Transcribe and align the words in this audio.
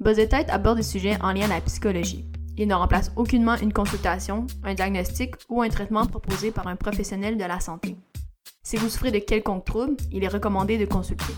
Buzz 0.00 0.16
Tête 0.28 0.48
aborde 0.50 0.76
des 0.76 0.84
sujets 0.84 1.18
en 1.22 1.32
lien 1.32 1.46
à 1.46 1.54
la 1.56 1.60
psychologie. 1.60 2.24
Il 2.56 2.68
ne 2.68 2.74
remplace 2.74 3.10
aucunement 3.16 3.56
une 3.56 3.72
consultation, 3.72 4.46
un 4.62 4.74
diagnostic 4.74 5.34
ou 5.48 5.60
un 5.60 5.68
traitement 5.68 6.06
proposé 6.06 6.52
par 6.52 6.68
un 6.68 6.76
professionnel 6.76 7.36
de 7.36 7.42
la 7.42 7.58
santé. 7.58 7.96
Si 8.62 8.76
vous 8.76 8.88
souffrez 8.88 9.10
de 9.10 9.18
quelconque 9.18 9.64
trouble, 9.64 9.96
il 10.12 10.22
est 10.22 10.28
recommandé 10.28 10.78
de 10.78 10.84
consulter. 10.84 11.32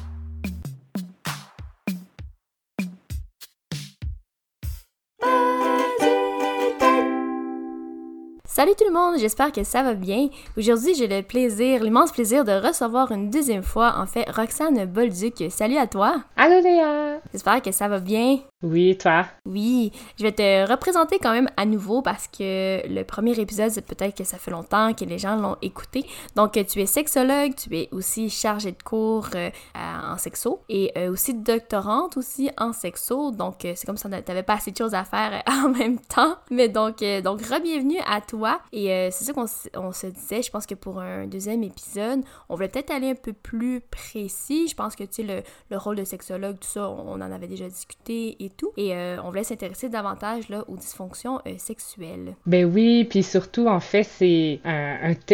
Salut 8.44 8.72
tout 8.76 8.84
le 8.84 8.92
monde, 8.92 9.18
j'espère 9.18 9.52
que 9.52 9.64
ça 9.64 9.82
va 9.82 9.94
bien. 9.94 10.28
Aujourd'hui, 10.58 10.94
j'ai 10.94 11.08
le 11.08 11.22
plaisir, 11.22 11.82
l'immense 11.82 12.12
plaisir 12.12 12.44
de 12.44 12.52
recevoir 12.52 13.10
une 13.10 13.30
deuxième 13.30 13.62
fois, 13.62 13.94
en 13.96 14.04
fait, 14.04 14.28
Roxane 14.28 14.84
Bolduc. 14.84 15.44
Salut 15.48 15.78
à 15.78 15.86
toi. 15.86 16.24
Allô 16.36 16.60
Léa. 16.60 17.09
J'espère 17.32 17.62
que 17.62 17.70
ça 17.70 17.88
va 17.88 18.00
bien. 18.00 18.38
Oui, 18.62 18.98
toi? 18.98 19.24
Oui, 19.46 19.92
je 20.18 20.24
vais 20.24 20.32
te 20.32 20.68
représenter 20.68 21.18
quand 21.18 21.32
même 21.32 21.48
à 21.56 21.64
nouveau 21.64 22.02
parce 22.02 22.26
que 22.26 22.86
le 22.86 23.02
premier 23.04 23.38
épisode, 23.38 23.70
c'est 23.70 23.86
peut-être 23.86 24.16
que 24.16 24.24
ça 24.24 24.36
fait 24.36 24.50
longtemps 24.50 24.92
que 24.92 25.04
les 25.04 25.18
gens 25.18 25.36
l'ont 25.36 25.56
écouté. 25.62 26.04
Donc, 26.36 26.52
tu 26.52 26.80
es 26.80 26.86
sexologue, 26.86 27.54
tu 27.54 27.74
es 27.76 27.88
aussi 27.92 28.28
chargée 28.28 28.72
de 28.72 28.82
cours 28.82 29.28
euh, 29.34 29.50
en 29.76 30.18
sexo 30.18 30.60
et 30.68 30.92
euh, 30.98 31.10
aussi 31.10 31.34
doctorante 31.34 32.16
aussi 32.16 32.50
en 32.58 32.72
sexo. 32.72 33.30
Donc, 33.30 33.64
euh, 33.64 33.72
c'est 33.76 33.86
comme 33.86 33.96
ça, 33.96 34.08
t'avais 34.22 34.42
pas 34.42 34.54
assez 34.54 34.72
de 34.72 34.76
choses 34.76 34.94
à 34.94 35.04
faire 35.04 35.42
en 35.48 35.68
même 35.68 35.98
temps. 35.98 36.36
Mais 36.50 36.68
donc, 36.68 37.04
donc 37.22 37.42
re-bienvenue 37.42 38.00
à 38.06 38.20
toi. 38.20 38.60
Et 38.72 39.08
c'est 39.12 39.24
ça 39.24 39.32
qu'on 39.32 39.46
se 39.46 40.06
disait, 40.08 40.42
je 40.42 40.50
pense 40.50 40.66
que 40.66 40.74
pour 40.74 41.00
un 41.00 41.26
deuxième 41.26 41.62
épisode, 41.62 42.20
on 42.48 42.56
voulait 42.56 42.68
peut-être 42.68 42.90
aller 42.90 43.10
un 43.10 43.14
peu 43.14 43.32
plus 43.32 43.80
précis. 43.80 44.68
Je 44.68 44.74
pense 44.74 44.96
que, 44.96 45.04
tu 45.04 45.14
sais, 45.14 45.22
le, 45.22 45.42
le, 45.70 45.78
rôle 45.78 45.96
de 45.96 46.04
sexologue, 46.04 46.58
tout 46.58 46.68
ça, 46.68 46.88
on, 46.88 47.19
on 47.20 47.26
en 47.26 47.32
avait 47.32 47.46
déjà 47.46 47.68
discuté 47.68 48.36
et 48.40 48.50
tout. 48.50 48.72
Et 48.76 48.94
euh, 48.94 49.16
on 49.24 49.28
voulait 49.28 49.44
s'intéresser 49.44 49.88
davantage 49.88 50.48
là, 50.48 50.64
aux 50.68 50.76
dysfonctions 50.76 51.40
euh, 51.46 51.52
sexuelles. 51.58 52.34
Ben 52.46 52.64
oui, 52.64 53.04
puis 53.04 53.22
surtout, 53.22 53.66
en 53.66 53.80
fait, 53.80 54.04
c'est 54.04 54.60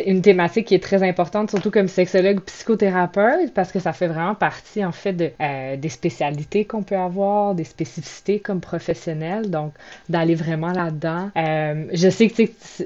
une 0.06 0.22
thématique 0.22 0.66
qui 0.66 0.74
est 0.74 0.82
très 0.82 1.02
importante, 1.02 1.50
surtout 1.50 1.70
comme 1.70 1.88
sexologue 1.88 2.40
psychothérapeute, 2.40 3.52
parce 3.54 3.72
que 3.72 3.78
ça 3.78 3.92
fait 3.92 4.08
vraiment 4.08 4.34
partie, 4.34 4.84
en 4.84 4.92
fait, 4.92 5.12
de, 5.12 5.30
euh, 5.40 5.76
des 5.76 5.88
spécialités 5.88 6.64
qu'on 6.64 6.82
peut 6.82 6.96
avoir, 6.96 7.54
des 7.54 7.64
spécificités 7.64 8.40
comme 8.40 8.60
professionnel. 8.60 9.50
Donc, 9.50 9.72
d'aller 10.08 10.34
vraiment 10.34 10.72
là-dedans. 10.72 11.30
je 11.34 12.10
sais 12.10 12.28
que 12.28 12.42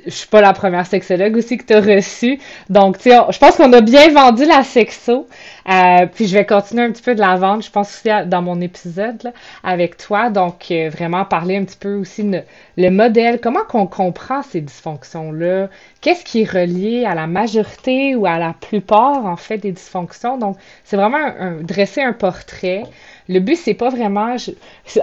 je 0.07 0.11
suis 0.11 0.29
pas 0.29 0.41
la 0.41 0.53
première 0.53 0.87
sexologue 0.87 1.37
aussi 1.37 1.57
que 1.57 1.65
tu 1.65 1.75
as 1.75 1.81
reçue. 1.81 2.39
Donc, 2.69 2.99
tu 2.99 3.11
sais, 3.11 3.17
je 3.31 3.39
pense 3.39 3.57
qu'on 3.57 3.73
a 3.73 3.81
bien 3.81 4.13
vendu 4.13 4.45
la 4.45 4.63
sexo. 4.63 5.27
Puis 5.65 6.27
je 6.27 6.35
vais 6.35 6.47
continuer 6.47 6.85
un 6.85 6.93
petit 6.93 7.03
peu 7.03 7.15
de 7.15 7.21
la 7.21 7.37
vendre, 7.37 7.63
je 7.63 7.71
pense 7.71 7.89
aussi 7.95 8.09
dans 8.27 8.43
mon 8.43 8.61
épisode 8.61 9.33
avec 9.63 9.97
toi 9.97 10.31
donc, 10.31 10.67
euh, 10.71 10.89
vraiment 10.91 11.25
parler 11.25 11.57
un 11.57 11.65
petit 11.65 11.77
peu 11.77 11.95
aussi 11.95 12.31
le 12.77 12.91
modèle, 12.91 13.41
comment 13.41 13.65
qu'on 13.69 13.87
comprend 13.87 14.43
ces 14.43 14.61
dysfonctions-là, 14.61 15.69
qu'est-ce 16.01 16.25
qui 16.25 16.43
est 16.43 16.51
relié 16.51 17.05
à 17.05 17.15
la 17.15 17.27
majorité 17.27 18.15
ou 18.15 18.27
à 18.27 18.39
la 18.39 18.55
plupart, 18.55 19.27
en 19.27 19.37
fait, 19.37 19.59
des 19.59 19.73
dysfonctions? 19.73 20.39
Donc, 20.39 20.57
c'est 20.85 20.97
vraiment 20.97 21.33
dresser 21.63 22.03
un 22.03 22.13
portrait. 22.13 22.85
Le 23.31 23.39
but, 23.39 23.55
c'est 23.55 23.75
pas 23.75 23.91
vraiment, 23.91 24.35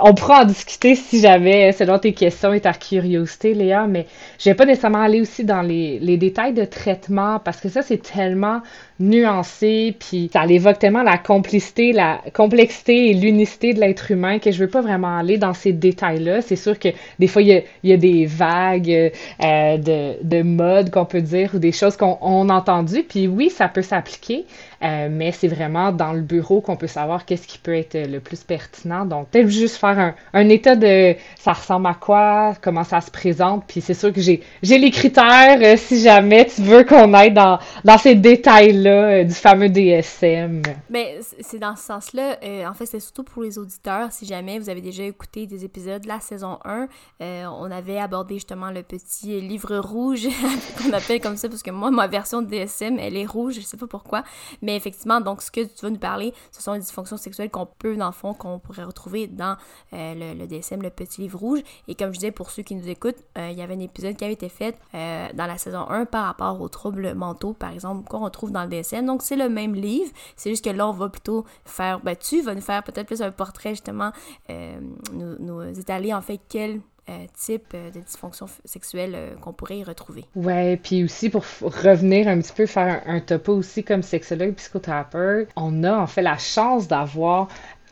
on 0.01 0.13
pourra 0.13 0.41
en 0.41 0.45
discuter 0.45 0.95
si 0.95 1.21
j'avais, 1.21 1.71
selon 1.71 1.97
tes 1.97 2.11
questions 2.11 2.51
et 2.51 2.59
ta 2.59 2.73
curiosité, 2.73 3.53
Léa, 3.53 3.87
mais 3.87 4.05
je 4.37 4.49
vais 4.49 4.53
pas 4.53 4.65
nécessairement 4.65 5.01
aller 5.01 5.21
aussi 5.21 5.45
dans 5.45 5.61
les, 5.61 6.17
détails 6.17 6.53
de 6.53 6.65
traitement 6.65 7.39
parce 7.39 7.61
que 7.61 7.69
ça, 7.69 7.81
c'est 7.83 8.03
tellement 8.03 8.61
nuancé, 8.99 9.95
puis 9.97 10.29
ça 10.33 10.45
évoque 10.45 10.77
tellement 10.79 11.03
la 11.03 11.17
complicité, 11.17 11.93
la 11.93 12.19
complexité 12.33 13.11
et 13.11 13.13
l'unicité 13.13 13.73
de 13.73 13.79
l'être 13.79 14.11
humain 14.11 14.39
que 14.39 14.51
je 14.51 14.59
veux 14.59 14.69
pas 14.69 14.81
vraiment 14.81 15.17
aller 15.17 15.37
dans 15.37 15.53
ces 15.53 15.71
détails-là. 15.71 16.41
C'est 16.41 16.55
sûr 16.57 16.77
que 16.79 16.89
des 17.19 17.27
fois, 17.27 17.41
il 17.41 17.63
y 17.83 17.93
a, 17.93 17.97
des 17.97 18.25
vagues 18.25 19.13
euh, 19.41 19.77
de, 19.77 20.21
de 20.21 20.41
mode 20.41 20.89
qu'on 20.89 21.05
peut 21.05 21.21
dire 21.21 21.51
ou 21.53 21.59
des 21.59 21.71
choses 21.71 21.95
qu'on 21.95 22.49
a 22.49 22.53
entendues, 22.53 23.03
puis 23.07 23.27
oui, 23.27 23.49
ça 23.49 23.69
peut 23.69 23.83
s'appliquer, 23.83 24.45
euh, 24.83 25.07
mais 25.09 25.31
c'est 25.31 25.47
vraiment 25.47 25.93
dans 25.93 26.11
le 26.11 26.21
bureau 26.21 26.59
qu'on 26.59 26.75
peut 26.75 26.87
savoir 26.87 27.25
qu'est-ce 27.25 27.47
qui 27.47 27.57
peut 27.57 27.75
être 27.75 27.97
le 27.97 28.16
plus 28.19 28.43
pertinent. 28.43 29.05
Donc, 29.05 29.29
peut-être 29.29 29.49
juste 29.49 29.77
faire 29.77 29.99
un, 29.99 30.15
un, 30.33 30.49
état 30.49 30.75
de 30.75 31.15
ça 31.39 31.53
ressemble 31.53 31.87
à 31.87 31.93
quoi, 31.93 32.53
comment 32.61 32.83
ça 32.83 33.01
se 33.01 33.11
présente, 33.11 33.65
puis 33.67 33.81
c'est 33.81 33.93
sûr 33.93 34.13
que 34.13 34.21
j'ai 34.21 34.41
les 34.61 34.91
critères 34.91 35.59
euh, 35.61 35.75
si 35.77 36.01
jamais 36.01 36.45
tu 36.45 36.61
veux 36.61 36.83
qu'on 36.83 37.13
aille 37.13 37.33
dans, 37.33 37.59
dans 37.83 37.97
ces 37.97 38.15
détails-là 38.15 38.89
euh, 38.89 39.23
du 39.23 39.33
fameux 39.33 39.69
DSM. 39.69 40.61
Mais 40.89 41.19
c'est 41.39 41.59
dans 41.59 41.75
ce 41.75 41.83
sens-là. 41.83 42.37
Euh, 42.43 42.65
en 42.65 42.73
fait, 42.73 42.85
c'est 42.85 42.99
surtout 42.99 43.23
pour 43.23 43.43
les 43.43 43.57
auditeurs. 43.57 44.11
Si 44.11 44.25
jamais 44.25 44.59
vous 44.59 44.69
avez 44.69 44.81
déjà 44.81 45.03
écouté 45.03 45.45
des 45.45 45.65
épisodes 45.65 46.01
de 46.01 46.07
la 46.07 46.19
saison 46.19 46.59
1, 46.65 46.87
euh, 47.21 47.45
on 47.45 47.71
avait 47.71 47.99
abordé 47.99 48.35
justement 48.35 48.71
le 48.71 48.83
petit 48.83 49.39
livre 49.41 49.77
rouge 49.77 50.27
qu'on 50.77 50.93
appelle 50.93 51.21
comme 51.21 51.37
ça 51.37 51.49
parce 51.49 51.63
que 51.63 51.71
moi, 51.71 51.91
ma 51.91 52.07
version 52.07 52.41
de 52.41 52.47
DSM, 52.47 52.97
elle 52.99 53.17
est 53.17 53.25
rouge. 53.25 53.55
Je 53.55 53.61
sais 53.61 53.77
pas 53.77 53.87
pourquoi. 53.87 54.23
Mais 54.61 54.75
effectivement, 54.75 55.21
donc 55.21 55.41
ce 55.41 55.51
que 55.51 55.61
tu 55.61 55.81
vas 55.81 55.89
nous 55.89 55.97
parler, 55.97 56.33
ce 56.51 56.61
sont 56.61 56.73
les 56.73 56.79
dysfonctions 56.79 57.17
sexuelles 57.17 57.49
qu'on 57.49 57.67
peut, 57.67 57.95
fond, 58.11 58.33
qu'on 58.33 58.59
pourrait 58.59 58.83
retrouver 58.83 59.27
dans 59.27 59.57
le, 59.91 60.45
DSM, 60.45 60.81
le 60.81 60.89
petit 60.89 61.21
livre 61.21 61.39
rouge. 61.39 61.59
Et 61.87 61.95
comme 61.95 62.09
je 62.09 62.19
disais, 62.19 62.31
pour 62.31 62.51
ceux 62.51 62.63
qui 62.63 62.75
nous 62.75 62.87
écoutent, 62.87 63.23
il 63.35 63.53
y 63.53 63.61
avait 63.61 63.75
un 63.75 63.79
épisode 63.79 64.15
qui 64.15 64.23
avait 64.23 64.33
été 64.33 64.49
fait 64.49 64.77
dans 64.93 65.45
la 65.45 65.57
saison 65.57 65.89
1 65.89 66.05
par 66.05 66.25
rapport 66.25 66.59
aux 66.61 66.69
troubles 66.69 67.13
mentaux, 67.13 67.53
par 67.53 67.71
exemple, 67.71 68.07
qu'on 68.07 68.23
retrouve 68.23 68.51
dans 68.51 68.63
le 68.63 68.77
donc, 69.05 69.21
c'est 69.21 69.35
le 69.35 69.49
même 69.49 69.75
livre. 69.75 70.11
C'est 70.35 70.49
juste 70.49 70.63
que 70.63 70.69
là, 70.69 70.87
on 70.87 70.91
va 70.91 71.09
plutôt 71.09 71.45
faire, 71.65 71.99
ben, 71.99 72.15
tu 72.15 72.41
vas 72.41 72.55
nous 72.55 72.61
faire 72.61 72.83
peut-être 72.83 73.07
plus 73.07 73.21
un 73.21 73.31
portrait, 73.31 73.71
justement, 73.71 74.11
euh, 74.49 74.79
nous, 75.13 75.35
nous, 75.39 75.79
étaler 75.79 76.13
en 76.13 76.21
fait 76.21 76.39
quel 76.49 76.79
euh, 77.09 77.25
type 77.37 77.73
euh, 77.73 77.89
de 77.91 78.01
dysfonction 78.01 78.47
sexuelle 78.65 79.37
qu'on 79.41 79.53
pourrait 79.53 79.79
y 79.79 79.83
retrouver. 79.83 80.25
Ouais, 80.35 80.77
puis 80.77 81.03
aussi 81.03 81.29
pour 81.29 81.43
revenir 81.61 82.27
un 82.27 82.39
petit 82.39 82.53
peu 82.53 82.65
faire 82.65 83.01
un, 83.05 83.15
un 83.15 83.19
topo 83.19 83.53
aussi 83.53 83.83
comme 83.83 84.03
sexologue 84.03 84.53
psychothérapeute, 84.55 85.49
on 85.55 85.83
a 85.83 85.97
en 85.97 86.07
fait 86.07 86.21
la 86.21 86.37
chance 86.37 86.87
d'avoir 86.87 87.47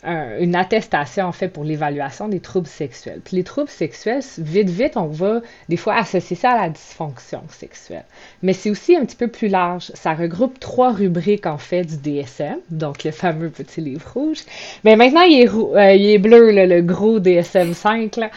une 0.06 0.56
attestation 0.56 1.26
en 1.26 1.32
fait 1.32 1.48
pour 1.48 1.64
l'évaluation 1.64 2.28
des 2.28 2.40
troubles 2.40 2.68
sexuels. 2.68 3.22
Puis 3.24 3.38
les 3.38 3.44
troubles 3.44 3.70
sexuels, 3.70 4.22
vite 4.38 4.70
vite, 4.70 4.98
on 4.98 5.08
va 5.08 5.42
des 5.70 5.78
fois 5.78 5.96
associer 5.96 6.36
ça 6.36 6.52
à 6.52 6.62
la 6.62 6.70
dysfonction 6.70 7.42
sexuelle. 7.50 8.06
Mais 8.42 8.54
c'est 8.54 8.70
aussi 8.70 8.96
un 8.96 9.06
petit 9.06 9.16
peu 9.16 9.28
plus 9.28 9.48
large. 9.48 9.92
Ça 9.94 10.14
regroupe 10.14 10.60
trois 10.60 10.92
rubriques 10.92 11.46
en 11.46 11.58
fait 11.58 11.84
du 11.84 11.98
DSM, 11.98 12.58
donc 12.70 13.04
le 13.04 13.12
fameux 13.12 13.50
petit 13.50 13.82
livre 13.82 14.06
rouge. 14.14 14.40
Mais 14.84 14.96
maintenant 14.96 15.22
il 15.22 15.42
est, 15.42 15.50
euh, 15.50 16.20
bleu 16.20 16.52
le 16.52 16.82
gros 16.82 17.20
DSM 17.20 17.74
5 17.74 18.16
là. 18.18 18.30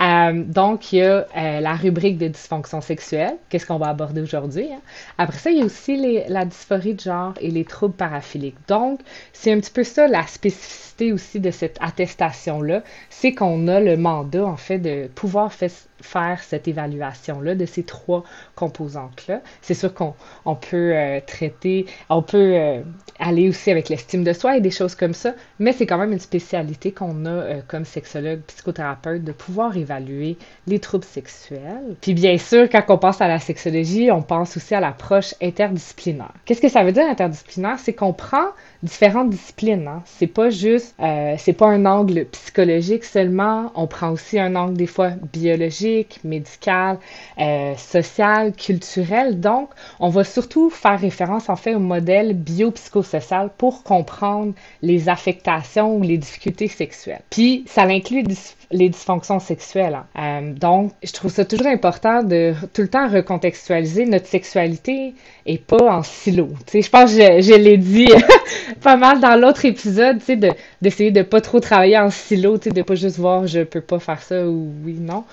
Euh, 0.00 0.42
donc 0.44 0.92
il 0.92 0.98
y 0.98 1.02
a 1.02 1.26
euh, 1.36 1.60
la 1.60 1.74
rubrique 1.74 2.18
de 2.18 2.28
dysfonction 2.28 2.80
sexuelle, 2.80 3.36
qu'est-ce 3.48 3.66
qu'on 3.66 3.78
va 3.78 3.88
aborder 3.88 4.20
aujourd'hui. 4.20 4.68
Hein? 4.72 4.80
Après 5.18 5.38
ça 5.38 5.50
il 5.50 5.58
y 5.58 5.62
a 5.62 5.64
aussi 5.64 5.96
les, 5.96 6.24
la 6.28 6.44
dysphorie 6.44 6.94
de 6.94 7.00
genre 7.00 7.34
et 7.40 7.50
les 7.50 7.64
troubles 7.64 7.94
paraphiliques. 7.94 8.56
Donc 8.68 9.00
c'est 9.32 9.52
un 9.52 9.60
petit 9.60 9.70
peu 9.70 9.84
ça 9.84 10.06
la 10.06 10.26
spécificité 10.26 11.12
de 11.40 11.50
cette 11.50 11.78
attestation-là, 11.80 12.82
c'est 13.10 13.34
qu'on 13.34 13.68
a 13.68 13.80
le 13.80 13.96
mandat, 13.96 14.44
en 14.44 14.56
fait, 14.56 14.78
de 14.78 15.08
pouvoir 15.14 15.52
faire 16.00 16.42
cette 16.42 16.68
évaluation-là 16.68 17.54
de 17.54 17.66
ces 17.66 17.82
trois 17.82 18.24
composantes-là. 18.54 19.40
C'est 19.62 19.74
sûr 19.74 19.92
qu'on 19.94 20.14
on 20.44 20.54
peut 20.54 20.92
euh, 20.94 21.20
traiter, 21.26 21.86
on 22.08 22.22
peut 22.22 22.54
euh, 22.54 22.80
aller 23.18 23.48
aussi 23.48 23.70
avec 23.70 23.88
l'estime 23.88 24.24
de 24.24 24.32
soi 24.32 24.56
et 24.56 24.60
des 24.60 24.70
choses 24.70 24.94
comme 24.94 25.14
ça, 25.14 25.34
mais 25.58 25.72
c'est 25.72 25.86
quand 25.86 25.98
même 25.98 26.12
une 26.12 26.20
spécialité 26.20 26.92
qu'on 26.92 27.24
a 27.24 27.30
euh, 27.30 27.60
comme 27.66 27.84
sexologue, 27.84 28.40
psychothérapeute, 28.46 29.24
de 29.24 29.32
pouvoir 29.32 29.76
évaluer 29.76 30.36
les 30.66 30.78
troubles 30.78 31.04
sexuels. 31.04 31.96
Puis 32.00 32.14
bien 32.14 32.38
sûr, 32.38 32.68
quand 32.70 32.84
on 32.88 32.98
pense 32.98 33.20
à 33.20 33.28
la 33.28 33.38
sexologie, 33.38 34.10
on 34.10 34.22
pense 34.22 34.56
aussi 34.56 34.74
à 34.74 34.80
l'approche 34.80 35.34
interdisciplinaire. 35.42 36.32
Qu'est-ce 36.44 36.60
que 36.60 36.68
ça 36.68 36.84
veut 36.84 36.92
dire 36.92 37.06
interdisciplinaire? 37.08 37.78
C'est 37.78 37.94
qu'on 37.94 38.12
prend 38.12 38.48
différentes 38.82 39.30
disciplines. 39.30 39.88
Hein? 39.88 40.02
C'est 40.04 40.26
pas 40.26 40.50
juste, 40.50 40.94
c'est 41.38 41.52
pas 41.52 41.66
un 41.66 41.86
angle 41.86 42.26
psychologique 42.26 43.04
seulement, 43.04 43.72
on 43.74 43.86
prend 43.86 44.10
aussi 44.10 44.38
un 44.38 44.54
angle 44.56 44.76
des 44.76 44.86
fois 44.86 45.10
biologique, 45.32 45.85
médicale, 46.24 46.98
euh, 47.38 47.74
sociale, 47.76 48.52
culturelle. 48.52 49.40
Donc, 49.40 49.70
on 50.00 50.08
va 50.08 50.24
surtout 50.24 50.70
faire 50.70 50.98
référence 50.98 51.48
en 51.48 51.56
fait 51.56 51.74
au 51.74 51.80
modèle 51.80 52.34
biopsychosocial 52.34 53.50
pour 53.56 53.82
comprendre 53.82 54.52
les 54.82 55.08
affectations 55.08 55.96
ou 55.96 56.02
les 56.02 56.18
difficultés 56.18 56.68
sexuelles. 56.68 57.22
Puis, 57.30 57.64
ça 57.66 57.82
inclut 57.82 58.24
les 58.70 58.88
dysfonctions 58.88 59.38
sexuelles. 59.38 59.94
Hein. 59.94 60.42
Euh, 60.42 60.52
donc, 60.52 60.92
je 61.02 61.12
trouve 61.12 61.30
ça 61.30 61.44
toujours 61.44 61.68
important 61.68 62.22
de 62.22 62.54
tout 62.72 62.82
le 62.82 62.88
temps 62.88 63.08
recontextualiser 63.08 64.06
notre 64.06 64.26
sexualité 64.26 65.14
et 65.46 65.58
pas 65.58 65.90
en 65.90 66.02
silo. 66.02 66.48
Tu 66.66 66.72
sais, 66.72 66.82
je 66.82 66.90
pense 66.90 67.12
que 67.14 67.40
je, 67.40 67.54
l'ai 67.54 67.76
dit 67.76 68.08
pas 68.82 68.96
mal 68.96 69.20
dans 69.20 69.40
l'autre 69.40 69.64
épisode, 69.64 70.20
sais, 70.20 70.36
de, 70.36 70.50
d'essayer 70.82 71.10
de 71.10 71.22
pas 71.22 71.40
trop 71.40 71.60
travailler 71.60 71.98
en 71.98 72.10
silo, 72.10 72.58
de 72.58 72.82
pas 72.82 72.94
juste 72.94 73.18
voir 73.18 73.46
je 73.46 73.60
peux 73.60 73.80
pas 73.80 73.98
faire 73.98 74.22
ça 74.22 74.46
ou 74.46 74.72
oui, 74.84 74.96
non. 75.00 75.24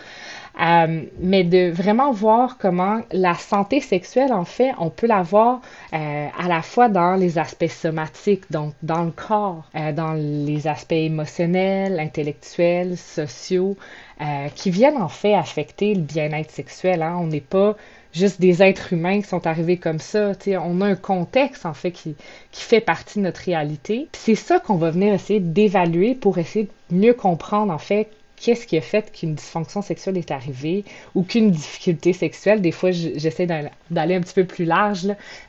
Euh, 0.62 1.04
mais 1.20 1.44
de 1.44 1.72
vraiment 1.72 2.12
voir 2.12 2.58
comment 2.60 3.02
la 3.12 3.34
santé 3.34 3.82
sexuelle, 3.82 4.32
en 4.32 4.46
fait, 4.46 4.72
on 4.78 4.90
peut 4.90 5.08
la 5.08 5.24
voir 5.24 5.62
euh, 5.94 6.28
à 6.38 6.48
la 6.48 6.62
fois 6.62 6.90
dans 6.90 7.16
les 7.16 7.40
aspects 7.40 7.68
somatiques, 7.68 8.52
donc 8.52 8.74
dans 8.84 9.04
le 9.04 9.12
corps, 9.12 9.64
euh, 9.76 9.92
dans 9.92 10.14
les 10.14 10.68
aspects 10.68 10.92
émotionnels, 10.92 12.00
intellectuels, 12.00 12.98
sociaux, 12.98 13.78
qui 14.56 14.72
viennent 14.72 15.02
en 15.02 15.10
fait 15.10 15.34
affecter 15.34 15.96
le 15.96 16.02
bien-être 16.02 16.50
sexuel. 16.50 17.02
Hein. 17.02 17.18
On 17.20 17.28
n'est 17.28 17.42
pas 17.42 17.76
juste 18.14 18.40
des 18.40 18.64
êtres 18.64 18.94
humains 18.94 19.22
qui 19.22 19.28
sont 19.28 19.46
arrivés 19.46 19.76
comme 19.76 20.00
ça. 20.00 20.32
on 20.62 20.80
a 20.80 20.86
un 20.86 20.96
contexte, 20.96 21.66
en 21.66 21.74
fait, 21.74 21.92
qui, 21.92 22.16
qui 22.52 22.62
fait 22.62 22.80
partie 22.80 23.20
de 23.20 23.26
notre 23.26 23.42
réalité. 23.42 24.08
C'est 24.14 24.36
ça 24.36 24.60
qu'on 24.60 24.76
va 24.76 24.92
venir 24.92 25.14
essayer 25.14 25.42
d'évaluer 25.42 26.16
pour 26.16 26.38
essayer 26.38 26.70
de 26.90 26.96
mieux 26.96 27.14
comprendre, 27.14 27.74
en 27.74 27.78
fait, 27.80 28.08
qu'est-ce 28.44 28.68
qui 28.68 28.78
a 28.78 28.82
fait 28.82 29.10
qu'une 29.12 29.36
dysfonction 29.36 29.82
sexuelle 29.82 30.18
est 30.18 30.30
arrivée 30.30 30.84
ou 31.16 31.24
qu'une 31.24 31.50
difficulté 31.50 32.12
sexuelle. 32.12 32.60
Des 32.60 32.72
fois, 32.72 32.92
j'essaie 32.92 33.46
d'aller 33.46 34.16
un 34.16 34.20
petit 34.20 34.34
peu 34.34 34.44
plus 34.44 34.66
large, 34.66 35.08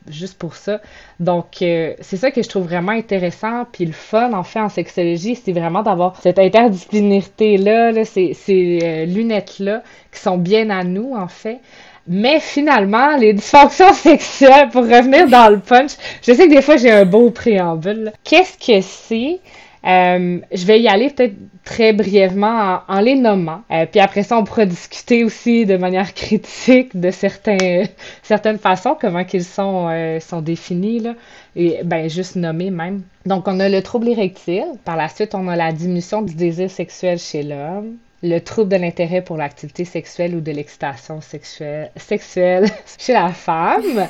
juste 0.09 0.39
pour 0.39 0.55
ça. 0.55 0.81
Donc, 1.19 1.61
euh, 1.63 1.95
c'est 2.01 2.17
ça 2.17 2.31
que 2.31 2.41
je 2.41 2.49
trouve 2.49 2.65
vraiment 2.65 2.93
intéressant. 2.93 3.67
Puis 3.73 3.85
le 3.85 3.93
fun, 3.93 4.33
en 4.33 4.45
fait, 4.45 4.61
en 4.61 4.69
sexologie, 4.69 5.35
c'est 5.35 5.53
vraiment 5.53 5.83
d'avoir 5.83 6.21
cette 6.21 6.39
interdisciplinarité-là, 6.39 7.91
là, 7.91 8.05
ces, 8.05 8.33
ces 8.33 8.79
euh, 8.83 9.05
lunettes-là, 9.07 9.83
qui 10.13 10.21
sont 10.21 10.39
bien 10.39 10.71
à 10.71 10.85
nous, 10.85 11.15
en 11.17 11.29
fait. 11.29 11.59
Mais 12.07 12.39
finalement, 12.39 13.17
les 13.17 13.33
dysfonctions 13.33 13.93
sexuelles, 13.93 14.69
pour 14.71 14.83
revenir 14.83 15.29
dans 15.29 15.49
le 15.49 15.59
punch, 15.59 15.93
je 16.23 16.33
sais 16.33 16.47
que 16.47 16.55
des 16.55 16.63
fois 16.63 16.77
j'ai 16.77 16.91
un 16.91 17.07
beau 17.07 17.31
préambule. 17.31 18.13
Qu'est-ce 18.23 18.59
que 18.59 18.81
c'est? 18.83 19.41
Euh, 19.87 20.41
je 20.51 20.65
vais 20.65 20.81
y 20.81 20.89
aller 20.89 21.11
peut-être 21.11 21.35
très 21.65 21.93
brièvement 21.93 22.81
en, 22.89 23.01
les 23.01 23.17
nommant. 23.17 23.63
Euh, 23.71 23.87
puis 23.87 24.01
après 24.01 24.23
ça, 24.23 24.39
on 24.39 24.45
pourra 24.45 24.65
discuter 24.65 25.25
aussi 25.25 25.67
de 25.67 25.77
manière 25.77 26.15
critique 26.15 26.99
de 26.99 27.11
certains, 27.11 27.85
certaines 28.23 28.59
façons, 28.59 28.97
comment 28.99 29.25
qu'ils 29.25 29.45
sont, 29.45 29.89
euh, 29.91 30.21
sont 30.21 30.41
définis, 30.41 31.01
là, 31.01 31.15
et 31.57 31.81
ben 31.85 32.09
juste 32.09 32.37
nommés 32.37 32.71
même. 32.71 33.03
Donc, 33.27 33.47
on 33.47 33.61
a 33.61 33.69
le 33.69 33.83
trouble 33.83 34.09
érectile. 34.09 34.67
Par 34.85 34.97
la 34.97 35.09
suite, 35.09 35.35
on 35.35 35.49
a 35.49 35.57
la 35.57 35.73
diminution 35.73 36.23
du 36.23 36.35
désir 36.35 36.71
sexuel 36.71 37.19
chez 37.19 37.43
l'homme 37.43 37.97
le 38.25 38.39
trouble 38.39 38.71
de 38.71 38.77
l'intérêt 38.77 39.21
pour 39.21 39.37
l'activité 39.37 39.85
sexuelle 39.85 40.35
ou 40.35 40.41
de 40.41 40.51
l'excitation 40.51 41.21
sexuelle, 41.21 41.91
sexuelle 41.97 42.67
chez 42.99 43.13
la 43.13 43.31
femme, 43.31 44.09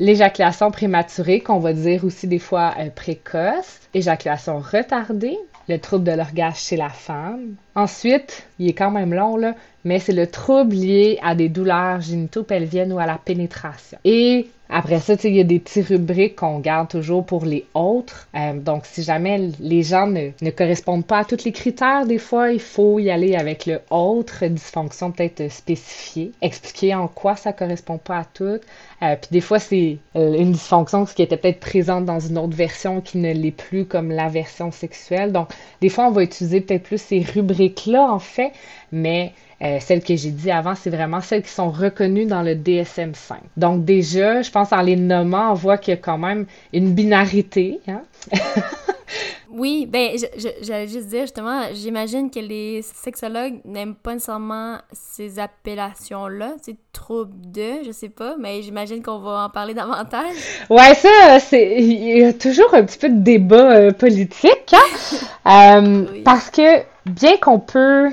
l'éjaculation 0.00 0.70
prématurée, 0.70 1.40
qu'on 1.40 1.58
va 1.60 1.74
dire 1.74 2.04
aussi 2.04 2.26
des 2.26 2.38
fois 2.38 2.74
euh, 2.80 2.88
précoce, 2.88 3.80
éjaculation 3.94 4.58
retardée, 4.58 5.38
le 5.68 5.78
trouble 5.78 6.04
de 6.04 6.12
l'orgasme 6.12 6.58
chez 6.58 6.76
la 6.76 6.88
femme. 6.88 7.54
Ensuite, 7.74 8.46
il 8.58 8.68
est 8.68 8.74
quand 8.74 8.90
même 8.90 9.14
long, 9.14 9.36
là, 9.36 9.54
mais 9.84 9.98
c'est 9.98 10.12
le 10.12 10.26
trouble 10.26 10.74
lié 10.74 11.18
à 11.22 11.34
des 11.34 11.48
douleurs 11.48 12.00
génito-pelviennes 12.00 12.92
ou 12.92 12.98
à 12.98 13.06
la 13.06 13.18
pénétration. 13.18 13.98
Et 14.04 14.48
après 14.72 15.00
ça, 15.00 15.14
il 15.24 15.34
y 15.34 15.40
a 15.40 15.44
des 15.44 15.58
petites 15.58 15.88
rubriques 15.88 16.36
qu'on 16.36 16.60
garde 16.60 16.88
toujours 16.88 17.26
pour 17.26 17.44
les 17.44 17.64
autres. 17.74 18.28
Euh, 18.36 18.52
donc, 18.52 18.86
si 18.86 19.02
jamais 19.02 19.50
les 19.58 19.82
gens 19.82 20.06
ne, 20.06 20.50
correspondent 20.50 21.04
pas 21.04 21.18
à 21.18 21.24
tous 21.24 21.44
les 21.44 21.50
critères, 21.50 22.06
des 22.06 22.18
fois, 22.18 22.52
il 22.52 22.60
faut 22.60 23.00
y 23.00 23.10
aller 23.10 23.34
avec 23.34 23.66
le 23.66 23.80
autre, 23.90 24.46
dysfonction 24.46 25.10
peut-être 25.10 25.50
spécifiée, 25.50 26.30
expliquer 26.40 26.94
en 26.94 27.08
quoi 27.08 27.34
ça 27.34 27.52
correspond 27.52 27.98
pas 27.98 28.18
à 28.18 28.24
toutes. 28.24 28.62
Euh, 29.02 29.16
puis 29.16 29.28
des 29.32 29.40
fois, 29.40 29.58
c'est 29.58 29.98
euh, 30.14 30.34
une 30.34 30.52
dysfonction 30.52 31.04
qui 31.04 31.22
était 31.22 31.36
peut-être 31.36 31.58
présente 31.58 32.04
dans 32.04 32.20
une 32.20 32.38
autre 32.38 32.54
version 32.54 33.00
qui 33.00 33.18
ne 33.18 33.32
l'est 33.32 33.50
plus 33.50 33.86
comme 33.86 34.12
la 34.12 34.28
version 34.28 34.70
sexuelle. 34.70 35.32
Donc, 35.32 35.48
des 35.80 35.88
fois, 35.88 36.06
on 36.06 36.12
va 36.12 36.22
utiliser 36.22 36.60
peut-être 36.60 36.84
plus 36.84 37.00
ces 37.00 37.20
rubriques-là, 37.60 38.02
en 38.02 38.18
fait, 38.18 38.52
mais 38.92 39.32
euh, 39.62 39.78
celles 39.80 40.02
que 40.02 40.16
j'ai 40.16 40.30
dit 40.30 40.50
avant, 40.50 40.74
c'est 40.74 40.90
vraiment 40.90 41.20
celles 41.20 41.42
qui 41.42 41.50
sont 41.50 41.70
reconnues 41.70 42.26
dans 42.26 42.42
le 42.42 42.54
DSM-5. 42.54 43.36
Donc 43.56 43.84
déjà, 43.84 44.42
je 44.42 44.50
pense 44.50 44.72
en 44.72 44.80
les 44.80 44.96
nommant, 44.96 45.50
on 45.50 45.54
voit 45.54 45.78
qu'il 45.78 45.92
y 45.92 45.96
a 45.96 46.00
quand 46.00 46.18
même 46.18 46.46
une 46.72 46.94
binarité. 46.94 47.80
Hein? 47.86 48.02
oui, 49.50 49.86
ben 49.86 50.16
j'allais 50.62 50.88
juste 50.88 51.08
dire 51.08 51.22
justement, 51.22 51.62
j'imagine 51.72 52.30
que 52.30 52.40
les 52.40 52.82
sexologues 52.82 53.60
n'aiment 53.64 53.94
pas 53.94 54.14
nécessairement 54.14 54.78
ces 54.92 55.38
appellations-là, 55.38 56.54
c'est 56.62 56.76
trouble 56.92 57.32
de, 57.50 57.84
je 57.84 57.92
sais 57.92 58.08
pas, 58.08 58.36
mais 58.38 58.62
j'imagine 58.62 59.02
qu'on 59.02 59.18
va 59.18 59.44
en 59.44 59.50
parler 59.50 59.74
davantage. 59.74 60.36
Ouais, 60.68 60.94
ça, 60.94 61.38
c'est 61.40 61.76
il 61.78 62.18
y 62.18 62.24
a 62.24 62.32
toujours 62.32 62.72
un 62.74 62.84
petit 62.84 62.98
peu 62.98 63.08
de 63.08 63.22
débat 63.22 63.76
euh, 63.76 63.90
politique, 63.92 64.74
hein? 64.74 65.80
euh, 65.82 66.22
parce 66.24 66.50
que 66.50 66.82
bien 67.06 67.36
qu'on 67.38 67.58
peut 67.58 68.10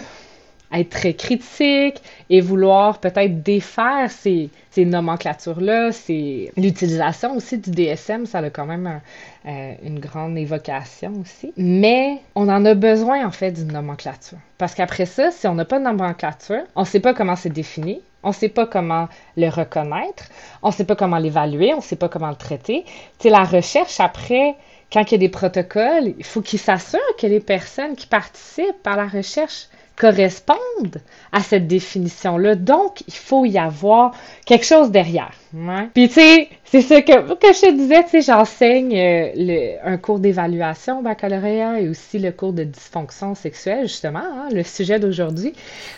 être 0.74 0.90
très 0.90 1.14
critique 1.14 2.02
et 2.30 2.42
vouloir 2.42 3.00
peut-être 3.00 3.42
défaire 3.42 4.12
ces, 4.12 4.50
ces 4.72 4.86
nomenclatures-là, 4.86 5.92
c'est 5.92 6.52
l'utilisation 6.58 7.36
aussi 7.36 7.58
du 7.58 7.72
DSM, 7.72 8.26
ça 8.26 8.40
a 8.40 8.50
quand 8.50 8.66
même 8.66 9.02
euh, 9.46 9.74
une 9.84 10.00
grande 10.00 10.38
évocation 10.38 11.14
aussi. 11.22 11.54
Mais 11.58 12.20
on 12.36 12.50
en 12.50 12.66
a 12.66 12.74
besoin 12.74 13.26
en 13.26 13.32
fait 13.32 13.52
d'une 13.52 13.72
nomenclature. 13.72 14.38
Parce 14.58 14.76
qu'après 14.76 15.06
ça, 15.06 15.32
si 15.32 15.48
on 15.48 15.56
n'a 15.56 15.66
pas 15.66 15.80
de 15.80 15.86
nomenclature, 15.86 16.64
on 16.76 16.82
ne 16.82 16.86
sait 16.86 17.00
pas 17.00 17.14
comment 17.14 17.36
c'est 17.36 17.50
défini, 17.50 18.02
on 18.24 18.30
ne 18.30 18.34
sait 18.34 18.50
pas 18.50 18.66
comment 18.66 19.08
le 19.38 19.48
reconnaître, 19.50 20.26
on 20.62 20.68
ne 20.68 20.74
sait 20.74 20.86
pas 20.86 20.96
comment 20.96 21.18
l'évaluer, 21.18 21.74
on 21.74 21.78
ne 21.78 21.82
sait 21.82 21.96
pas 21.96 22.10
comment 22.10 22.30
le 22.30 22.36
traiter. 22.36 22.84
C'est 23.20 23.30
la 23.30 23.44
recherche 23.44 24.00
après 24.00 24.56
quand 24.92 25.04
il 25.04 25.12
y 25.12 25.16
a 25.16 25.18
des 25.18 25.30
protocoles, 25.30 26.14
il 26.18 26.24
faut 26.24 26.42
qu'ils 26.42 26.60
s'assurent 26.60 27.00
que 27.20 27.28
les 27.28 27.42
personnes 27.42 27.96
qui 27.96 28.08
participent 28.08 28.86
à 28.86 28.96
la 28.96 29.08
recherche 29.08 29.68
correspondent 29.98 31.02
à 31.32 31.42
cette 31.42 31.68
définition-là. 31.68 32.56
Donc, 32.56 33.04
il 33.08 33.14
faut 33.14 33.46
y 33.46 33.58
avoir 33.58 34.14
quelque 34.46 34.66
chose 34.66 34.92
derrière. 34.92 35.34
Ouais. 35.54 35.88
Puis, 35.94 36.08
tu 36.08 36.16
sais, 36.16 36.50
c'est 36.66 36.82
ça 36.82 37.02
que, 37.02 37.34
que 37.36 37.54
je 37.54 37.62
te 37.62 37.72
disais, 37.72 38.04
tu 38.04 38.10
sais, 38.10 38.22
j'enseigne 38.22 38.98
euh, 38.98 39.76
un 39.84 39.98
cours 39.98 40.20
d'évaluation 40.20 41.00
au 41.00 41.02
baccalauréat 41.02 41.80
et 41.80 41.90
aussi 41.90 42.20
le 42.20 42.32
cours 42.32 42.54
de 42.54 42.64
dysfonction 42.64 43.36
sexuelle, 43.36 43.88
justement, 43.88 44.20
hein, 44.20 44.50
le 44.52 44.64
sujet 44.64 45.00
d'aujourd'hui. 45.00 45.54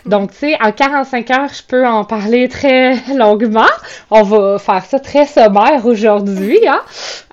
Donc, 0.06 0.30
tu 0.32 0.38
sais, 0.38 0.56
en 0.62 0.70
45 0.70 1.30
heures, 1.30 1.52
je 1.52 1.62
peux 1.62 1.86
en 1.86 2.04
parler 2.04 2.48
très 2.48 2.94
longuement. 3.16 3.66
On 4.10 4.22
va 4.22 4.58
faire 4.58 4.84
ça 4.84 5.00
très 5.00 5.26
sommaire 5.26 5.84
aujourd'hui, 5.84 6.60
hein. 6.68 6.80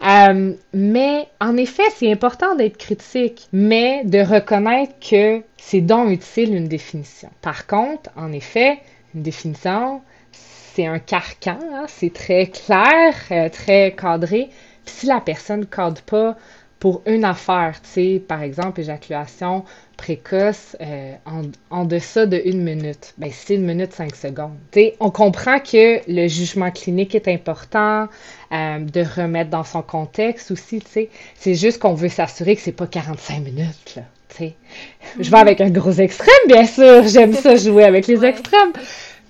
Euh, 0.07 0.53
mais, 0.73 1.27
en 1.39 1.55
effet, 1.57 1.83
c'est 1.95 2.11
important 2.11 2.55
d'être 2.55 2.77
critique, 2.77 3.47
mais 3.53 4.03
de 4.05 4.19
reconnaître 4.19 4.93
que 4.99 5.41
c'est 5.57 5.81
donc 5.81 6.09
utile 6.09 6.55
une 6.55 6.67
définition. 6.67 7.29
Par 7.41 7.67
contre, 7.67 8.09
en 8.15 8.31
effet, 8.31 8.79
une 9.13 9.21
définition, 9.21 10.01
c'est 10.77 10.85
un 10.85 10.99
carcan, 10.99 11.57
hein, 11.73 11.85
c'est 11.87 12.13
très 12.13 12.45
clair, 12.45 13.15
euh, 13.31 13.49
très 13.49 13.95
cadré. 13.99 14.49
Puis 14.85 14.95
si 14.95 15.05
la 15.07 15.19
personne 15.19 15.61
ne 15.61 15.65
cadre 15.65 16.03
pas 16.03 16.37
pour 16.77 17.01
une 17.07 17.25
affaire, 17.25 17.79
tu 17.81 17.89
sais, 17.89 18.23
par 18.25 18.43
exemple, 18.43 18.81
éjaculation 18.81 19.65
précoce 19.97 20.77
euh, 20.79 21.13
en, 21.25 21.41
en, 21.71 21.85
deçà 21.85 22.27
de 22.27 22.39
une 22.45 22.61
minute, 22.61 23.15
ben 23.17 23.31
c'est 23.33 23.55
une 23.55 23.65
minute 23.65 23.91
cinq 23.91 24.15
secondes. 24.15 24.53
Tu 24.71 24.81
sais, 24.81 24.95
on 24.99 25.09
comprend 25.09 25.57
que 25.59 25.99
le 26.07 26.27
jugement 26.27 26.69
clinique 26.69 27.15
est 27.15 27.27
important, 27.27 28.07
euh, 28.51 28.77
de 28.77 29.03
remettre 29.19 29.49
dans 29.49 29.63
son 29.63 29.81
contexte 29.81 30.51
aussi, 30.51 30.77
tu 30.81 30.91
sais. 30.91 31.09
C'est 31.33 31.55
juste 31.55 31.79
qu'on 31.79 31.95
veut 31.95 32.09
s'assurer 32.09 32.55
que 32.55 32.61
c'est 32.61 32.71
pas 32.71 32.85
45 32.85 33.39
minutes, 33.39 33.95
là. 33.95 34.03
Je 35.19 35.31
vais 35.31 35.37
avec 35.37 35.61
un 35.61 35.71
gros 35.71 35.93
extrême, 35.93 36.47
bien 36.47 36.65
sûr. 36.65 37.07
J'aime 37.07 37.33
ça 37.33 37.55
jouer 37.55 37.85
avec 37.85 38.05
les 38.05 38.23
extrêmes. 38.23 38.73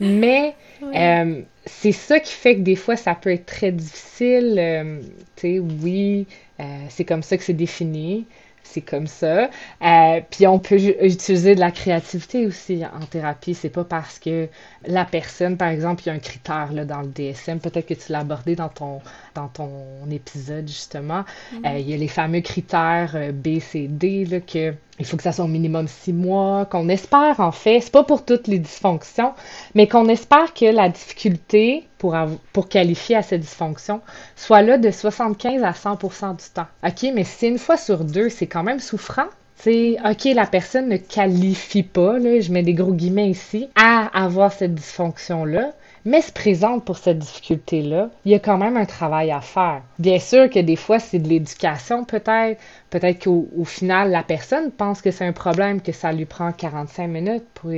Mais 0.01 0.53
euh, 0.83 1.41
c'est 1.65 1.91
ça 1.91 2.19
qui 2.19 2.33
fait 2.33 2.55
que 2.55 2.61
des 2.61 2.75
fois, 2.75 2.95
ça 2.95 3.15
peut 3.15 3.31
être 3.31 3.45
très 3.45 3.71
difficile. 3.71 4.55
Euh, 4.57 5.01
tu 5.35 5.41
sais, 5.41 5.59
oui, 5.59 6.27
euh, 6.59 6.63
c'est 6.89 7.05
comme 7.05 7.23
ça 7.23 7.37
que 7.37 7.43
c'est 7.43 7.53
défini 7.53 8.25
c'est 8.69 8.81
comme 8.81 9.07
ça. 9.07 9.49
Puis 10.29 10.45
on 10.45 10.59
peut 10.59 10.75
utiliser 10.75 11.55
de 11.55 11.59
la 11.61 11.71
créativité 11.71 12.45
aussi 12.45 12.83
en 12.85 13.05
thérapie. 13.05 13.53
C'est 13.53 13.69
pas 13.69 13.85
parce 13.85 14.19
que 14.19 14.49
la 14.85 15.05
personne, 15.05 15.55
par 15.55 15.69
exemple, 15.69 16.03
il 16.03 16.07
y 16.07 16.09
a 16.09 16.13
un 16.15 16.19
critère 16.19 16.73
là, 16.73 16.83
dans 16.83 17.01
le 17.01 17.07
DSM, 17.07 17.59
peut-être 17.59 17.85
que 17.85 17.93
tu 17.93 18.11
l'as 18.11 18.19
abordé 18.19 18.57
dans 18.57 18.67
ton, 18.67 18.99
dans 19.35 19.47
ton 19.47 19.69
épisode 20.11 20.67
justement. 20.67 21.23
Mm-hmm. 21.53 21.79
Il 21.79 21.89
y 21.89 21.93
a 21.93 21.97
les 21.97 22.09
fameux 22.09 22.41
critères 22.41 23.31
B, 23.33 23.59
C, 23.59 23.87
D, 23.87 24.25
là, 24.25 24.41
que 24.41 24.73
il 24.99 25.05
faut 25.05 25.17
que 25.17 25.23
ça 25.23 25.31
soit 25.31 25.45
au 25.45 25.49
minimum 25.49 25.87
six 25.87 26.13
mois, 26.13 26.65
qu'on 26.65 26.89
espère 26.89 27.39
en 27.39 27.51
fait, 27.51 27.81
c'est 27.81 27.91
pas 27.91 28.03
pour 28.03 28.25
toutes 28.25 28.47
les 28.47 28.59
dysfonctions, 28.59 29.33
mais 29.75 29.87
qu'on 29.87 30.07
espère 30.07 30.53
que 30.53 30.65
la 30.65 30.89
difficulté 30.89 31.87
pour, 31.97 32.15
qualifier 32.69 33.15
à 33.15 33.21
cette 33.21 33.41
dysfonction 33.41 34.01
soit 34.35 34.61
là 34.61 34.77
de 34.77 34.91
75 34.91 35.63
à 35.63 35.71
100% 35.71 36.37
du 36.37 36.49
temps. 36.53 36.67
OK, 36.83 37.11
mais 37.13 37.23
si 37.23 37.47
une 37.47 37.57
fois 37.57 37.77
sur 37.77 38.03
deux, 38.03 38.29
c'est 38.29 38.47
quand 38.47 38.63
même 38.63 38.79
souffrant. 38.79 39.25
C'est 39.57 39.97
OK, 40.07 40.25
la 40.35 40.45
personne 40.45 40.87
ne 40.87 40.97
qualifie 40.97 41.81
pas, 41.83 42.19
là, 42.19 42.39
je 42.39 42.51
mets 42.51 42.61
des 42.61 42.75
gros 42.75 42.93
guillemets 42.93 43.29
ici, 43.29 43.69
à 43.75 44.05
avoir 44.23 44.51
cette 44.51 44.75
dysfonction-là, 44.75 45.73
mais 46.07 46.21
se 46.21 46.31
présente 46.31 46.85
pour 46.85 46.97
cette 46.97 47.19
difficulté-là, 47.19 48.09
il 48.23 48.31
y 48.31 48.35
a 48.35 48.39
quand 48.39 48.57
même 48.57 48.77
un 48.77 48.85
travail 48.85 49.29
à 49.29 49.41
faire. 49.41 49.81
Bien 49.99 50.19
sûr 50.19 50.49
que 50.49 50.59
des 50.59 50.77
fois, 50.77 50.99
c'est 50.99 51.19
de 51.19 51.27
l'éducation 51.27 52.05
peut-être, 52.05 52.61
peut-être 52.89 53.25
qu'au 53.25 53.65
final, 53.65 54.09
la 54.09 54.23
personne 54.23 54.71
pense 54.71 55.01
que 55.01 55.11
c'est 55.11 55.25
un 55.25 55.33
problème, 55.33 55.81
que 55.81 55.91
ça 55.91 56.13
lui 56.13 56.23
prend 56.23 56.53
45 56.53 57.07
minutes 57.07 57.43
pour 57.55 57.71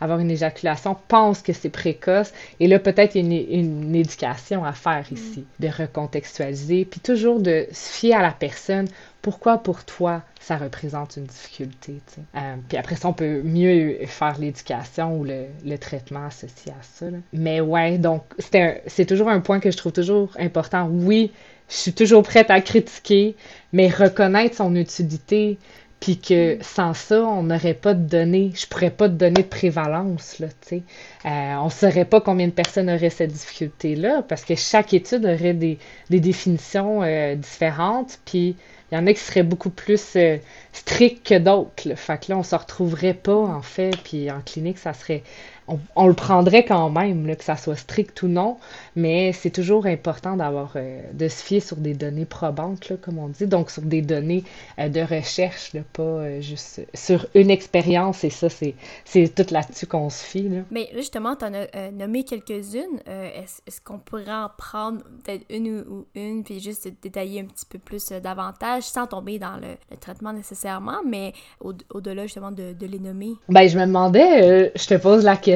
avoir 0.00 0.18
une 0.18 0.32
éjaculation, 0.32 0.96
pense 1.06 1.42
que 1.42 1.52
c'est 1.52 1.70
précoce, 1.70 2.32
et 2.58 2.66
là, 2.66 2.80
peut-être 2.80 3.14
il 3.14 3.32
y 3.32 3.38
a 3.38 3.54
une, 3.54 3.84
une, 3.84 3.94
éducation 3.94 4.64
à 4.64 4.72
faire 4.72 5.04
ici, 5.12 5.44
mm. 5.60 5.64
de 5.64 5.68
recontextualiser, 5.68 6.86
puis 6.86 6.98
toujours 6.98 7.38
de 7.38 7.68
se 7.70 7.88
fier 8.00 8.14
à 8.14 8.22
la 8.22 8.32
personne 8.32 8.88
pourquoi 9.26 9.58
pour 9.58 9.82
toi 9.84 10.22
ça 10.38 10.56
représente 10.56 11.16
une 11.16 11.24
difficulté. 11.24 12.00
Euh, 12.36 12.54
puis 12.68 12.78
après 12.78 12.94
ça, 12.94 13.08
on 13.08 13.12
peut 13.12 13.42
mieux 13.42 13.96
faire 14.06 14.38
l'éducation 14.38 15.18
ou 15.18 15.24
le, 15.24 15.46
le, 15.64 15.76
traitement 15.78 16.26
associé 16.26 16.70
à 16.70 16.80
ça. 16.84 17.06
Mais 17.32 17.60
ouais, 17.60 17.98
donc 17.98 18.22
c'est 18.38 19.04
toujours 19.04 19.28
un 19.28 19.40
point 19.40 19.58
que 19.58 19.72
je 19.72 19.76
trouve 19.76 19.90
toujours 19.90 20.30
important. 20.38 20.88
Oui, 20.92 21.32
je 21.68 21.74
suis 21.74 21.92
toujours 21.92 22.22
prête 22.22 22.52
à 22.52 22.60
critiquer, 22.60 23.34
mais 23.72 23.88
reconnaître 23.88 24.54
son 24.54 24.76
utilité, 24.76 25.58
puis 26.00 26.18
que 26.18 26.58
sans 26.60 26.94
ça, 26.94 27.22
on 27.22 27.44
n'aurait 27.44 27.74
pas 27.74 27.94
de 27.94 28.06
données, 28.06 28.52
je 28.54 28.66
pourrais 28.66 28.90
pas 28.90 29.08
te 29.08 29.14
donner 29.14 29.42
de 29.42 29.48
prévalence, 29.48 30.38
là, 30.38 30.48
tu 30.48 30.68
sais. 30.68 30.82
Euh, 31.24 31.54
on 31.56 31.70
saurait 31.70 32.04
pas 32.04 32.20
combien 32.20 32.46
de 32.46 32.52
personnes 32.52 32.90
auraient 32.90 33.10
cette 33.10 33.32
difficulté-là, 33.32 34.22
parce 34.22 34.44
que 34.44 34.54
chaque 34.54 34.92
étude 34.94 35.24
aurait 35.24 35.54
des, 35.54 35.78
des 36.10 36.20
définitions 36.20 37.02
euh, 37.02 37.34
différentes, 37.34 38.18
puis 38.24 38.56
il 38.92 38.94
y 38.94 38.98
en 38.98 39.06
a 39.06 39.12
qui 39.12 39.20
seraient 39.20 39.42
beaucoup 39.42 39.70
plus 39.70 40.14
euh, 40.16 40.36
stricts 40.72 41.26
que 41.26 41.38
d'autres. 41.38 41.94
Fait 41.96 42.24
que 42.24 42.30
là, 42.30 42.38
on 42.38 42.44
se 42.44 42.54
retrouverait 42.54 43.14
pas, 43.14 43.34
en 43.34 43.62
fait, 43.62 43.96
puis 44.04 44.30
en 44.30 44.40
clinique, 44.42 44.78
ça 44.78 44.92
serait 44.92 45.24
on, 45.68 46.06
le 46.06 46.14
prendrait 46.14 46.64
quand 46.64 46.90
même, 46.90 47.34
que 47.34 47.44
ça 47.44 47.56
soit 47.56 47.76
strict 47.76 48.22
ou 48.22 48.28
non, 48.28 48.58
mais 48.94 49.32
c'est 49.32 49.50
toujours 49.50 49.86
important 49.86 50.36
d'avoir 50.36 50.72
euh, 50.76 51.00
de 51.12 51.28
se 51.28 51.42
fier 51.42 51.60
sur 51.60 51.76
des 51.76 51.94
données 51.94 52.24
probantes, 52.24 52.88
là, 52.88 52.96
comme 52.96 53.18
on 53.18 53.28
dit, 53.28 53.46
donc 53.46 53.70
sur 53.70 53.82
des 53.82 54.02
données 54.02 54.44
euh, 54.78 54.88
de 54.88 55.00
recherche, 55.00 55.72
là, 55.72 55.80
pas 55.92 56.02
euh, 56.02 56.40
juste 56.40 56.86
sur 56.94 57.26
une 57.34 57.50
expérience, 57.50 58.22
et 58.22 58.30
ça, 58.30 58.48
c'est, 58.48 58.74
c'est 59.04 59.34
tout 59.34 59.52
là-dessus 59.52 59.86
qu'on 59.86 60.10
se 60.10 60.24
fie. 60.24 60.48
Là. 60.48 60.60
Mais 60.70 60.88
justement, 60.94 61.34
tu 61.34 61.44
en 61.44 61.52
as 61.54 61.90
nommé 61.90 62.24
quelques-unes. 62.24 63.00
est-ce, 63.06 63.80
qu'on 63.80 63.98
pourrait 63.98 64.32
en 64.32 64.50
prendre 64.56 65.02
peut-être 65.24 65.44
une 65.50 65.80
ou, 65.80 66.06
une, 66.14 66.44
puis 66.44 66.60
juste 66.60 66.88
détailler 67.02 67.40
un 67.40 67.44
petit 67.44 67.66
peu 67.68 67.78
plus 67.78 68.08
davantage, 68.22 68.84
sans 68.84 69.06
tomber 69.06 69.38
dans 69.38 69.56
le, 69.56 69.96
traitement 70.00 70.32
nécessairement, 70.32 71.00
mais 71.06 71.32
au, 71.60 71.72
delà 72.00 72.22
justement 72.24 72.52
de, 72.52 72.72
de, 72.72 72.86
les 72.86 72.98
nommer? 72.98 73.34
Ben, 73.48 73.68
je 73.68 73.78
me 73.78 73.86
demandais, 73.86 74.72
je 74.74 74.86
te 74.86 74.94
pose 74.94 75.24
la 75.24 75.36
question 75.36 75.55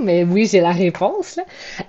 mais 0.00 0.24
oui, 0.24 0.46
j'ai 0.46 0.60
la 0.60 0.72
réponse. 0.72 1.38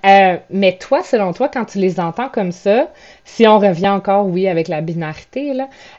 Euh, 0.04 0.36
mais 0.50 0.78
toi, 0.78 1.02
selon 1.02 1.32
toi, 1.32 1.48
quand 1.48 1.64
tu 1.64 1.78
les 1.78 2.00
entends 2.00 2.28
comme 2.28 2.52
ça, 2.52 2.92
si 3.24 3.46
on 3.46 3.58
revient 3.58 3.88
encore, 3.88 4.26
oui, 4.26 4.48
avec 4.48 4.68
la 4.68 4.80
binarité, 4.80 5.52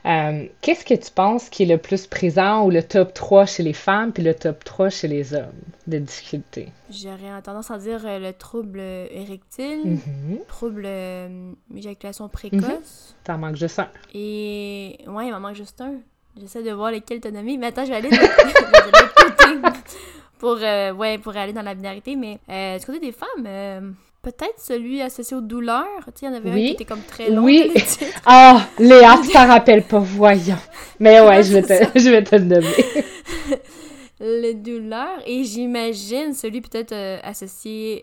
euh, 0.06 0.46
qu'est-ce 0.62 0.86
que 0.86 0.94
tu 0.94 1.12
penses 1.12 1.50
qui 1.50 1.64
est 1.64 1.68
le 1.68 1.78
plus 1.78 2.08
présent 2.08 2.66
ou 2.66 2.70
le 2.70 2.84
top 2.84 3.14
3 3.14 3.46
chez 3.46 3.64
les 3.64 3.74
femmes 3.74 4.12
puis 4.12 4.24
le 4.24 4.34
top 4.34 4.64
3 4.64 4.90
chez 4.90 5.08
les 5.08 5.34
hommes 5.34 5.52
de 5.88 6.00
difficultés? 6.00 6.70
J'aurais 6.90 7.42
tendance 7.44 7.72
à 7.72 7.78
dire 7.78 8.02
euh, 8.06 8.20
le 8.20 8.34
trouble 8.34 8.80
érectile, 8.80 9.98
mm-hmm. 9.98 10.46
trouble 10.48 10.88
éjaculation 11.76 12.30
précoce. 12.30 12.62
Mm-hmm. 12.62 13.26
T'en 13.26 13.38
manques 13.38 13.56
juste 13.56 13.80
un. 13.80 13.90
Et 14.14 15.00
ouais, 15.08 15.28
il 15.28 15.32
m'en 15.32 15.40
manque 15.40 15.56
juste 15.56 15.82
un. 15.82 15.96
J'essaie 16.40 16.62
de 16.62 16.72
voir 16.72 16.92
lesquels 16.92 17.20
t'as 17.20 17.32
nommés. 17.32 17.58
Mais 17.58 17.68
attends, 17.68 17.86
je 17.86 17.90
vais 17.90 17.96
aller 17.96 18.10
de, 18.10 18.16
l'autre 18.16 19.14
côté 19.16 19.60
pour, 20.40 20.58
euh, 20.62 20.94
ouais, 20.94 21.18
pour 21.18 21.36
aller 21.36 21.54
dans 21.54 21.62
la 21.62 21.76
binarité. 21.76 22.16
Mais 22.16 22.40
euh, 22.50 22.78
du 22.78 22.86
côté 22.86 23.00
des 23.00 23.12
femmes, 23.12 23.46
euh, 23.46 23.82
peut-être 24.22 24.60
celui 24.60 25.02
associé 25.02 25.38
aux 25.38 25.42
douleurs. 25.42 25.86
Tu 26.18 26.26
il 26.26 26.30
y 26.30 26.32
en 26.32 26.36
avait 26.36 26.52
un 26.52 26.56
qui 26.56 26.72
était 26.72 26.86
comme 26.86 27.02
très 27.02 27.30
long. 27.30 27.44
Oui. 27.44 27.72
Ah, 28.26 28.68
Léa, 28.80 29.20
tu 29.24 29.30
t'en 29.30 29.48
rappelles 29.48 29.84
pas, 29.84 30.00
voyons. 30.00 30.58
Mais 31.00 31.22
ouais, 31.22 31.44
je 31.44 31.54
vais 31.54 31.62
te, 31.62 31.74
je 32.00 32.10
vais 32.10 32.24
te 32.24 32.36
le 32.36 32.44
nommer. 32.44 32.76
les 34.20 34.56
douleurs 34.56 35.22
et 35.26 35.44
j'imagine 35.44 36.34
celui 36.34 36.62
peut-être 36.62 36.94
associé 37.24 38.02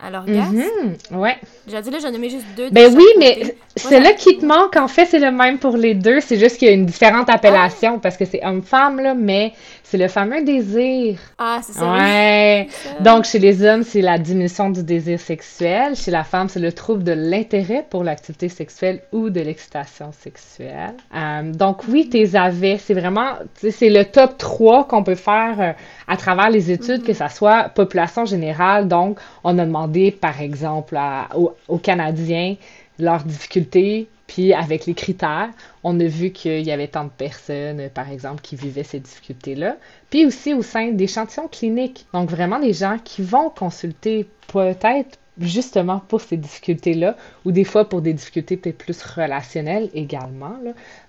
à 0.00 0.10
l'orgasme. 0.10 0.62
Mm 1.10 1.16
ouais. 1.16 1.36
J'ai 1.66 1.80
dit 1.80 1.90
là, 1.90 1.98
j'en 2.00 2.12
ai 2.12 2.18
mis 2.18 2.30
juste 2.30 2.46
deux. 2.56 2.70
Ben 2.70 2.94
oui, 2.96 3.04
mais 3.18 3.56
celui-là 3.76 4.12
qui 4.14 4.38
te 4.38 4.46
manque, 4.46 4.76
en 4.76 4.88
fait, 4.88 5.06
c'est 5.06 5.18
le 5.18 5.30
même 5.30 5.58
pour 5.58 5.76
les 5.76 5.94
deux. 5.94 6.20
C'est 6.20 6.38
juste 6.38 6.58
qu'il 6.58 6.68
y 6.68 6.70
a 6.70 6.74
une 6.74 6.86
différente 6.86 7.28
appellation 7.28 7.94
ah! 7.96 8.00
parce 8.02 8.16
que 8.16 8.24
c'est 8.24 8.44
homme-femme, 8.44 9.00
là, 9.00 9.14
mais 9.14 9.52
c'est 9.90 9.96
le 9.96 10.08
fameux 10.08 10.44
désir. 10.44 11.18
Ah, 11.38 11.60
c'est 11.62 11.72
ça. 11.72 11.90
Ouais. 11.90 12.68
Donc, 13.00 13.24
chez 13.24 13.38
les 13.38 13.64
hommes, 13.64 13.82
c'est 13.82 14.02
la 14.02 14.18
diminution 14.18 14.68
du 14.68 14.82
désir 14.82 15.18
sexuel. 15.18 15.96
Chez 15.96 16.10
la 16.10 16.24
femme, 16.24 16.50
c'est 16.50 16.60
le 16.60 16.72
trouble 16.72 17.02
de 17.04 17.12
l'intérêt 17.12 17.86
pour 17.88 18.04
l'activité 18.04 18.50
sexuelle 18.50 19.00
ou 19.12 19.30
de 19.30 19.40
l'excitation 19.40 20.12
sexuelle. 20.12 20.92
Euh, 21.16 21.52
donc, 21.52 21.88
oui, 21.88 22.06
tes 22.10 22.36
avais, 22.36 22.76
c'est 22.76 22.92
vraiment, 22.92 23.36
c'est 23.54 23.88
le 23.88 24.04
top 24.04 24.36
3 24.36 24.86
qu'on 24.88 25.02
peut 25.02 25.14
faire 25.14 25.58
euh, 25.58 25.72
à 26.06 26.18
travers 26.18 26.50
les 26.50 26.70
études, 26.70 27.02
que 27.02 27.14
ça 27.14 27.30
soit 27.30 27.70
population 27.70 28.26
générale. 28.26 28.88
Donc, 28.88 29.18
on 29.42 29.58
a 29.58 29.64
demandé, 29.64 30.10
par 30.10 30.42
exemple, 30.42 30.98
aux 31.66 31.78
Canadiens 31.78 32.56
leurs 32.98 33.24
difficultés 33.24 34.06
puis 34.28 34.52
avec 34.52 34.86
les 34.86 34.94
critères, 34.94 35.48
on 35.82 35.98
a 35.98 36.04
vu 36.04 36.30
qu'il 36.30 36.64
y 36.64 36.70
avait 36.70 36.86
tant 36.86 37.04
de 37.04 37.10
personnes, 37.10 37.88
par 37.88 38.08
exemple, 38.12 38.40
qui 38.42 38.54
vivaient 38.54 38.84
ces 38.84 39.00
difficultés-là. 39.00 39.76
Puis 40.10 40.26
aussi 40.26 40.54
au 40.54 40.62
sein 40.62 40.92
d'échantillons 40.92 41.48
cliniques. 41.48 42.06
Donc 42.12 42.30
vraiment 42.30 42.60
des 42.60 42.74
gens 42.74 42.98
qui 43.02 43.22
vont 43.22 43.50
consulter 43.50 44.28
peut-être 44.52 45.18
justement 45.40 46.00
pour 46.08 46.20
ces 46.20 46.36
difficultés-là, 46.36 47.16
ou 47.44 47.52
des 47.52 47.64
fois 47.64 47.88
pour 47.88 48.02
des 48.02 48.12
difficultés 48.12 48.56
peut-être 48.56 48.78
plus 48.78 49.02
relationnelles 49.02 49.88
également. 49.94 50.56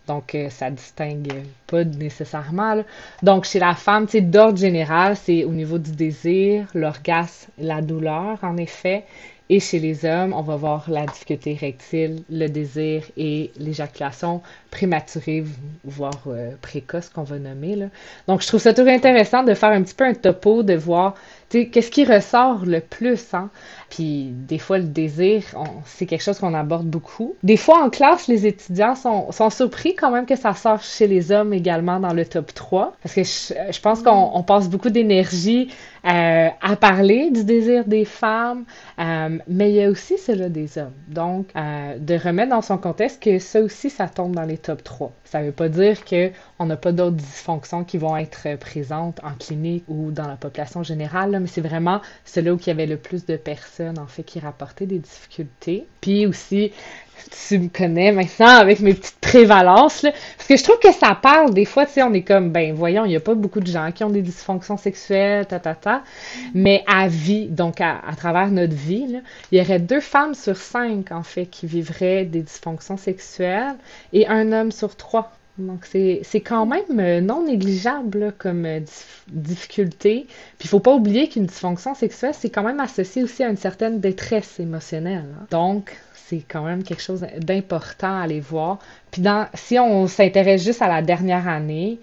Donc, 0.07 0.35
euh, 0.35 0.49
ça 0.49 0.69
distingue 0.69 1.33
pas 1.67 1.83
nécessairement. 1.83 2.83
Donc, 3.23 3.45
chez 3.45 3.59
la 3.59 3.75
femme, 3.75 4.05
d'ordre 4.05 4.57
général, 4.57 5.15
c'est 5.15 5.43
au 5.45 5.51
niveau 5.51 5.77
du 5.77 5.91
désir, 5.91 6.67
l'orgasme, 6.73 7.51
la 7.57 7.81
douleur, 7.81 8.37
en 8.43 8.57
effet, 8.57 9.05
et 9.49 9.59
chez 9.59 9.79
les 9.79 10.05
hommes, 10.05 10.33
on 10.33 10.41
va 10.43 10.55
voir 10.55 10.89
la 10.89 11.05
difficulté 11.07 11.55
rectile, 11.55 12.23
le 12.29 12.47
désir 12.47 13.03
et 13.17 13.51
l'éjaculation 13.57 14.41
prématurée, 14.71 15.43
voire 15.83 16.21
euh, 16.27 16.51
précoce 16.61 17.09
qu'on 17.09 17.23
va 17.23 17.39
nommer. 17.39 17.75
Là. 17.75 17.85
Donc, 18.27 18.41
je 18.41 18.47
trouve 18.47 18.59
ça 18.59 18.73
toujours 18.73 18.91
intéressant 18.91 19.43
de 19.43 19.53
faire 19.53 19.69
un 19.69 19.81
petit 19.81 19.95
peu 19.95 20.05
un 20.05 20.13
topo, 20.13 20.63
de 20.63 20.75
voir 20.75 21.15
qu'est-ce 21.49 21.89
qui 21.89 22.05
ressort 22.05 22.65
le 22.65 22.79
plus. 22.79 23.33
Hein? 23.33 23.49
Puis 23.89 24.31
des 24.31 24.59
fois, 24.59 24.77
le 24.77 24.83
désir, 24.83 25.43
c'est 25.85 26.05
quelque 26.05 26.21
chose 26.23 26.39
qu'on 26.39 26.53
aborde 26.53 26.85
beaucoup. 26.85 27.35
Des 27.41 27.57
fois, 27.57 27.83
en 27.83 27.89
classe, 27.89 28.27
les 28.27 28.45
étudiants 28.45 28.95
sont, 28.95 29.31
sont, 29.31 29.49
surpris 29.49 29.95
quand 29.95 30.11
même 30.11 30.25
que 30.25 30.35
ça 30.35 30.53
sort 30.53 30.83
chez 30.83 31.07
les 31.07 31.31
hommes 31.31 31.53
également 31.53 31.99
dans 31.99 32.13
le 32.13 32.25
top 32.25 32.53
3. 32.53 32.93
Parce 33.01 33.15
que 33.15 33.23
je, 33.23 33.71
je 33.71 33.81
pense 33.81 34.03
qu'on 34.03 34.43
passe 34.43 34.69
beaucoup 34.69 34.89
d'énergie 34.89 35.69
euh, 36.05 36.47
à 36.61 36.75
parler 36.77 37.29
du 37.29 37.43
désir 37.43 37.83
des 37.83 38.05
femmes, 38.05 38.63
euh, 38.99 39.37
mais 39.47 39.71
il 39.71 39.75
y 39.75 39.83
a 39.83 39.89
aussi 39.89 40.17
celui 40.17 40.49
des 40.49 40.77
hommes. 40.77 40.93
Donc, 41.07 41.47
euh, 41.57 41.97
de 41.99 42.15
remettre 42.15 42.51
dans 42.51 42.61
son 42.61 42.77
contexte 42.77 43.21
que 43.21 43.37
ça 43.39 43.59
aussi, 43.59 43.89
ça 43.89 44.07
tombe 44.07 44.33
dans 44.33 44.43
les 44.43 44.57
top 44.61 44.83
3. 44.83 45.11
Ça 45.25 45.41
ne 45.41 45.47
veut 45.47 45.51
pas 45.51 45.69
dire 45.69 46.03
qu'on 46.05 46.65
n'a 46.65 46.77
pas 46.77 46.91
d'autres 46.91 47.15
dysfonctions 47.15 47.83
qui 47.83 47.97
vont 47.97 48.15
être 48.17 48.57
présentes 48.59 49.19
en 49.23 49.33
clinique 49.33 49.83
ou 49.87 50.11
dans 50.11 50.27
la 50.27 50.35
population 50.35 50.83
générale, 50.83 51.37
mais 51.39 51.47
c'est 51.47 51.61
vraiment 51.61 52.01
celui 52.25 52.51
où 52.51 52.57
il 52.57 52.67
y 52.67 52.71
avait 52.71 52.85
le 52.85 52.97
plus 52.97 53.25
de 53.25 53.37
personnes, 53.37 53.99
en 53.99 54.07
fait, 54.07 54.23
qui 54.23 54.39
rapportaient 54.39 54.85
des 54.85 54.99
difficultés. 54.99 55.87
Puis 56.01 56.25
aussi, 56.25 56.71
tu 57.47 57.59
me 57.59 57.67
connais 57.67 58.11
maintenant 58.11 58.57
avec 58.57 58.79
mes 58.79 58.93
petites 58.93 59.19
prévalences, 59.19 60.03
là, 60.03 60.11
parce 60.37 60.47
que 60.47 60.57
je 60.57 60.63
trouve 60.63 60.79
que 60.79 60.91
ça 60.91 61.15
parle, 61.15 61.53
des 61.53 61.65
fois, 61.65 61.85
tu 61.85 61.93
sais, 61.93 62.03
on 62.03 62.13
est 62.13 62.23
comme, 62.23 62.51
ben 62.51 62.73
voyons, 62.73 63.05
il 63.05 63.09
n'y 63.09 63.15
a 63.15 63.19
pas 63.19 63.35
beaucoup 63.35 63.59
de 63.59 63.67
gens 63.67 63.91
qui 63.91 64.03
ont 64.03 64.09
des 64.09 64.21
dysfonctions 64.21 64.77
sexuelles, 64.77 65.45
ta, 65.45 65.59
ta, 65.59 65.75
ta, 65.75 66.03
mais 66.53 66.83
à 66.87 67.07
vie, 67.07 67.47
donc 67.47 67.81
à, 67.81 68.01
travers 68.17 68.49
notre 68.49 68.75
vie, 68.75 69.19
il 69.51 69.57
y 69.57 69.61
aurait 69.61 69.79
deux 69.79 70.01
femmes 70.01 70.33
sur 70.33 70.57
cinq, 70.57 71.11
en 71.11 71.23
fait, 71.23 71.45
qui 71.45 71.65
vivraient 71.65 72.25
des 72.25 72.41
dysfonctions 72.41 72.97
sexuelles 72.97 73.75
et 74.13 74.27
un 74.27 74.51
homme 74.51 74.71
sur 74.71 74.95
trois. 74.95 75.31
Donc, 75.59 75.85
c'est 75.85 76.41
quand 76.41 76.65
même 76.65 76.99
euh, 76.99 77.19
non 77.19 77.45
négligeable 77.45 78.33
comme 78.37 78.65
euh, 78.65 78.79
difficulté. 79.27 80.25
Puis, 80.57 80.67
il 80.67 80.69
faut 80.69 80.79
pas 80.79 80.93
oublier 80.93 81.27
qu'une 81.27 81.45
dysfonction 81.45 81.93
sexuelle, 81.95 82.33
c'est 82.33 82.49
quand 82.49 82.63
même 82.63 82.79
associé 82.79 83.23
aussi 83.23 83.43
à 83.43 83.49
une 83.49 83.57
certaine 83.57 83.99
détresse 83.99 84.59
émotionnelle. 84.59 85.25
Hein. 85.37 85.47
Donc, 85.51 85.97
c'est 86.29 86.43
quand 86.47 86.63
même 86.63 86.83
quelque 86.83 87.01
chose 87.01 87.25
d'important 87.39 88.19
à 88.19 88.23
aller 88.23 88.39
voir. 88.39 88.77
Puis 89.11 89.21
dans, 89.21 89.47
si 89.55 89.79
on 89.79 90.07
s'intéresse 90.07 90.63
juste 90.63 90.81
à 90.81 90.87
la 90.87 91.01
dernière 91.01 91.47
année, 91.47 91.99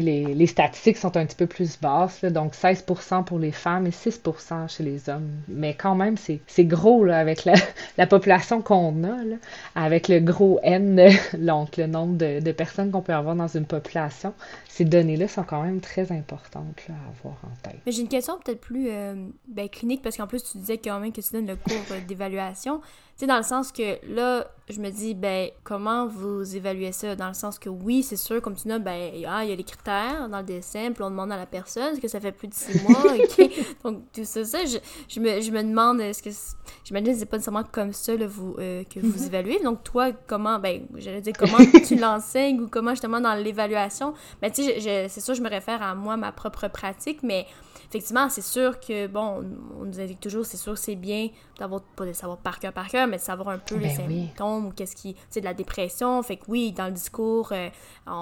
les, 0.00 0.34
les, 0.34 0.46
statistiques 0.46 0.96
sont 0.96 1.16
un 1.16 1.26
petit 1.26 1.36
peu 1.36 1.46
plus 1.46 1.78
basses, 1.80 2.24
donc 2.24 2.54
16% 2.54 3.24
pour 3.24 3.38
les 3.38 3.52
femmes 3.52 3.86
et 3.86 3.90
6% 3.90 4.68
chez 4.68 4.82
les 4.82 5.08
hommes. 5.08 5.30
Mais 5.48 5.74
quand 5.74 5.94
même, 5.94 6.16
c'est 6.16 6.64
gros 6.64 7.04
là, 7.04 7.18
avec 7.18 7.44
la, 7.44 7.54
la 7.98 8.06
population 8.06 8.62
qu'on 8.62 9.04
a, 9.04 9.24
là, 9.24 9.36
avec 9.74 10.08
le 10.08 10.20
gros 10.20 10.58
N, 10.62 11.00
donc 11.38 11.76
le 11.76 11.86
nombre 11.86 12.16
de, 12.16 12.40
de 12.40 12.52
personnes 12.52 12.90
qu'on 12.90 13.02
peut 13.02 13.14
avoir 13.14 13.34
dans 13.36 13.48
une 13.48 13.64
population. 13.64 14.34
Ces 14.68 14.84
données-là 14.84 15.28
sont 15.28 15.44
quand 15.44 15.62
même 15.62 15.80
très 15.80 16.12
importantes 16.12 16.82
là, 16.88 16.94
à 16.94 17.08
avoir 17.08 17.36
en 17.44 17.68
tête. 17.68 17.80
J'ai 17.86 18.02
une 18.02 18.08
question 18.08 18.34
peut-être 18.44 18.60
plus 18.60 18.88
euh, 18.90 19.14
ben, 19.48 19.68
clinique, 19.68 20.02
parce 20.02 20.16
qu'en 20.16 20.26
plus, 20.26 20.42
tu 20.42 20.58
disais 20.58 20.78
quand 20.78 21.00
même 21.00 21.12
que 21.12 21.20
tu 21.20 21.32
donnes 21.32 21.46
le 21.46 21.56
cours 21.56 21.76
euh, 21.92 22.00
d'évaluation. 22.06 22.80
Tu 23.16 23.20
sais, 23.20 23.26
dans 23.26 23.38
le 23.38 23.42
sens 23.42 23.72
que 23.72 23.96
là, 24.14 24.46
je 24.68 24.78
me 24.78 24.90
dis, 24.90 25.14
ben, 25.14 25.48
comment 25.64 26.06
vous 26.06 26.54
évaluez 26.54 26.92
ça? 26.92 27.16
Dans 27.16 27.28
le 27.28 27.34
sens 27.34 27.58
que 27.58 27.70
oui, 27.70 28.02
c'est 28.02 28.16
sûr, 28.16 28.42
comme 28.42 28.54
tu 28.54 28.68
dis, 28.68 28.78
ben, 28.78 29.10
ah, 29.26 29.42
il 29.42 29.48
y 29.48 29.52
a 29.52 29.56
les 29.56 29.64
critères 29.64 30.28
dans 30.28 30.40
le 30.40 30.44
dessin, 30.44 30.92
puis 30.92 31.02
on 31.02 31.08
demande 31.08 31.32
à 31.32 31.38
la 31.38 31.46
personne, 31.46 31.94
est-ce 31.94 32.00
que 32.02 32.08
ça 32.08 32.20
fait 32.20 32.32
plus 32.32 32.48
de 32.48 32.52
six 32.52 32.82
mois? 32.82 33.04
Donc, 33.84 34.02
tout 34.12 34.24
ça, 34.24 34.44
ça 34.44 34.66
je, 34.66 34.76
je, 35.08 35.20
me, 35.20 35.40
je 35.40 35.50
me 35.50 35.62
demande, 35.62 36.02
est-ce 36.02 36.22
que. 36.22 36.28
J'imagine 36.84 37.14
que 37.14 37.18
c'est 37.18 37.24
pas 37.24 37.38
nécessairement 37.38 37.64
comme 37.64 37.94
ça 37.94 38.14
là, 38.16 38.26
vous, 38.26 38.56
euh, 38.58 38.84
que 38.84 39.00
vous 39.00 39.18
mm-hmm. 39.18 39.26
évaluez. 39.28 39.60
Donc, 39.60 39.82
toi, 39.82 40.12
comment, 40.26 40.58
ben, 40.58 40.86
j'allais 40.96 41.22
dire, 41.22 41.32
comment 41.38 41.56
tu 41.88 41.96
l'enseignes 41.96 42.60
ou 42.60 42.68
comment 42.68 42.90
justement 42.90 43.22
dans 43.22 43.34
l'évaluation? 43.34 44.12
Ben, 44.42 44.50
tu 44.50 44.62
sais, 44.62 45.08
c'est 45.08 45.20
sûr, 45.22 45.34
je 45.34 45.40
me 45.40 45.48
réfère 45.48 45.80
à 45.80 45.94
moi, 45.94 46.18
ma 46.18 46.32
propre 46.32 46.68
pratique, 46.68 47.22
mais 47.22 47.46
effectivement, 47.88 48.28
c'est 48.28 48.42
sûr 48.42 48.78
que, 48.80 49.06
bon, 49.06 49.44
on, 49.80 49.84
nous 49.84 50.00
indique 50.00 50.20
toujours, 50.20 50.44
c'est 50.44 50.56
sûr, 50.56 50.76
c'est 50.76 50.96
bien 50.96 51.28
d'avoir, 51.58 51.80
pas 51.80 52.04
de 52.04 52.12
savoir 52.12 52.38
par 52.38 52.58
cœur, 52.58 52.72
par 52.72 52.88
cœur, 52.88 53.06
mais 53.06 53.16
de 53.16 53.22
savoir 53.22 53.50
un 53.50 53.58
peu 53.58 53.76
les 53.76 53.88
ben 53.88 54.28
symptômes 54.28 54.66
ou 54.66 54.70
qu'est-ce 54.70 54.96
qui, 54.96 55.16
c'est 55.30 55.40
de 55.40 55.44
la 55.44 55.54
dépression. 55.54 56.22
Fait 56.22 56.36
que 56.36 56.44
oui, 56.48 56.72
dans 56.72 56.86
le 56.86 56.92
discours, 56.92 57.52
euh, 57.52 57.68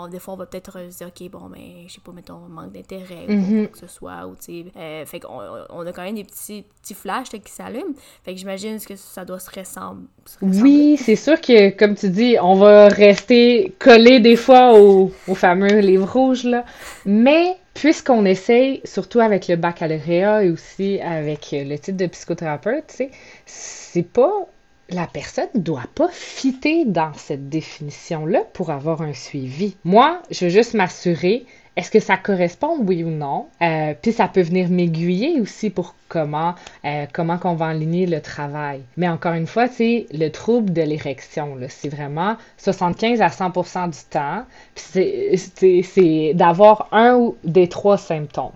des 0.08 0.18
fois, 0.18 0.34
on 0.34 0.36
va 0.36 0.46
peut-être 0.46 0.78
se 0.90 0.98
dire, 0.98 1.08
OK, 1.08 1.30
bon, 1.30 1.48
mais 1.48 1.86
je 1.88 1.94
sais 1.94 2.00
pas, 2.00 2.12
mettons, 2.12 2.38
manque 2.48 2.72
d'intérêt 2.72 3.26
ou 3.28 3.32
mm-hmm. 3.32 3.58
quoi 3.66 3.72
que 3.72 3.78
ce 3.78 3.86
soit, 3.86 4.26
ou 4.26 4.34
tu 4.36 4.64
sais, 4.64 4.64
euh, 4.76 5.06
fait 5.06 5.20
qu'on 5.20 5.40
on 5.70 5.86
a 5.86 5.92
quand 5.92 6.02
même 6.02 6.14
des 6.14 6.24
petits, 6.24 6.64
petits 6.82 6.94
flashs 6.94 7.30
qui 7.30 7.52
s'allument. 7.52 7.94
Fait 8.24 8.32
que 8.32 8.38
j'imagine 8.38 8.78
que 8.80 8.96
ça 8.96 9.24
doit 9.24 9.40
se 9.40 9.50
ressembler. 9.50 10.06
Oui, 10.42 10.96
c'est 10.98 11.16
sûr 11.16 11.40
que, 11.40 11.70
comme 11.70 11.94
tu 11.94 12.10
dis, 12.10 12.36
on 12.40 12.54
va 12.54 12.88
rester 12.88 13.74
collé 13.78 14.20
des 14.20 14.36
fois 14.36 14.78
au, 14.78 15.10
au 15.28 15.34
fameux 15.34 15.80
livre 15.80 16.10
rouge, 16.10 16.44
là, 16.44 16.64
mais 17.04 17.56
puisqu'on 17.74 18.24
essaye, 18.24 18.80
surtout 18.84 19.20
avec 19.20 19.48
le 19.48 19.56
baccalauréat 19.56 20.44
et 20.44 20.50
aussi 20.50 21.00
avec 21.00 21.48
le 21.52 21.76
titre 21.76 21.98
de 21.98 22.06
psychothérapeute, 22.06 23.02
c'est 23.46 24.02
pas 24.02 24.46
la 24.90 25.06
personne 25.06 25.48
ne 25.54 25.60
doit 25.60 25.88
pas 25.94 26.08
fitter 26.10 26.84
dans 26.84 27.12
cette 27.14 27.48
définition-là 27.48 28.40
pour 28.52 28.70
avoir 28.70 29.02
un 29.02 29.14
suivi. 29.14 29.76
Moi, 29.84 30.22
je 30.30 30.44
veux 30.44 30.50
juste 30.50 30.74
m'assurer 30.74 31.46
est-ce 31.76 31.90
que 31.90 32.00
ça 32.00 32.16
correspond, 32.16 32.78
oui 32.80 33.02
ou 33.02 33.10
non? 33.10 33.46
Euh, 33.60 33.94
puis 34.00 34.12
ça 34.12 34.28
peut 34.28 34.42
venir 34.42 34.68
m'aiguiller 34.68 35.40
aussi 35.40 35.70
pour 35.70 35.94
comment 36.08 36.54
euh, 36.84 37.06
comment 37.12 37.36
qu'on 37.38 37.54
va 37.54 37.66
aligner 37.66 38.06
le 38.06 38.20
travail. 38.20 38.82
Mais 38.96 39.08
encore 39.08 39.32
une 39.32 39.48
fois, 39.48 39.66
c'est 39.66 40.06
le 40.12 40.28
trouble 40.28 40.72
de 40.72 40.82
l'érection. 40.82 41.56
C'est 41.68 41.88
vraiment 41.88 42.36
75 42.58 43.20
à 43.20 43.28
100% 43.28 43.90
du 43.90 43.98
temps. 44.10 44.44
C'est 44.76 46.34
d'avoir 46.34 46.88
un 46.92 47.16
ou 47.16 47.36
des 47.42 47.68
trois 47.68 47.98
symptômes. 47.98 48.52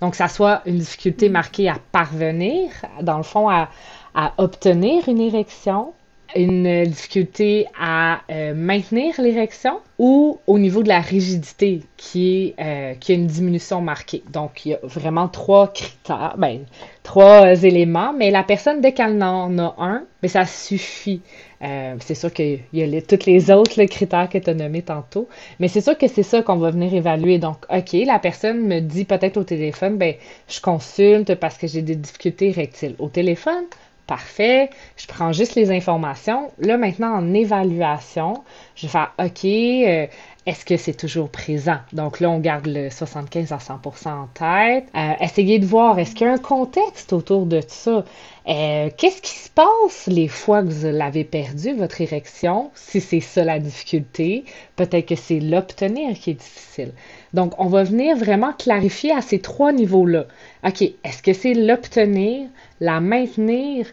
Donc, 0.00 0.14
ça 0.14 0.28
soit 0.28 0.62
une 0.66 0.78
difficulté 0.78 1.28
marquée 1.28 1.68
à 1.68 1.76
parvenir, 1.92 2.70
dans 3.02 3.16
le 3.16 3.24
fond, 3.24 3.48
à, 3.48 3.68
à 4.14 4.32
obtenir 4.38 5.08
une 5.08 5.20
érection, 5.20 5.92
une 6.36 6.84
difficulté 6.84 7.66
à 7.78 8.22
euh, 8.30 8.54
maintenir 8.54 9.14
l'érection 9.18 9.80
ou 9.98 10.40
au 10.46 10.58
niveau 10.58 10.82
de 10.82 10.88
la 10.88 11.00
rigidité 11.00 11.80
qui, 11.96 12.54
est, 12.58 12.60
euh, 12.60 12.94
a 12.94 13.12
une 13.12 13.26
diminution 13.26 13.80
marquée. 13.80 14.24
Donc, 14.32 14.66
il 14.66 14.70
y 14.70 14.74
a 14.74 14.78
vraiment 14.82 15.28
trois 15.28 15.72
critères, 15.72 16.34
ben, 16.36 16.64
trois 17.04 17.62
éléments, 17.62 18.12
mais 18.12 18.30
la 18.30 18.42
personne, 18.42 18.80
dès 18.80 18.92
qu'elle 18.92 19.22
en 19.22 19.58
a 19.58 19.74
un, 19.78 20.04
mais 20.22 20.28
ça 20.28 20.44
suffit. 20.44 21.20
Euh, 21.62 21.94
c'est 22.00 22.16
sûr 22.16 22.32
qu'il 22.32 22.60
y 22.72 22.82
a 22.82 22.86
les, 22.86 23.00
tous 23.00 23.26
les 23.26 23.50
autres 23.50 23.82
critères 23.84 24.28
que 24.28 24.38
tu 24.38 24.50
as 24.50 24.54
nommés 24.54 24.82
tantôt, 24.82 25.28
mais 25.60 25.68
c'est 25.68 25.80
sûr 25.80 25.96
que 25.96 26.08
c'est 26.08 26.24
ça 26.24 26.42
qu'on 26.42 26.56
va 26.56 26.70
venir 26.70 26.92
évaluer. 26.92 27.38
Donc, 27.38 27.64
OK, 27.70 27.92
la 27.92 28.18
personne 28.18 28.66
me 28.66 28.80
dit 28.80 29.04
peut-être 29.04 29.36
au 29.36 29.44
téléphone, 29.44 29.96
ben, 29.96 30.14
je 30.48 30.60
consulte 30.60 31.36
parce 31.36 31.56
que 31.56 31.68
j'ai 31.68 31.82
des 31.82 31.96
difficultés 31.96 32.50
rectiles. 32.50 32.96
Au 32.98 33.08
téléphone, 33.08 33.64
Parfait. 34.06 34.68
Je 34.98 35.06
prends 35.06 35.32
juste 35.32 35.54
les 35.54 35.70
informations. 35.70 36.52
Là, 36.58 36.76
maintenant, 36.76 37.14
en 37.14 37.32
évaluation, 37.32 38.44
je 38.76 38.86
vais 38.86 38.92
faire 38.92 39.12
OK, 39.18 39.44
euh, 39.46 40.06
est-ce 40.44 40.66
que 40.66 40.76
c'est 40.76 40.92
toujours 40.92 41.30
présent? 41.30 41.78
Donc 41.94 42.20
là, 42.20 42.28
on 42.28 42.38
garde 42.38 42.66
le 42.66 42.90
75 42.90 43.52
à 43.52 43.56
100% 43.56 44.08
en 44.08 44.26
tête. 44.26 44.84
Euh, 44.94 45.12
essayez 45.20 45.58
de 45.58 45.64
voir, 45.64 45.98
est-ce 45.98 46.14
qu'il 46.14 46.26
y 46.26 46.30
a 46.30 46.34
un 46.34 46.38
contexte 46.38 47.14
autour 47.14 47.46
de 47.46 47.62
ça? 47.66 48.04
Euh, 48.46 48.90
qu'est-ce 48.98 49.22
qui 49.22 49.38
se 49.38 49.48
passe 49.48 50.06
les 50.06 50.28
fois 50.28 50.62
que 50.62 50.68
vous 50.68 50.86
l'avez 50.88 51.24
perdu, 51.24 51.72
votre 51.72 52.02
érection? 52.02 52.70
Si 52.74 53.00
c'est 53.00 53.20
ça 53.20 53.42
la 53.42 53.58
difficulté, 53.58 54.44
peut-être 54.76 55.06
que 55.06 55.16
c'est 55.16 55.40
l'obtenir 55.40 56.12
qui 56.18 56.32
est 56.32 56.34
difficile. 56.34 56.92
Donc, 57.34 57.52
on 57.58 57.66
va 57.66 57.82
venir 57.82 58.16
vraiment 58.16 58.52
clarifier 58.52 59.12
à 59.12 59.20
ces 59.20 59.40
trois 59.40 59.72
niveaux-là. 59.72 60.24
OK, 60.64 60.82
est-ce 60.82 61.22
que 61.22 61.32
c'est 61.32 61.52
l'obtenir, 61.52 62.48
la 62.80 63.00
maintenir 63.00 63.86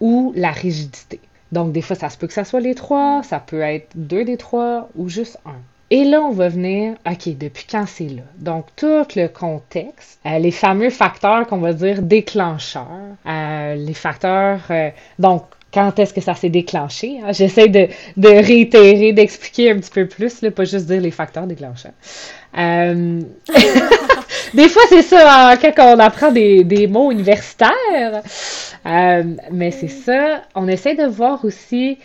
ou 0.00 0.32
la 0.36 0.50
rigidité? 0.50 1.20
Donc, 1.52 1.72
des 1.72 1.80
fois, 1.80 1.96
ça 1.96 2.10
se 2.10 2.18
peut 2.18 2.26
que 2.26 2.32
ça 2.32 2.44
soit 2.44 2.60
les 2.60 2.74
trois, 2.74 3.22
ça 3.22 3.38
peut 3.38 3.60
être 3.60 3.88
deux 3.94 4.24
des 4.24 4.36
trois 4.36 4.90
ou 4.96 5.08
juste 5.08 5.38
un. 5.46 5.60
Et 5.90 6.04
là, 6.04 6.20
on 6.20 6.32
va 6.32 6.48
venir, 6.48 6.96
OK, 7.06 7.38
depuis 7.38 7.66
quand 7.70 7.86
c'est 7.86 8.08
là? 8.08 8.22
Donc, 8.36 8.66
tout 8.76 9.06
le 9.16 9.28
contexte, 9.28 10.20
euh, 10.26 10.38
les 10.38 10.50
fameux 10.50 10.90
facteurs 10.90 11.46
qu'on 11.46 11.58
va 11.58 11.72
dire 11.72 12.02
déclencheurs, 12.02 13.16
euh, 13.26 13.74
les 13.74 13.94
facteurs, 13.94 14.60
euh, 14.70 14.90
donc, 15.18 15.44
quand 15.72 15.98
est-ce 15.98 16.14
que 16.14 16.20
ça 16.20 16.34
s'est 16.34 16.48
déclenché? 16.48 17.20
Hein? 17.22 17.32
J'essaie 17.32 17.68
de, 17.68 17.88
de, 18.16 18.28
réitérer, 18.28 19.12
d'expliquer 19.12 19.72
un 19.72 19.76
petit 19.78 19.90
peu 19.90 20.06
plus, 20.06 20.42
là, 20.42 20.50
pas 20.50 20.64
juste 20.64 20.86
dire 20.86 21.00
les 21.00 21.10
facteurs 21.10 21.46
déclencheurs. 21.46 21.92
des 24.54 24.68
fois, 24.68 24.82
c'est 24.88 25.02
ça, 25.02 25.50
hein, 25.50 25.56
quand 25.56 25.96
on 25.96 25.98
apprend 25.98 26.32
des, 26.32 26.64
des 26.64 26.86
mots 26.86 27.12
universitaires. 27.12 28.22
mais 28.84 29.70
c'est 29.70 29.88
ça, 29.88 30.42
on 30.54 30.68
essaie 30.68 30.94
de 30.94 31.06
voir 31.06 31.44
aussi 31.44 31.98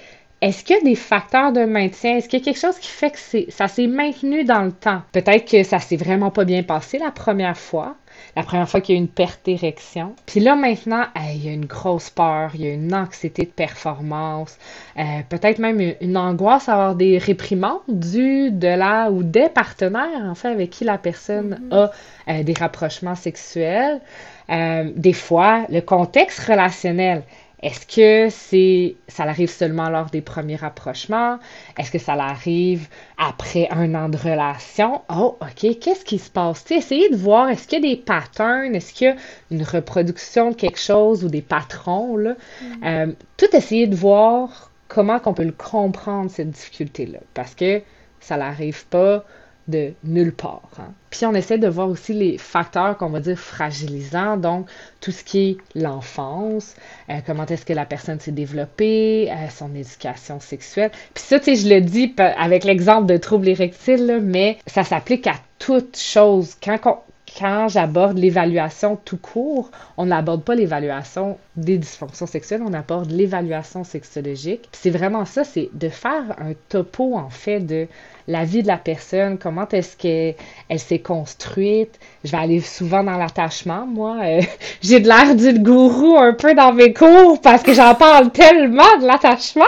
est-ce 0.44 0.66
qu'il 0.66 0.76
y 0.76 0.80
a 0.80 0.84
des 0.84 0.96
facteurs 0.96 1.54
de 1.54 1.64
maintien? 1.64 2.18
Est-ce 2.18 2.28
qu'il 2.28 2.40
y 2.40 2.42
a 2.42 2.46
quelque 2.46 2.60
chose 2.60 2.78
qui 2.78 2.90
fait 2.90 3.12
que 3.12 3.50
ça 3.50 3.70
s'est 3.70 3.88
maintenu 3.88 4.44
dans 4.44 4.64
le 4.64 4.74
temps? 4.74 5.02
Peut-être 5.14 5.50
que 5.50 5.64
ça 5.64 5.80
s'est 5.80 5.96
vraiment 5.96 6.32
pas 6.32 6.44
bien 6.44 6.64
passé 6.64 7.00
la 7.00 7.12
première 7.12 7.58
fois, 7.58 7.96
la 8.36 8.44
première 8.44 8.68
fois 8.68 8.82
qu'il 8.82 8.96
y 8.96 8.98
a 8.98 9.02
une 9.02 9.08
perte 9.08 9.42
d'érection. 9.46 10.16
Puis 10.26 10.40
là, 10.40 10.56
maintenant, 10.56 11.06
il 11.34 11.46
y 11.46 11.50
a 11.50 11.54
une 11.54 11.66
grosse 11.66 12.10
peur, 12.10 12.52
il 12.56 12.62
y 12.62 12.68
a 12.68 12.74
une 12.74 12.94
anxiété 12.94 13.44
de 13.44 13.52
performance, 13.52 14.58
euh, 14.98 15.04
peut-être 15.30 15.60
même 15.60 15.80
une, 16.02 16.18
angoisse 16.18 16.68
à 16.68 16.74
avoir 16.74 16.96
des 16.96 17.18
réprimandes 17.18 17.82
dues 17.88 18.52
de 18.52 18.68
la 18.68 19.12
ou 19.12 19.24
des 19.24 19.50
partenaires, 19.50 20.24
en 20.24 20.36
fait, 20.36 20.50
avec 20.50 20.72
qui 20.72 20.84
la 20.84 20.98
personne 20.98 21.60
mm-hmm. 21.70 21.76
a 21.76 21.92
euh, 22.30 22.44
des 22.44 22.54
rapprochements 22.54 23.16
sexuels. 23.16 24.02
Euh, 24.50 24.92
des 24.96 25.14
fois, 25.14 25.66
le 25.70 25.82
contexte 25.82 26.40
relationnel. 26.40 27.24
Est-ce 27.64 27.88
que 27.88 28.30
c'est 28.30 28.98
ça 29.08 29.24
arrive 29.24 29.50
seulement 29.50 29.90
lors 29.90 30.10
des 30.10 30.20
premiers 30.20 30.58
rapprochements? 30.58 31.40
Est-ce 31.78 31.92
que 31.92 31.98
ça 31.98 32.14
arrive 32.14 32.90
après 33.18 33.70
un 33.72 33.96
an 33.96 34.10
de 34.10 34.18
relation? 34.18 35.02
Oh, 35.10 35.38
OK, 35.40 35.80
qu'est-ce 35.80 36.04
qui 36.04 36.20
se 36.20 36.30
passe? 36.30 36.70
essayez 36.70 37.10
de 37.10 37.16
voir, 37.16 37.50
est-ce 37.50 37.68
qu'il 37.68 37.82
y 37.82 37.88
a 37.88 37.96
des 37.96 38.02
patterns? 38.02 38.76
Est-ce 38.76 38.94
qu'il 38.94 39.08
y 39.08 39.12
a 39.12 39.16
une 39.50 39.64
reproduction 39.64 40.52
de 40.52 40.56
quelque 40.56 40.80
chose 40.80 41.24
ou 41.24 41.30
des 41.30 41.42
patrons? 41.42 42.18
Là? 42.18 42.36
Mm. 42.62 42.84
Euh, 42.84 43.14
tout 43.38 43.56
essayer 43.56 43.88
de 43.88 43.96
voir 43.96 44.70
comment 44.90 45.22
on 45.26 45.34
peut 45.34 45.46
le 45.46 45.54
comprendre, 45.54 46.30
cette 46.30 46.52
difficulté-là. 46.52 47.20
Parce 47.34 47.56
que 47.56 47.82
ça 48.20 48.36
n'arrive 48.36 48.86
pas 48.88 49.24
de 49.68 49.94
nulle 50.04 50.34
part. 50.34 50.70
Hein. 50.78 50.92
Puis 51.10 51.26
on 51.26 51.34
essaie 51.34 51.58
de 51.58 51.68
voir 51.68 51.90
aussi 51.90 52.14
les 52.14 52.38
facteurs 52.38 52.98
qu'on 52.98 53.10
va 53.10 53.20
dire 53.20 53.38
fragilisants, 53.38 54.38
donc 54.38 54.68
tout 55.00 55.12
ce 55.12 55.24
qui 55.24 55.52
est 55.52 55.58
l'enfance, 55.80 56.76
euh, 57.10 57.20
comment 57.26 57.46
est-ce 57.46 57.66
que 57.66 57.74
la 57.74 57.86
personne 57.86 58.20
s'est 58.20 58.32
développée, 58.32 59.32
euh, 59.32 59.50
son 59.50 59.74
éducation 59.76 60.40
sexuelle. 60.40 60.92
Puis 61.14 61.24
ça, 61.24 61.40
tu 61.40 61.46
sais, 61.46 61.56
je 61.56 61.74
le 61.74 61.82
dis 61.82 62.14
avec 62.18 62.64
l'exemple 62.64 63.06
de 63.06 63.18
troubles 63.18 63.48
érectiles, 63.48 64.20
mais 64.22 64.58
ça 64.68 64.84
s'applique 64.84 65.28
à 65.28 65.36
toute 65.60 65.98
chose. 65.98 66.56
Quand, 66.62 67.04
quand 67.40 67.68
j'aborde 67.68 68.18
l'évaluation 68.18 68.98
tout 68.98 69.18
court, 69.18 69.72
on 69.98 70.08
n'aborde 70.08 70.44
pas 70.44 70.56
l'évaluation 70.56 71.38
des 71.56 71.78
dysfonctions 71.78 72.28
sexuelles, 72.28 72.62
on 72.66 72.74
aborde 72.74 73.12
l'évaluation 73.12 73.84
sexologique. 73.84 74.68
C'est 74.72 74.90
vraiment 74.90 75.26
ça, 75.26 75.44
c'est 75.44 75.70
de 75.74 75.90
faire 75.90 76.36
un 76.40 76.54
topo 76.70 77.16
en 77.16 77.30
fait 77.30 77.60
de 77.60 77.88
la 78.28 78.46
vie 78.46 78.64
de 78.64 78.68
la 78.68 78.78
personne, 78.78 79.38
comment 79.38 79.68
est-ce 79.70 79.98
qu'elle 79.98 80.36
elle, 80.70 80.80
s'est 80.80 81.00
construite. 81.00 82.00
Je 82.24 82.32
vais 82.32 82.38
aller 82.38 82.62
souvent 82.62 83.04
dans 83.04 83.18
l'attachement, 83.18 83.86
moi. 83.86 84.18
Euh, 84.24 84.42
j'ai 84.82 85.00
de 85.00 85.08
l'air 85.08 85.36
d'une 85.36 85.62
gourou 85.62 86.18
un 86.18 86.34
peu 86.34 86.54
dans 86.54 86.74
mes 86.74 86.94
cours 86.94 87.42
parce 87.42 87.64
que 87.64 87.74
j'en 87.74 87.96
parle 87.96 88.32
tellement 88.32 88.98
de 89.00 89.06
l'attachement. 89.06 89.66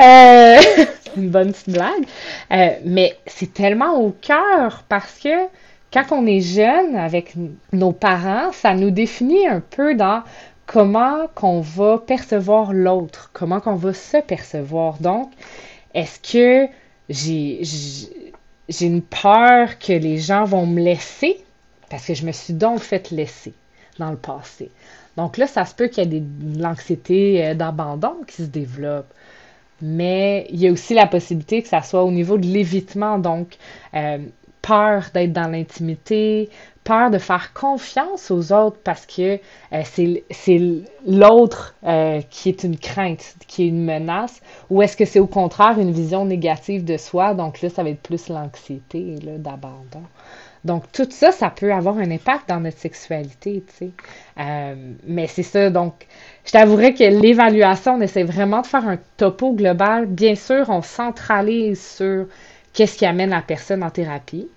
Euh, 0.00 0.60
une 1.16 1.30
bonne 1.30 1.52
petite 1.52 1.70
blague. 1.70 2.06
Euh, 2.52 2.70
mais 2.84 3.16
c'est 3.26 3.52
tellement 3.52 3.98
au 3.98 4.10
cœur 4.10 4.84
parce 4.88 5.18
que 5.18 5.46
quand 5.92 6.04
on 6.12 6.26
est 6.26 6.40
jeune 6.40 6.96
avec 6.96 7.34
nos 7.72 7.92
parents, 7.92 8.52
ça 8.52 8.74
nous 8.74 8.90
définit 8.90 9.48
un 9.48 9.60
peu 9.60 9.94
dans 9.94 10.22
comment 10.66 11.26
qu'on 11.34 11.60
va 11.60 11.98
percevoir 11.98 12.72
l'autre, 12.72 13.30
comment 13.32 13.58
qu'on 13.58 13.74
va 13.74 13.92
se 13.92 14.18
percevoir. 14.18 14.98
Donc, 15.00 15.30
est-ce 15.94 16.20
que 16.20 16.70
j'ai, 17.10 17.62
une 18.80 19.02
peur 19.02 19.78
que 19.78 19.92
les 19.92 20.18
gens 20.18 20.44
vont 20.44 20.64
me 20.64 20.80
laisser 20.80 21.44
parce 21.90 22.06
que 22.06 22.14
je 22.14 22.24
me 22.24 22.32
suis 22.32 22.54
donc 22.54 22.78
fait 22.78 23.10
laisser 23.10 23.52
dans 23.98 24.10
le 24.10 24.16
passé. 24.16 24.70
Donc 25.16 25.36
là, 25.36 25.46
ça 25.46 25.64
se 25.64 25.74
peut 25.74 25.88
qu'il 25.88 26.04
y 26.12 26.16
ait 26.16 26.20
de 26.20 26.62
l'anxiété 26.62 27.44
euh, 27.44 27.54
d'abandon 27.54 28.14
qui 28.26 28.36
se 28.36 28.48
développe. 28.48 29.12
Mais 29.82 30.46
il 30.50 30.60
y 30.60 30.68
a 30.68 30.72
aussi 30.72 30.94
la 30.94 31.06
possibilité 31.06 31.62
que 31.62 31.68
ça 31.68 31.82
soit 31.82 32.04
au 32.04 32.12
niveau 32.12 32.38
de 32.38 32.46
l'évitement, 32.46 33.18
donc 33.18 33.56
euh, 33.94 34.18
peur 34.62 35.06
d'être 35.12 35.32
dans 35.32 35.48
l'intimité, 35.48 36.48
peur 36.90 37.10
de 37.10 37.18
faire 37.18 37.52
confiance 37.52 38.32
aux 38.32 38.52
autres 38.52 38.78
parce 38.82 39.06
que 39.06 39.38
euh, 39.72 39.82
c'est 39.84 40.82
l'autre 41.06 41.76
euh, 41.86 42.20
qui 42.30 42.48
est 42.48 42.64
une 42.64 42.76
crainte, 42.76 43.36
qui 43.46 43.62
est 43.62 43.68
une 43.68 43.84
menace, 43.84 44.40
ou 44.70 44.82
est-ce 44.82 44.96
que 44.96 45.04
c'est 45.04 45.20
au 45.20 45.28
contraire 45.28 45.78
une 45.78 45.92
vision 45.92 46.24
négative 46.24 46.84
de 46.84 46.96
soi, 46.96 47.34
donc 47.34 47.62
là, 47.62 47.70
ça 47.70 47.84
va 47.84 47.90
être 47.90 48.02
plus 48.02 48.28
l'anxiété 48.28 49.14
d'abandon. 49.38 50.02
Donc, 50.64 50.90
tout 50.90 51.06
ça, 51.10 51.30
ça 51.30 51.48
peut 51.48 51.72
avoir 51.72 51.96
un 51.96 52.10
impact 52.10 52.48
dans 52.48 52.58
notre 52.58 52.78
sexualité, 52.78 53.62
tu 53.68 53.76
sais. 53.76 53.90
Euh, 54.40 54.74
mais 55.06 55.28
c'est 55.28 55.44
ça, 55.44 55.70
donc, 55.70 55.94
je 56.44 56.50
t'avouerais 56.50 56.92
que 56.92 57.04
l'évaluation, 57.04 57.94
on 57.94 58.00
essaie 58.00 58.24
vraiment 58.24 58.62
de 58.62 58.66
faire 58.66 58.88
un 58.88 58.98
topo 59.16 59.52
global. 59.52 60.06
Bien 60.06 60.34
sûr, 60.34 60.68
on 60.68 60.82
centralise 60.82 61.80
sur 61.80 62.26
qu'est-ce 62.72 62.98
qui 62.98 63.06
amène 63.06 63.30
la 63.30 63.42
personne 63.42 63.84
en 63.84 63.90
thérapie, 63.90 64.48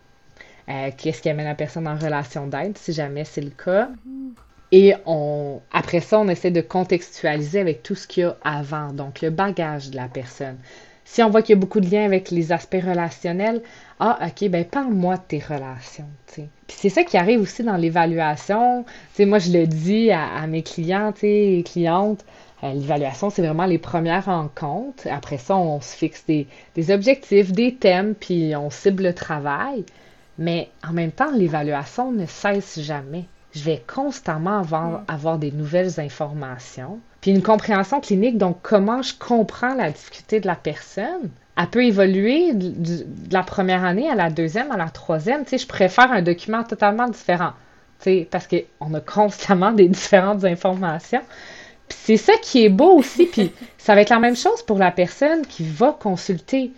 euh, 0.70 0.90
qu'est-ce 0.98 1.22
qui 1.22 1.30
amène 1.30 1.46
la 1.46 1.56
personne 1.56 1.88
en 1.88 1.98
relation 1.98 2.48
d'aide, 2.48 2.78
si 2.78 2.94
jamais 2.94 3.26
c'est 3.26 3.42
le 3.42 3.52
cas. 3.52 3.90
Et 4.72 4.94
après 5.72 6.00
ça, 6.00 6.20
on 6.20 6.28
essaie 6.28 6.50
de 6.50 6.62
contextualiser 6.62 7.60
avec 7.60 7.84
tout 7.84 7.94
ce 7.94 8.08
qu'il 8.08 8.24
y 8.24 8.26
a 8.26 8.36
avant, 8.44 8.92
donc 8.92 9.22
le 9.22 9.30
bagage 9.30 9.92
de 9.92 9.96
la 9.96 10.08
personne. 10.08 10.58
Si 11.06 11.22
on 11.22 11.30
voit 11.30 11.42
qu'il 11.42 11.54
y 11.56 11.58
a 11.58 11.60
beaucoup 11.60 11.80
de 11.80 11.90
liens 11.90 12.06
avec 12.06 12.32
les 12.32 12.52
aspects 12.52 12.82
relationnels, 12.84 13.62
ah, 14.00 14.18
ok, 14.26 14.50
ben 14.50 14.66
parle-moi 14.66 15.18
de 15.18 15.22
tes 15.28 15.40
relations. 15.40 16.10
Puis 16.34 16.48
c'est 16.68 16.90
ça 16.90 17.04
qui 17.04 17.18
arrive 17.18 17.42
aussi 17.42 17.64
dans 17.64 17.78
l'évaluation. 17.78 18.86
Moi, 19.20 19.40
je 19.40 19.52
le 19.52 19.68
dis 19.68 20.12
à, 20.12 20.48
mes 20.48 20.64
clients 20.64 21.14
et 21.22 21.64
clientes, 21.64 22.26
euh, 22.64 22.74
l'évaluation, 22.74 23.30
c'est 23.30 23.42
vraiment 23.42 23.66
les 23.66 23.78
premières 23.78 24.26
rencontres. 24.26 25.08
Après 25.12 25.38
ça, 25.38 25.56
on 25.56 25.82
se 25.82 25.96
fixe 25.96 26.26
des 26.26 26.92
objectifs, 26.92 27.52
des 27.52 27.76
thèmes, 27.76 28.16
puis 28.16 28.56
on 28.56 28.70
cible 28.70 29.04
le 29.04 29.14
travail. 29.14 29.86
Mais 30.38 30.70
en 30.88 30.94
même 30.94 31.12
temps, 31.12 31.32
l'évaluation 31.32 32.12
ne 32.12 32.26
cesse 32.26 32.80
jamais. 32.80 33.26
Je 33.54 33.64
vais 33.64 33.84
constamment 33.86 34.60
avoir, 34.60 34.90
mm. 34.90 35.04
avoir 35.08 35.38
des 35.38 35.52
nouvelles 35.52 36.00
informations. 36.00 37.00
Puis 37.22 37.32
une 37.32 37.44
compréhension 37.44 38.02
clinique, 38.02 38.38
donc 38.38 38.58
comment 38.62 39.02
je 39.02 39.14
comprends 39.18 39.76
la 39.76 39.92
difficulté 39.92 40.40
de 40.40 40.48
la 40.48 40.56
personne, 40.56 41.30
elle 41.56 41.68
peut 41.68 41.86
évoluer 41.86 42.54
de, 42.54 43.06
la 43.32 43.44
première 43.44 43.86
année 43.86 44.10
à 44.10 44.16
la 44.16 44.30
deuxième, 44.30 44.72
à 44.72 44.78
la 44.78 44.90
troisième. 44.90 45.44
Tu 45.44 45.52
sais, 45.52 45.58
je 45.60 45.68
préfère 45.68 46.12
un 46.12 46.22
document 46.22 46.64
totalement 46.64 47.08
différent. 47.08 47.52
Tu 48.00 48.06
sais, 48.06 48.28
parce 48.30 48.48
qu'on 48.48 48.94
a 48.94 49.00
constamment 49.00 49.72
des 49.72 49.88
différentes 49.90 50.44
informations. 50.46 51.22
Puis 51.88 51.98
c'est 52.02 52.18
ça 52.18 52.34
qui 52.42 52.66
est 52.66 52.70
beau 52.70 52.98
aussi. 52.98 53.28
Puis 53.28 53.52
ça 53.78 53.94
va 53.94 54.02
être 54.02 54.10
la 54.10 54.20
même 54.20 54.36
chose 54.36 54.64
pour 54.64 54.80
la 54.80 54.92
personne 54.92 55.46
qui 55.46 55.64
va 55.64 55.96
consulter. 55.98 56.72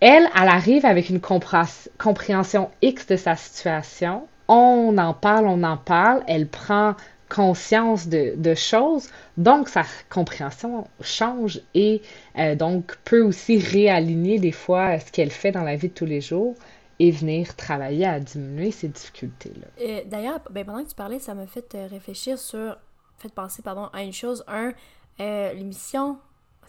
Elle, 0.00 0.28
elle 0.34 0.48
arrive 0.48 0.86
avec 0.86 1.10
une 1.10 1.20
compréhension 1.20 2.70
X 2.80 3.06
de 3.06 3.16
sa 3.16 3.36
situation. 3.36 4.26
On 4.48 4.96
en 4.98 5.14
parle, 5.14 5.46
on 5.46 5.62
en 5.62 5.76
parle. 5.76 6.22
Elle 6.26 6.48
prend 6.48 6.94
conscience 7.30 8.08
de, 8.08 8.54
choses, 8.54 9.08
donc 9.36 9.68
sa 9.68 9.84
compréhension 10.10 10.88
change 11.00 11.60
et 11.74 12.02
euh, 12.36 12.56
donc 12.56 12.96
peut 13.04 13.22
aussi 13.22 13.58
réaligner 13.58 14.40
des 14.40 14.50
fois 14.50 14.98
ce 14.98 15.12
qu'elle 15.12 15.30
fait 15.30 15.52
dans 15.52 15.62
la 15.62 15.76
vie 15.76 15.88
de 15.88 15.94
tous 15.94 16.06
les 16.06 16.20
jours 16.20 16.56
et 16.98 17.12
venir 17.12 17.54
travailler 17.54 18.04
à 18.04 18.20
diminuer 18.20 18.72
ces 18.72 18.88
difficultés-là. 18.88 20.02
D'ailleurs, 20.06 20.40
ben, 20.50 20.66
pendant 20.66 20.82
que 20.82 20.88
tu 20.88 20.94
parlais, 20.96 21.20
ça 21.20 21.34
m'a 21.34 21.46
fait 21.46 21.74
euh, 21.74 21.86
réfléchir 21.86 22.38
sur, 22.38 22.76
fait 23.18 23.32
penser 23.32 23.62
pardon, 23.62 23.88
à 23.92 24.02
une 24.02 24.12
chose. 24.12 24.44
Un, 24.48 24.72
euh, 25.20 25.52
l'émission 25.54 26.18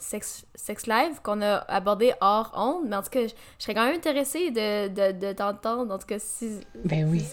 Sex, 0.02 0.46
Sex 0.56 0.88
Live 0.88 1.22
qu'on 1.24 1.42
a 1.42 1.58
abordé 1.68 2.14
hors 2.22 2.52
onde, 2.56 2.90
mais 2.90 2.96
en 2.96 3.04
tout 3.04 3.10
cas, 3.10 3.28
je, 3.28 3.34
serais 3.60 3.74
quand 3.74 3.86
même 3.86 3.96
intéressée 3.96 4.52
de, 4.52 4.88
de, 4.88 5.28
de 5.28 5.34
t'entendre, 5.34 5.94
en 5.94 5.98
tout 5.98 6.08
cas, 6.08 6.20
si, 6.20 6.60
ben 6.84 7.08
oui. 7.10 7.24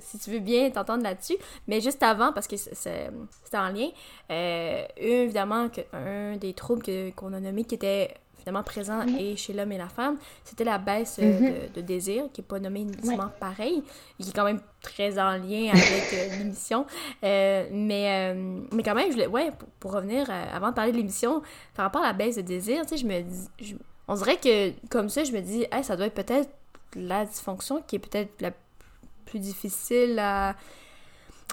si, 0.00 0.18
tu 0.18 0.30
veux 0.30 0.38
bien 0.38 0.70
t'entendre 0.70 1.02
là-dessus. 1.02 1.36
Mais 1.66 1.80
juste 1.80 2.02
avant, 2.02 2.32
parce 2.32 2.46
que 2.46 2.56
c'était 2.56 3.10
en 3.54 3.70
lien, 3.70 3.88
euh, 4.30 4.84
évidemment, 4.96 5.68
que, 5.68 5.80
un 5.92 6.36
des 6.36 6.52
troubles 6.52 6.84
qu'on 7.16 7.32
a 7.32 7.40
nommé 7.40 7.64
qui 7.64 7.74
était 7.74 8.14
présent 8.62 9.06
mhm. 9.06 9.16
et 9.18 9.36
chez 9.36 9.52
l'homme 9.52 9.72
et 9.72 9.78
la 9.78 9.88
femme, 9.88 10.16
c'était 10.44 10.64
la 10.64 10.78
baisse 10.78 11.18
euh, 11.22 11.40
mhm. 11.40 11.72
de, 11.74 11.80
désir, 11.80 12.24
qui 12.32 12.40
n'est 12.40 12.46
pas 12.46 12.58
nommé 12.58 12.84
nécessairement 12.84 13.30
pareil, 13.38 13.82
et 14.18 14.22
qui 14.22 14.30
est 14.30 14.32
quand 14.32 14.44
même 14.44 14.60
très 14.82 15.18
en 15.18 15.32
lien 15.32 15.70
avec 15.70 16.12
euh, 16.12 16.36
l'émission. 16.38 16.86
Euh, 17.24 17.68
mais, 17.72 18.34
mais 18.72 18.82
quand 18.82 18.94
même, 18.94 19.08
je 19.08 19.12
voulais, 19.12 19.26
ouais, 19.26 19.50
pour, 19.78 19.92
revenir, 19.92 20.28
avant 20.30 20.70
de 20.70 20.74
parler 20.74 20.92
de 20.92 20.96
l'émission, 20.96 21.42
par 21.74 21.84
rapport 21.86 22.02
à 22.02 22.08
la 22.08 22.12
baisse 22.12 22.36
de 22.36 22.42
désir, 22.42 22.82
tu 22.82 22.88
sais, 22.88 22.96
je 22.96 23.06
me 23.06 23.20
dis, 23.22 23.76
on 24.08 24.14
dirait 24.14 24.36
que 24.36 24.72
comme 24.88 25.08
ça, 25.08 25.24
je 25.24 25.32
me 25.32 25.40
dis, 25.40 25.66
hey, 25.70 25.84
ça 25.84 25.96
doit 25.96 26.06
être 26.06 26.14
peut-être 26.14 26.50
la 26.96 27.24
dysfonction 27.24 27.82
qui 27.86 27.96
est 27.96 28.00
peut-être 28.00 28.40
la 28.40 28.50
plus 29.26 29.38
difficile 29.38 30.18
à 30.18 30.56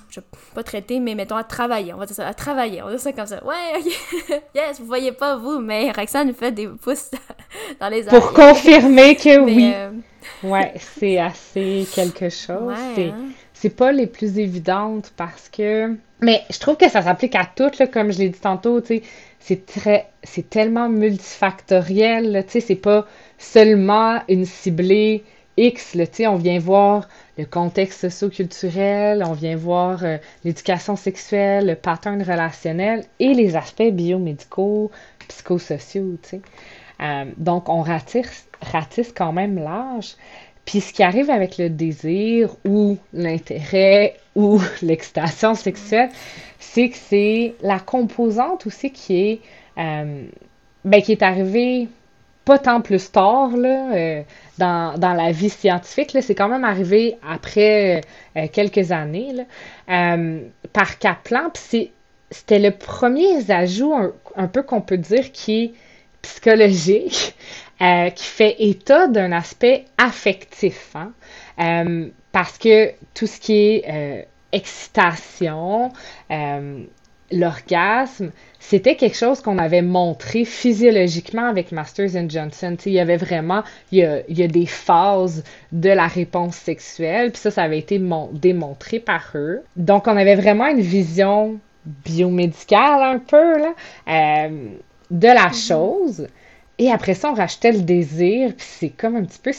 je 0.10 0.20
pas 0.54 0.64
traiter, 0.64 1.00
mais 1.00 1.16
mettons 1.16 1.36
à 1.36 1.44
travailler. 1.44 1.94
On 1.94 1.98
va 1.98 2.06
dire 2.06 2.16
ça, 2.16 2.28
à 2.28 2.34
travailler. 2.34 2.82
On 2.82 2.86
va 2.86 2.92
dire 2.92 3.00
ça 3.00 3.14
comme 3.14 3.26
ça. 3.26 3.44
Ouais, 3.46 3.80
ok. 3.80 4.42
yes, 4.56 4.80
vous 4.80 4.86
voyez 4.86 5.12
pas 5.12 5.38
vous, 5.38 5.60
mais 5.60 5.92
Roxane 5.92 6.34
fait 6.34 6.52
des 6.52 6.68
pouces 6.68 7.12
dans 7.80 7.90
les 7.90 8.04
Pour 8.04 8.34
confirmer 8.34 9.16
que 9.16 9.40
oui. 9.40 9.72
Euh, 9.74 9.92
ouais, 10.44 10.74
c'est 11.00 11.18
assez 11.18 11.88
quelque 11.94 12.30
chose. 12.30 12.76
c'est, 12.96 13.10
hein. 13.10 13.30
c'est 13.54 13.76
pas 13.76 13.92
les 13.92 14.08
plus 14.08 14.40
évidentes 14.40 15.14
parce 15.16 15.50
que. 15.50 15.96
Mais 16.22 16.42
je 16.50 16.60
trouve 16.60 16.78
que 16.78 16.90
ça 16.90 17.02
s'applique 17.02 17.36
à 17.36 17.46
toutes, 17.46 17.78
là, 17.78 17.88
comme 17.88 18.12
je 18.12 18.20
l'ai 18.20 18.30
dit 18.30 18.40
tantôt, 18.40 18.82
tu 18.82 18.88
sais. 18.88 19.04
C'est 19.40 19.66
très. 19.66 20.10
C'est 20.24 20.50
tellement 20.50 20.90
multifactoriel, 20.90 22.44
tu 22.46 22.54
sais. 22.54 22.60
C'est 22.60 22.76
pas 22.76 23.06
seulement 23.38 24.22
une 24.28 24.46
ciblée 24.46 25.24
X. 25.58 25.98
On 26.28 26.36
vient 26.36 26.60
voir 26.60 27.10
le 27.38 27.46
contexte 27.46 28.02
socio-culturel, 28.02 29.24
on 29.26 29.34
vient 29.34 29.56
voir 29.56 30.04
euh, 30.04 30.18
l'éducation 30.44 30.96
sexuelle, 30.96 31.68
le 31.68 31.76
pattern 31.76 32.22
relationnel 32.22 33.04
et 33.20 33.34
les 33.34 33.56
aspects 33.56 33.92
biomédicaux, 33.92 34.92
psychosociaux. 35.28 36.18
Euh, 37.02 37.26
donc, 37.38 37.70
on 37.70 37.82
ratisse, 37.82 38.48
quand 39.16 39.34
même 39.34 39.58
l'âge. 39.58 40.16
Puis 40.66 40.82
ce 40.82 40.92
qui 40.92 41.02
arrive 41.02 41.30
avec 41.30 41.58
le 41.58 41.70
désir 41.70 42.56
ou 42.66 42.98
l'intérêt 43.14 44.16
ou 44.36 44.60
l'excitation 44.82 45.56
sexuelle, 45.56 46.10
c'est 46.60 46.90
que 46.90 46.98
c'est 46.98 47.56
la 47.62 47.80
composante 47.80 48.68
aussi 48.68 48.92
qui 48.92 49.20
est, 49.20 49.40
euh, 49.78 50.26
ben, 50.84 51.02
qui 51.02 51.14
est 51.14 51.24
arrivée 51.24 51.88
pas 52.48 52.58
tant 52.60 52.80
plus 52.80 53.12
tard 53.12 53.58
là, 53.58 53.92
euh, 53.94 54.24
dans, 54.58 54.98
dans, 54.98 55.14
la 55.14 55.34
vie 55.34 55.50
scientifique. 55.50 56.16
C'est 56.22 56.34
quand 56.34 56.48
même 56.48 56.64
arrivé 56.64 57.18
après 57.28 58.02
euh, 58.38 58.48
quelques 58.54 58.94
années 58.94 59.34
là, 59.34 59.44
euh, 59.90 60.40
par 60.72 60.98
Kaplan. 60.98 61.52
C'était 61.54 62.60
le 62.60 62.72
premier 62.72 63.52
ajout 63.52 63.94
un, 64.38 64.48
peu 64.48 64.64
qu'on 64.64 64.80
peut 64.80 64.98
dire 64.98 65.34
qui 65.34 65.64
est 65.66 65.74
psychologique, 66.22 67.36
qui 68.16 68.26
fait 68.26 68.56
état 68.60 69.08
d'un 69.08 69.34
aspect 69.34 69.86
affectif. 69.98 70.96
Hein? 70.96 71.12
parce 72.32 72.58
que 72.60 72.92
tout 73.14 73.28
ce 73.28 73.40
qui 73.40 73.54
est 73.58 74.28
excitation, 74.54 75.92
l'orgasme, 77.32 78.32
c'était 78.60 78.96
quelque 78.96 79.18
chose 79.18 79.42
qu'on 79.42 79.58
avait 79.58 79.82
montré 79.82 80.46
physiologiquement 80.46 81.48
avec 81.48 81.72
Masters 81.72 82.16
and 82.16 82.30
Johnson. 82.30 82.76
il 82.86 82.94
y 82.94 83.00
avait 83.00 83.18
vraiment, 83.18 83.64
il 83.92 84.00
y, 84.00 84.44
a, 84.44 84.48
des 84.48 84.66
phases 84.66 85.44
de 85.72 85.90
la 85.90 86.08
réponse 86.08 86.56
sexuelle, 86.56 87.32
puis 87.32 87.40
ça, 87.40 87.52
ça 87.52 87.64
avait 87.64 87.80
été 87.80 88.02
démontré 88.34 89.00
par 89.00 89.32
eux. 89.36 89.62
Donc, 89.76 90.08
on 90.08 90.18
avait 90.18 90.36
vraiment 90.36 90.68
une 90.68 90.82
vision 90.82 91.60
biomédicale 91.86 93.02
un 93.04 93.20
peu 93.20 93.60
là, 93.60 93.74
euh, 94.10 94.70
de 95.12 95.28
la 95.28 95.48
mm-hmm. 95.48 95.68
chose. 95.68 96.28
Et 96.80 96.92
après 96.92 97.16
ça, 97.16 97.32
on 97.32 97.34
rachetait 97.34 97.72
le 97.72 97.82
désir, 97.82 98.54
puis 98.56 98.68
c'est 98.68 98.90
comme 98.90 99.16
un 99.16 99.24
petit 99.24 99.40
peu 99.40 99.52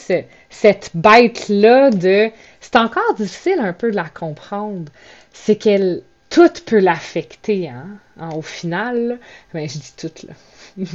cette 0.49 0.91
bête-là 0.93 1.89
de... 1.89 2.29
C'est 2.61 2.77
encore 2.77 3.13
difficile 3.17 3.59
un 3.59 3.73
peu 3.73 3.91
de 3.91 3.95
la 3.95 4.07
comprendre. 4.07 4.89
C'est 5.33 5.57
qu'elle 5.57 6.03
tout 6.29 6.51
peut 6.65 6.79
l'affecter, 6.79 7.69
hein, 7.69 8.29
au 8.35 8.41
final. 8.41 9.19
Mais 9.53 9.67
je 9.67 9.77
dis 9.79 9.93
tout, 9.97 10.27
là. 10.27 10.33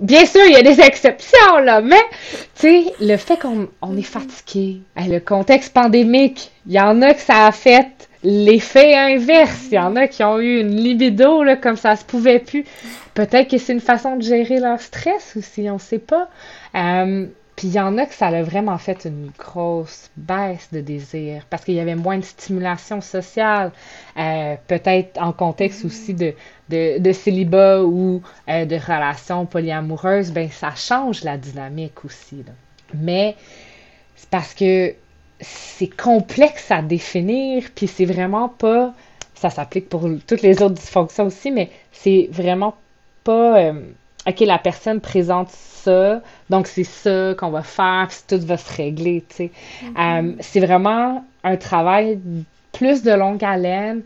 Bien 0.00 0.26
sûr, 0.26 0.40
il 0.46 0.52
y 0.52 0.56
a 0.56 0.62
des 0.62 0.80
exceptions, 0.80 1.58
là, 1.62 1.80
mais, 1.80 2.02
tu 2.58 2.84
sais, 2.84 2.84
le 3.00 3.16
fait 3.16 3.38
qu'on 3.38 3.68
on 3.82 3.96
est 3.96 4.02
fatigué, 4.02 4.80
le 4.96 5.18
contexte 5.18 5.72
pandémique, 5.72 6.50
il 6.66 6.72
y 6.72 6.80
en 6.80 7.02
a 7.02 7.14
que 7.14 7.20
ça 7.20 7.46
a 7.46 7.52
fait 7.52 8.08
l'effet 8.24 8.94
inverse. 8.94 9.66
Il 9.70 9.74
y 9.74 9.78
en 9.78 9.96
a 9.96 10.08
qui 10.08 10.24
ont 10.24 10.40
eu 10.40 10.60
une 10.60 10.74
libido, 10.74 11.42
là, 11.42 11.56
comme 11.56 11.76
ça 11.76 11.94
se 11.96 12.04
pouvait 12.04 12.40
plus. 12.40 12.64
Peut-être 13.14 13.50
que 13.50 13.58
c'est 13.58 13.72
une 13.72 13.80
façon 13.80 14.16
de 14.16 14.22
gérer 14.22 14.60
leur 14.60 14.80
stress 14.80 15.36
aussi, 15.36 15.68
on 15.70 15.78
sait 15.78 15.98
pas. 15.98 16.28
Euh, 16.74 17.26
puis 17.58 17.66
il 17.66 17.74
y 17.74 17.80
en 17.80 17.98
a 17.98 18.06
que 18.06 18.14
ça 18.14 18.28
a 18.28 18.42
vraiment 18.44 18.78
fait 18.78 19.04
une 19.04 19.32
grosse 19.36 20.12
baisse 20.16 20.68
de 20.70 20.80
désir 20.80 21.44
parce 21.50 21.64
qu'il 21.64 21.74
y 21.74 21.80
avait 21.80 21.96
moins 21.96 22.18
de 22.18 22.22
stimulation 22.22 23.00
sociale, 23.00 23.72
euh, 24.16 24.54
peut-être 24.68 25.20
en 25.20 25.32
contexte 25.32 25.84
aussi 25.84 26.14
de, 26.14 26.34
de, 26.68 27.12
célibat 27.12 27.82
ou 27.82 28.22
euh, 28.48 28.64
de 28.64 28.76
relations 28.76 29.44
polyamoureuses, 29.44 30.30
ben 30.30 30.48
ça 30.52 30.76
change 30.76 31.24
la 31.24 31.36
dynamique 31.36 32.04
aussi. 32.04 32.44
Mais 32.94 33.34
c'est 34.14 34.30
parce 34.30 34.54
que 34.54 34.94
c'est 35.40 35.96
complexe 35.96 36.70
à 36.70 36.80
définir, 36.80 37.64
puis 37.74 37.88
c'est 37.88 38.04
vraiment 38.04 38.48
pas, 38.48 38.94
ça 39.34 39.50
s'applique 39.50 39.88
pour 39.88 40.08
toutes 40.28 40.42
les 40.42 40.62
autres 40.62 40.76
dysfonctions 40.76 41.26
aussi, 41.26 41.50
mais 41.50 41.70
c'est 41.90 42.28
vraiment 42.30 42.76
pas, 43.24 43.58
euh, 43.58 43.82
ok, 44.28 44.40
la 44.40 44.58
personne 44.58 45.00
présente 45.00 45.48
ça, 45.50 46.20
donc 46.50 46.66
c'est 46.66 46.84
ça 46.84 47.34
qu'on 47.38 47.50
va 47.50 47.62
faire, 47.62 48.08
puis 48.08 48.18
tout 48.28 48.44
va 48.46 48.56
se 48.56 48.76
régler, 48.76 49.24
tu 49.28 49.36
sais. 49.36 49.50
Mm-hmm. 49.82 50.30
Euh, 50.30 50.32
c'est 50.40 50.60
vraiment 50.60 51.24
un 51.44 51.56
travail 51.56 52.18
plus 52.72 53.02
de 53.02 53.12
longue 53.12 53.42
haleine, 53.42 54.02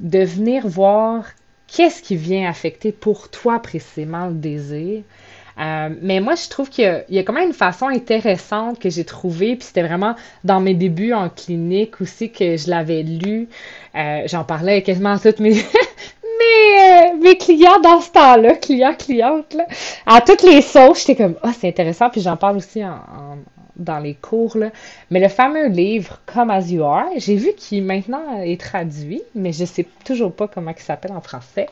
de 0.00 0.20
venir 0.20 0.66
voir 0.66 1.24
qu'est-ce 1.68 2.02
qui 2.02 2.16
vient 2.16 2.48
affecter 2.48 2.92
pour 2.92 3.30
toi 3.30 3.60
précisément 3.60 4.26
le 4.26 4.34
désir. 4.34 5.02
Euh, 5.58 5.88
mais 6.02 6.20
moi, 6.20 6.34
je 6.34 6.48
trouve 6.48 6.68
qu'il 6.68 7.04
y, 7.08 7.18
a 7.18 7.22
quand 7.22 7.32
même 7.32 7.48
une 7.48 7.54
façon 7.54 7.86
intéressante 7.86 8.80
que 8.80 8.90
j'ai 8.90 9.04
trouvée, 9.04 9.54
puis 9.54 9.66
c'était 9.66 9.82
vraiment 9.82 10.16
dans 10.42 10.60
mes 10.60 10.74
débuts 10.74 11.12
en 11.12 11.28
clinique 11.28 12.00
aussi 12.00 12.30
que 12.32 12.56
je 12.56 12.68
l'avais 12.68 13.02
lu. 13.02 13.48
Euh, 13.94 14.22
j'en 14.26 14.42
parlais 14.42 14.82
quasiment 14.82 15.12
à 15.12 15.18
toutes 15.18 15.38
mes, 15.38 15.54
mes, 16.40 17.20
mes 17.22 17.36
clients 17.36 17.80
dans 17.80 18.00
ce 18.00 18.10
temps-là, 18.10 18.54
clients, 18.54 18.94
clientes. 18.94 19.56
À 20.06 20.20
toutes 20.20 20.42
les 20.42 20.62
sauces, 20.62 21.06
j'étais 21.06 21.22
comme, 21.22 21.36
ah, 21.42 21.52
c'est 21.58 21.68
intéressant, 21.68 22.10
puis 22.10 22.20
j'en 22.20 22.36
parle 22.36 22.56
aussi 22.56 22.82
dans 23.76 23.98
les 23.98 24.14
cours, 24.14 24.56
là. 24.56 24.70
Mais 25.10 25.20
le 25.20 25.28
fameux 25.28 25.68
livre 25.68 26.20
Come 26.26 26.50
As 26.50 26.70
You 26.70 26.84
Are, 26.84 27.08
j'ai 27.16 27.36
vu 27.36 27.52
qu'il 27.56 27.84
maintenant 27.84 28.40
est 28.40 28.60
traduit, 28.60 29.22
mais 29.34 29.52
je 29.52 29.64
sais 29.64 29.86
toujours 30.04 30.32
pas 30.32 30.48
comment 30.48 30.72
il 30.76 30.82
s'appelle 30.82 31.12
en 31.12 31.20
français. 31.20 31.68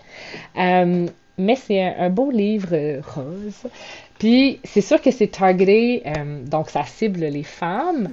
Euh, 0.58 1.06
mais 1.38 1.56
c'est 1.56 1.82
un, 1.82 2.10
beau 2.10 2.30
livre 2.30 2.70
euh, 2.72 3.00
rose. 3.14 3.70
Puis 4.18 4.60
c'est 4.64 4.80
sûr 4.80 5.00
que 5.00 5.10
c'est 5.10 5.28
targeté, 5.28 6.02
euh, 6.06 6.44
donc 6.44 6.70
ça 6.70 6.84
cible 6.84 7.20
les 7.20 7.42
femmes. 7.42 8.08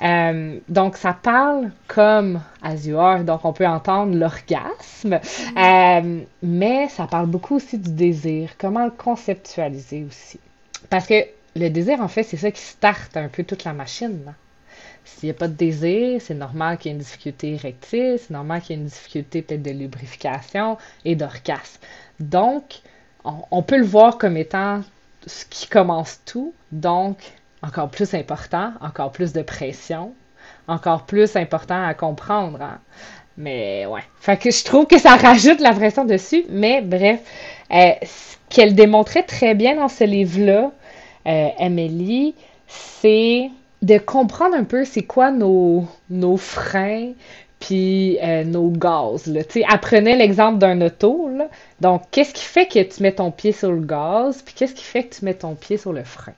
Mm. 0.00 0.58
donc, 0.68 0.96
ça 0.96 1.12
parle 1.14 1.70
comme 1.88 2.40
Are, 2.62 3.24
donc 3.24 3.44
on 3.44 3.52
peut 3.52 3.66
entendre 3.66 4.14
l'orgasme, 4.14 5.20
mm. 5.56 6.20
mais 6.42 6.88
ça 6.88 7.06
parle 7.06 7.26
beaucoup 7.26 7.56
aussi 7.56 7.78
du 7.78 7.92
désir, 7.92 8.50
comment 8.58 8.84
le 8.84 8.90
conceptualiser 8.90 10.04
aussi? 10.04 10.38
Parce 10.90 11.06
que 11.06 11.24
le 11.56 11.68
désir, 11.70 12.00
en 12.00 12.08
fait, 12.08 12.22
c'est 12.22 12.36
ça 12.36 12.50
qui 12.50 12.62
starte 12.62 13.16
un 13.16 13.28
peu 13.28 13.42
toute 13.42 13.64
la 13.64 13.72
machine. 13.72 14.34
S'il 15.04 15.28
n'y 15.28 15.30
a 15.30 15.34
pas 15.34 15.48
de 15.48 15.54
désir, 15.54 16.20
c'est 16.20 16.34
normal 16.34 16.78
qu'il 16.78 16.90
y 16.90 16.94
ait 16.94 16.96
une 16.96 17.02
difficulté 17.02 17.52
érectile, 17.52 18.18
c'est 18.18 18.30
normal 18.30 18.60
qu'il 18.60 18.76
y 18.76 18.78
ait 18.78 18.82
une 18.82 18.88
difficulté 18.88 19.40
peut-être 19.40 19.62
de 19.62 19.70
lubrification 19.70 20.76
et 21.04 21.14
d'orgasme. 21.14 21.80
Donc, 22.20 22.80
on, 23.24 23.62
peut 23.62 23.78
le 23.78 23.84
voir 23.84 24.18
comme 24.18 24.36
étant 24.36 24.82
ce 25.26 25.44
qui 25.46 25.68
commence 25.68 26.20
tout. 26.24 26.52
Donc, 26.72 27.18
encore 27.66 27.88
plus 27.88 28.14
important, 28.14 28.72
encore 28.80 29.12
plus 29.12 29.32
de 29.32 29.42
pression, 29.42 30.12
encore 30.68 31.04
plus 31.04 31.36
important 31.36 31.82
à 31.84 31.94
comprendre. 31.94 32.60
Hein. 32.62 32.78
Mais 33.36 33.86
ouais. 33.86 34.02
Fait 34.20 34.36
que 34.36 34.50
je 34.50 34.64
trouve 34.64 34.86
que 34.86 34.98
ça 34.98 35.16
rajoute 35.16 35.60
la 35.60 35.72
pression 35.72 36.04
dessus. 36.04 36.44
Mais 36.48 36.80
bref, 36.80 37.20
euh, 37.72 37.92
ce 38.02 38.36
qu'elle 38.48 38.74
démontrait 38.74 39.24
très 39.24 39.54
bien 39.54 39.76
dans 39.76 39.88
ce 39.88 40.04
livre-là, 40.04 40.72
euh, 41.26 41.48
Emily, 41.58 42.34
c'est 42.68 43.50
de 43.82 43.98
comprendre 43.98 44.56
un 44.56 44.64
peu 44.64 44.84
c'est 44.84 45.02
quoi 45.02 45.30
nos, 45.30 45.84
nos 46.08 46.36
freins 46.36 47.12
puis 47.60 48.18
euh, 48.22 48.44
nos 48.44 48.70
gaz. 48.70 49.26
Là. 49.26 49.42
apprenez 49.68 50.16
l'exemple 50.16 50.58
d'un 50.58 50.80
auto. 50.80 51.28
Là. 51.28 51.48
Donc, 51.80 52.02
qu'est-ce 52.10 52.32
qui 52.32 52.44
fait 52.44 52.66
que 52.66 52.82
tu 52.82 53.02
mets 53.02 53.12
ton 53.12 53.30
pied 53.30 53.52
sur 53.52 53.72
le 53.72 53.80
gaz, 53.80 54.42
puis 54.42 54.54
qu'est-ce 54.54 54.74
qui 54.74 54.84
fait 54.84 55.04
que 55.04 55.16
tu 55.16 55.24
mets 55.24 55.34
ton 55.34 55.54
pied 55.54 55.76
sur 55.76 55.92
le 55.92 56.04
frein? 56.04 56.34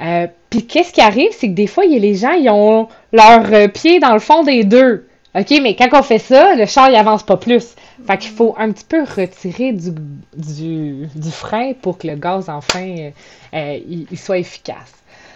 Euh, 0.00 0.26
puis 0.50 0.66
qu'est-ce 0.66 0.92
qui 0.92 1.00
arrive, 1.00 1.30
c'est 1.32 1.48
que 1.48 1.54
des 1.54 1.66
fois, 1.66 1.84
y 1.84 1.96
a 1.96 1.98
les 1.98 2.14
gens, 2.14 2.32
ils 2.32 2.48
ont 2.50 2.88
leur 3.12 3.52
euh, 3.52 3.68
pied 3.68 3.98
dans 4.00 4.12
le 4.12 4.20
fond 4.20 4.42
des 4.42 4.64
deux. 4.64 5.06
OK, 5.34 5.52
mais 5.62 5.76
quand 5.76 5.88
on 5.92 6.02
fait 6.02 6.18
ça, 6.18 6.54
le 6.54 6.66
char, 6.66 6.88
il 6.90 6.96
avance 6.96 7.22
pas 7.22 7.36
plus. 7.36 7.74
Fait 8.06 8.18
qu'il 8.18 8.30
faut 8.30 8.54
un 8.58 8.72
petit 8.72 8.84
peu 8.84 9.02
retirer 9.02 9.72
du, 9.72 9.90
du, 10.34 11.30
frein 11.30 11.72
pour 11.74 11.98
que 11.98 12.06
le 12.06 12.14
gaz, 12.14 12.48
enfin, 12.48 13.12
il, 13.52 14.06
il 14.10 14.18
soit 14.18 14.38
efficace. 14.38 14.94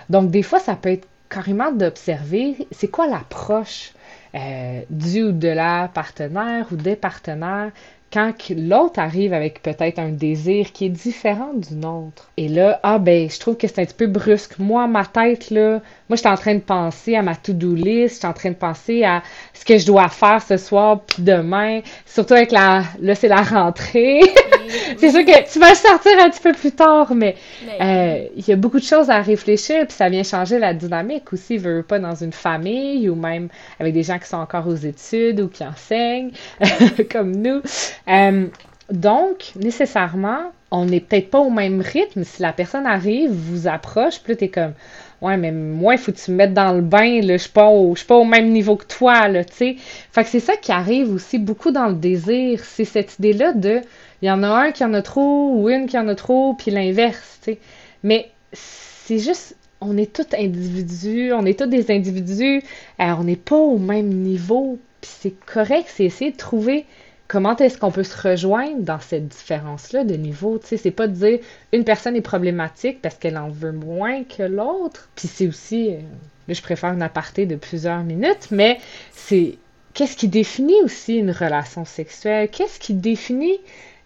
Donc, 0.09 0.31
des 0.31 0.42
fois, 0.42 0.59
ça 0.59 0.75
peut 0.75 0.90
être 0.90 1.07
carrément 1.33 1.72
d'observer 1.72 2.68
c'est 2.70 2.88
quoi 2.88 3.07
l'approche 3.07 3.92
euh, 4.35 4.83
du 4.90 5.22
ou 5.25 5.33
de 5.33 5.48
la 5.48 5.90
partenaire 5.92 6.66
ou 6.72 6.77
des 6.77 6.96
partenaires 6.96 7.70
quand 8.12 8.33
l'autre 8.51 8.98
arrive 8.98 9.33
avec 9.33 9.62
peut-être 9.62 9.98
un 9.98 10.11
désir 10.11 10.72
qui 10.72 10.87
est 10.87 10.90
différent 10.90 11.55
du 11.55 11.75
nôtre. 11.75 12.31
Et 12.37 12.48
là, 12.48 12.79
ah 12.83 12.98
ben, 12.98 13.31
je 13.31 13.40
trouve 13.40 13.57
que 13.57 13.66
c'est 13.66 13.81
un 13.81 13.85
petit 13.85 13.94
peu 13.94 14.07
brusque. 14.07 14.59
Moi, 14.59 14.87
ma 14.87 15.05
tête, 15.05 15.51
là, 15.51 15.81
moi, 16.12 16.16
j'étais 16.16 16.29
en 16.29 16.37
train 16.37 16.55
de 16.57 16.61
penser 16.61 17.16
à 17.16 17.22
ma 17.22 17.35
to-do 17.35 17.75
list, 17.75 18.16
j'étais 18.16 18.27
en 18.27 18.35
train 18.35 18.51
de 18.51 18.55
penser 18.55 19.03
à 19.03 19.22
ce 19.55 19.64
que 19.64 19.79
je 19.79 19.87
dois 19.87 20.11
faire 20.11 20.42
ce 20.42 20.59
soir 20.59 21.01
puis 21.01 21.22
demain. 21.22 21.81
Surtout 22.05 22.35
avec 22.35 22.53
la, 22.53 22.83
là, 23.01 23.14
c'est 23.14 23.29
la 23.29 23.40
rentrée. 23.40 24.20
c'est 24.98 25.11
sûr 25.11 25.25
que 25.25 25.51
tu 25.51 25.59
vas 25.59 25.70
le 25.70 25.75
sortir 25.75 26.12
un 26.22 26.29
petit 26.29 26.42
peu 26.42 26.53
plus 26.53 26.72
tard, 26.72 27.14
mais 27.14 27.35
euh, 27.81 28.27
il 28.37 28.46
y 28.46 28.53
a 28.53 28.57
beaucoup 28.57 28.79
de 28.79 28.85
choses 28.85 29.09
à 29.09 29.22
réfléchir 29.22 29.87
puis 29.87 29.96
ça 29.96 30.11
vient 30.11 30.22
changer 30.22 30.59
la 30.59 30.75
dynamique 30.75 31.33
aussi, 31.33 31.57
veut 31.57 31.83
pas 31.83 31.98
dans 31.98 32.14
une 32.14 32.35
famille 32.35 33.09
ou 33.09 33.14
même 33.14 33.48
avec 33.81 33.94
des 33.94 34.03
gens 34.03 34.18
qui 34.18 34.29
sont 34.29 34.37
encore 34.37 34.68
aux 34.68 34.77
études 34.77 35.40
ou 35.40 35.48
qui 35.48 35.64
enseignent, 35.64 36.33
comme 37.11 37.35
nous. 37.35 37.62
Euh, 38.09 38.48
donc, 38.90 39.53
nécessairement, 39.57 40.53
on 40.70 40.85
n'est 40.85 41.01
peut-être 41.01 41.31
pas 41.31 41.38
au 41.38 41.48
même 41.48 41.81
rythme. 41.81 42.22
Si 42.22 42.42
la 42.42 42.53
personne 42.53 42.85
arrive, 42.85 43.31
vous 43.31 43.66
approche, 43.66 44.20
puis 44.20 44.35
là, 44.35 44.37
t'es 44.37 44.48
comme, 44.48 44.75
ouais, 45.22 45.37
mais 45.37 45.52
moi, 45.52 45.94
il 45.94 45.98
faut 45.98 46.12
que 46.12 46.18
tu 46.18 46.30
me 46.32 46.37
mettes 46.37 46.52
dans 46.52 46.74
le 46.74 46.82
bain, 46.82 47.20
je 47.22 47.38
suis 47.38 47.50
pas 47.50 47.68
au, 47.68 47.96
suis 47.96 48.06
pas 48.06 48.16
au 48.16 48.24
même 48.24 48.50
niveau 48.50 48.76
que 48.76 48.85
toi, 48.85 49.28
tu 49.44 49.52
sais. 49.54 49.76
Fait 50.12 50.24
que 50.24 50.28
c'est 50.28 50.40
ça 50.40 50.56
qui 50.56 50.72
arrive 50.72 51.12
aussi 51.14 51.38
beaucoup 51.38 51.70
dans 51.70 51.87
le 51.87 51.94
désir. 51.94 52.62
C'est 52.64 52.85
cette 52.85 53.18
idée-là 53.18 53.52
de, 53.52 53.80
il 54.20 54.28
y 54.28 54.30
en 54.30 54.42
a 54.42 54.48
un 54.48 54.72
qui 54.72 54.85
en 54.85 54.92
a 54.94 55.02
trop, 55.02 55.52
ou 55.54 55.70
une 55.70 55.87
qui 55.87 55.96
en 55.96 56.08
a 56.08 56.14
trop, 56.14 56.54
puis 56.54 56.70
l'inverse, 56.70 57.38
tu 57.42 57.52
sais. 57.52 57.58
Mais 58.02 58.30
c'est 58.52 59.18
juste, 59.18 59.56
on 59.80 59.96
est 59.96 60.12
tous 60.12 60.37
individus, 60.37 61.32
on 61.32 61.46
est 61.46 61.58
tous 61.58 61.66
des 61.66 61.90
individus, 61.90 62.62
euh, 63.00 63.14
on 63.18 63.24
n'est 63.24 63.37
pas 63.37 63.56
au 63.56 63.78
même 63.78 64.08
niveau, 64.08 64.78
puis 65.00 65.11
c'est 65.20 65.35
correct, 65.46 65.87
c'est 65.88 66.04
essayer 66.04 66.32
de 66.32 66.37
trouver 66.37 66.85
comment 67.33 67.57
est-ce 67.57 67.79
qu'on 67.79 67.90
peut 67.90 68.05
se 68.05 68.29
rejoindre 68.29 68.83
dans 68.83 69.01
cette 69.01 69.27
différence-là 69.27 70.05
de 70.05 70.14
niveau? 70.16 70.59
Tu 70.59 70.66
sais, 70.66 70.77
c'est 70.77 70.90
pas 70.90 71.09
de 71.09 71.14
dire 71.14 71.38
une 71.73 71.83
personne 71.83 72.14
est 72.14 72.21
problématique 72.21 73.01
parce 73.01 73.14
qu'elle 73.14 73.38
en 73.38 73.49
veut 73.49 73.73
moins 73.73 74.23
que 74.25 74.42
l'autre. 74.42 75.09
Puis 75.16 75.29
c'est 75.29 75.49
aussi, 75.49 75.95
euh, 75.95 76.01
là, 76.47 76.53
je 76.53 76.61
préfère 76.61 76.90
un 76.90 77.01
aparté 77.01 77.47
de 77.47 77.57
plusieurs 77.57 78.03
minutes, 78.05 78.49
mais 78.51 78.79
c'est 79.12 79.55
qu'est-ce 79.95 80.14
qui 80.14 80.29
définit 80.29 80.79
aussi 80.85 81.16
une 81.16 81.31
relation 81.31 81.87
sexuelle? 81.87 82.51
Qu'est-ce 82.51 82.79
qui 82.79 82.92
définit 82.92 83.59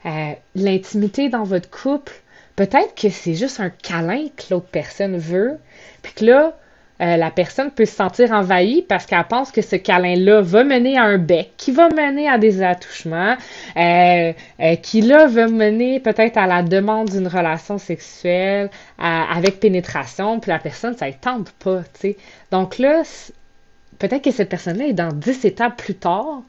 euh, 0.04 0.32
l'intimité 0.54 1.28
dans 1.28 1.42
votre 1.42 1.68
couple? 1.68 2.12
Peut-être 2.54 2.94
que 2.94 3.08
c'est 3.08 3.34
juste 3.34 3.58
un 3.58 3.70
câlin 3.70 4.28
que 4.36 4.44
l'autre 4.52 4.68
personne 4.70 5.18
veut, 5.18 5.56
puis 6.02 6.12
que 6.12 6.24
là, 6.26 6.56
euh, 7.00 7.16
la 7.16 7.30
personne 7.30 7.70
peut 7.70 7.84
se 7.84 7.94
sentir 7.94 8.32
envahie 8.32 8.82
parce 8.82 9.04
qu'elle 9.04 9.24
pense 9.24 9.52
que 9.52 9.60
ce 9.60 9.76
câlin-là 9.76 10.40
va 10.40 10.64
mener 10.64 10.96
à 10.96 11.02
un 11.02 11.18
bec, 11.18 11.52
qui 11.56 11.70
va 11.70 11.88
mener 11.90 12.28
à 12.28 12.38
des 12.38 12.62
attouchements, 12.62 13.36
euh, 13.76 14.32
euh, 14.60 14.76
qui 14.76 15.02
là 15.02 15.26
va 15.26 15.46
mener 15.48 16.00
peut-être 16.00 16.38
à 16.38 16.46
la 16.46 16.62
demande 16.62 17.10
d'une 17.10 17.28
relation 17.28 17.78
sexuelle 17.78 18.70
avec 18.98 19.60
pénétration, 19.60 20.40
puis 20.40 20.50
la 20.50 20.58
personne, 20.58 20.96
ça 20.96 21.06
ne 21.06 21.12
tente 21.12 21.50
pas, 21.52 21.80
tu 21.80 22.00
sais. 22.00 22.16
Donc 22.50 22.78
là, 22.78 23.02
peut-être 23.98 24.22
que 24.22 24.30
cette 24.30 24.48
personne-là 24.48 24.86
est 24.86 24.92
dans 24.94 25.12
dix 25.12 25.44
étapes 25.44 25.76
plus 25.76 25.94
tard. 25.94 26.42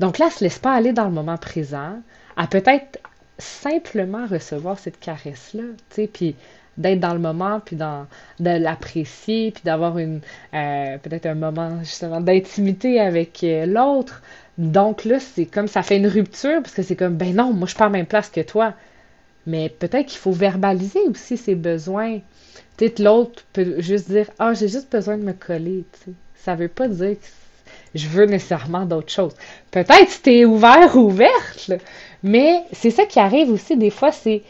Donc 0.00 0.18
là, 0.18 0.26
elle 0.26 0.32
se 0.32 0.44
laisse 0.44 0.58
pas 0.58 0.74
aller 0.74 0.92
dans 0.92 1.04
le 1.04 1.12
moment 1.12 1.38
présent. 1.38 1.98
Elle 2.36 2.48
peut-être 2.48 2.98
simplement 3.38 4.26
recevoir 4.26 4.78
cette 4.78 5.00
caresse-là, 5.00 5.62
tu 5.90 5.94
sais, 5.94 6.06
puis 6.12 6.36
d'être 6.76 7.00
dans 7.00 7.14
le 7.14 7.20
moment, 7.20 7.60
puis 7.60 7.76
dans, 7.76 8.06
de 8.40 8.50
l'apprécier, 8.50 9.50
puis 9.52 9.62
d'avoir 9.64 9.96
euh, 9.96 10.98
peut-être 10.98 11.26
un 11.26 11.34
moment 11.34 11.78
justement 11.80 12.20
d'intimité 12.20 13.00
avec 13.00 13.42
euh, 13.44 13.66
l'autre. 13.66 14.22
Donc 14.58 15.04
là, 15.04 15.18
c'est 15.20 15.46
comme 15.46 15.66
ça 15.66 15.82
fait 15.82 15.96
une 15.96 16.06
rupture 16.06 16.62
parce 16.62 16.74
que 16.74 16.82
c'est 16.82 16.96
comme, 16.96 17.16
ben 17.16 17.34
non, 17.34 17.52
moi 17.52 17.66
je 17.66 17.74
prends 17.74 17.84
la 17.84 17.90
même 17.90 18.06
place 18.06 18.28
que 18.28 18.40
toi. 18.40 18.74
Mais 19.46 19.68
peut-être 19.68 20.06
qu'il 20.06 20.18
faut 20.18 20.32
verbaliser 20.32 21.00
aussi 21.08 21.36
ses 21.36 21.54
besoins. 21.54 22.20
Peut-être 22.76 22.98
l'autre 22.98 23.44
peut 23.52 23.80
juste 23.80 24.10
dire, 24.10 24.30
ah, 24.38 24.54
j'ai 24.54 24.68
juste 24.68 24.90
besoin 24.90 25.18
de 25.18 25.22
me 25.22 25.32
coller. 25.32 25.84
sais. 26.04 26.12
Ça 26.36 26.54
veut 26.54 26.68
pas 26.68 26.88
dire 26.88 27.16
que 27.20 27.26
je 27.94 28.08
veux 28.08 28.26
nécessairement 28.26 28.84
d'autres 28.86 29.12
choses. 29.12 29.34
Peut-être 29.70 30.08
si 30.08 30.22
t'es 30.22 30.44
ouvert 30.44 30.96
ou 30.96 31.06
ouverte, 31.06 31.72
mais 32.22 32.64
c'est 32.72 32.90
ça 32.90 33.06
qui 33.06 33.20
arrive 33.20 33.50
aussi 33.50 33.76
des 33.76 33.90
fois, 33.90 34.12
c'est 34.12 34.42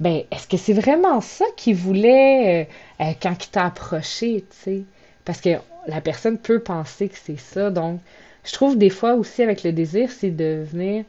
ben, 0.00 0.22
est-ce 0.30 0.46
que 0.46 0.56
c'est 0.56 0.72
vraiment 0.72 1.20
ça 1.20 1.44
qu'il 1.56 1.74
voulait 1.74 2.64
euh, 3.00 3.04
euh, 3.04 3.12
quand 3.20 3.44
il 3.44 3.50
t'a 3.50 3.66
approché, 3.66 4.44
tu 4.48 4.56
sais? 4.56 4.82
Parce 5.24 5.40
que 5.40 5.50
la 5.86 6.00
personne 6.00 6.38
peut 6.38 6.60
penser 6.60 7.08
que 7.08 7.18
c'est 7.20 7.38
ça. 7.38 7.70
Donc, 7.70 8.00
je 8.44 8.52
trouve 8.52 8.78
des 8.78 8.90
fois 8.90 9.14
aussi 9.14 9.42
avec 9.42 9.64
le 9.64 9.72
désir, 9.72 10.10
c'est 10.10 10.30
de 10.30 10.64
venir 10.70 11.04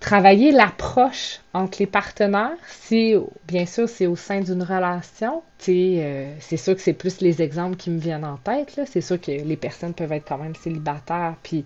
travailler 0.00 0.52
l'approche 0.52 1.40
entre 1.54 1.78
les 1.80 1.86
partenaires. 1.86 2.56
Si, 2.68 3.14
bien 3.48 3.66
sûr, 3.66 3.88
c'est 3.88 4.06
au 4.06 4.14
sein 4.14 4.40
d'une 4.40 4.62
relation, 4.62 5.42
euh, 5.68 6.34
c'est 6.38 6.56
sûr 6.56 6.76
que 6.76 6.82
c'est 6.82 6.92
plus 6.92 7.20
les 7.20 7.42
exemples 7.42 7.76
qui 7.76 7.90
me 7.90 7.98
viennent 7.98 8.24
en 8.24 8.36
tête. 8.36 8.80
C'est 8.86 9.00
sûr 9.00 9.20
que 9.20 9.32
les 9.32 9.56
personnes 9.56 9.94
peuvent 9.94 10.12
être 10.12 10.28
quand 10.28 10.38
même 10.38 10.54
célibataires 10.54 11.34
puis 11.42 11.64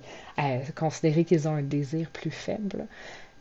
considérer 0.74 1.24
qu'ils 1.24 1.46
ont 1.46 1.56
un 1.56 1.62
désir 1.62 2.08
plus 2.10 2.30
faible. 2.30 2.86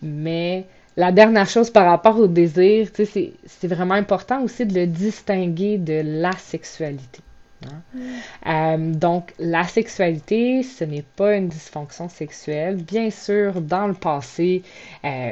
Mais 0.01 0.65
la 0.97 1.11
dernière 1.11 1.47
chose 1.47 1.69
par 1.69 1.85
rapport 1.85 2.17
au 2.17 2.27
désir, 2.27 2.89
c'est 2.93 3.67
vraiment 3.67 3.93
important 3.93 4.41
aussi 4.43 4.65
de 4.65 4.73
le 4.73 4.87
distinguer 4.87 5.77
de 5.77 6.01
la 6.03 6.33
sexualité. 6.33 7.21
Hein. 7.65 7.81
Mm. 7.93 7.99
Euh, 8.47 8.93
donc, 8.93 9.33
la 9.39 9.63
sexualité, 9.63 10.63
ce 10.63 10.83
n'est 10.83 11.03
pas 11.03 11.35
une 11.35 11.47
dysfonction 11.47 12.09
sexuelle. 12.09 12.77
Bien 12.77 13.09
sûr, 13.09 13.61
dans 13.61 13.87
le 13.87 13.93
passé, 13.93 14.63
euh, 15.05 15.31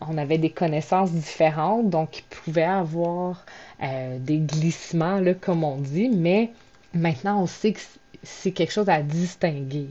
on, 0.00 0.18
avait 0.18 0.38
des 0.38 0.50
connaissances 0.50 1.12
différentes, 1.12 1.90
donc 1.90 2.18
il 2.18 2.24
pouvait 2.24 2.62
avoir 2.62 3.44
euh, 3.82 4.18
des 4.18 4.38
glissements, 4.38 5.18
là, 5.18 5.34
comme 5.34 5.64
on 5.64 5.76
dit, 5.76 6.08
mais 6.08 6.50
maintenant, 6.94 7.42
on 7.42 7.46
sait 7.46 7.72
que 7.72 7.80
c'est 8.22 8.52
quelque 8.52 8.72
chose 8.72 8.88
à 8.88 9.02
distinguer. 9.02 9.88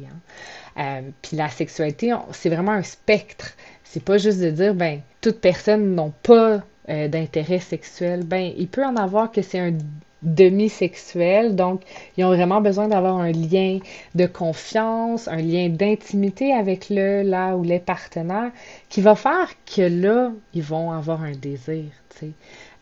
Hein. 0.78 1.02
Puis 1.22 1.36
la 1.36 1.50
sexualité, 1.50 2.14
c'est 2.32 2.50
vraiment 2.50 2.72
un 2.72 2.84
spectre. 2.84 3.54
C'est 3.92 4.04
pas 4.04 4.20
juste 4.20 4.40
de 4.40 4.52
dire, 4.52 4.76
ben, 4.76 5.02
toutes 5.20 5.42
personnes 5.42 5.96
n'ont 5.96 6.14
pas 6.22 6.62
euh, 6.90 7.08
d'intérêt 7.08 7.58
sexuel. 7.58 8.24
Ben, 8.24 8.54
il 8.56 8.68
peut 8.68 8.86
en 8.86 8.96
avoir 8.96 9.32
que 9.32 9.42
c'est 9.42 9.58
un 9.58 9.74
demi-sexuel, 10.22 11.56
donc 11.56 11.82
ils 12.18 12.26
ont 12.26 12.30
vraiment 12.30 12.62
besoin 12.62 12.88
d'avoir 12.88 13.18
un 13.18 13.32
lien 13.32 13.80
de 14.16 14.26
confiance, 14.26 15.28
un 15.28 15.38
lien 15.38 15.70
d'intimité 15.70 16.54
avec 16.54 16.90
le, 16.90 17.24
là 17.24 17.56
ou 17.56 17.64
les 17.64 17.80
partenaires, 17.80 18.52
qui 18.90 19.02
va 19.02 19.16
faire 19.16 19.50
que 19.66 19.82
là, 19.82 20.32
ils 20.54 20.64
vont 20.64 20.92
avoir 20.92 21.24
un 21.24 21.32
désir. 21.32 21.86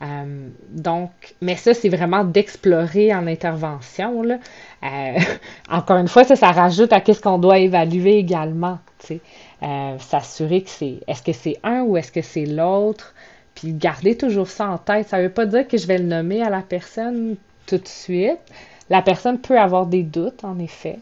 Euh, 0.01 0.49
donc, 0.69 1.11
mais 1.41 1.55
ça, 1.55 1.73
c'est 1.73 1.89
vraiment 1.89 2.23
d'explorer 2.23 3.13
en 3.13 3.27
intervention. 3.27 4.21
Là. 4.21 4.37
Euh, 4.83 5.19
encore 5.69 5.97
une 5.97 6.07
fois, 6.07 6.23
ça, 6.23 6.35
ça 6.35 6.51
rajoute 6.51 6.93
à 6.93 7.01
qu'est-ce 7.01 7.21
qu'on 7.21 7.39
doit 7.39 7.59
évaluer 7.59 8.17
également. 8.17 8.79
Euh, 9.63 9.97
s'assurer 9.99 10.63
que 10.63 10.69
c'est 10.69 10.99
est-ce 11.07 11.23
que 11.23 11.33
c'est 11.33 11.57
un 11.63 11.81
ou 11.81 11.97
est-ce 11.97 12.11
que 12.11 12.21
c'est 12.21 12.45
l'autre, 12.45 13.13
puis 13.57 13.73
garder 13.73 14.15
toujours 14.15 14.47
ça 14.47 14.69
en 14.69 14.77
tête. 14.77 15.07
Ça 15.07 15.17
ne 15.17 15.23
veut 15.23 15.33
pas 15.33 15.47
dire 15.47 15.67
que 15.67 15.77
je 15.77 15.87
vais 15.87 15.97
le 15.97 16.03
nommer 16.03 16.43
à 16.43 16.51
la 16.51 16.61
personne 16.61 17.37
tout 17.65 17.79
de 17.79 17.87
suite. 17.87 18.37
La 18.91 19.01
personne 19.01 19.41
peut 19.41 19.59
avoir 19.59 19.87
des 19.87 20.03
doutes, 20.03 20.43
en 20.43 20.59
effet, 20.59 20.99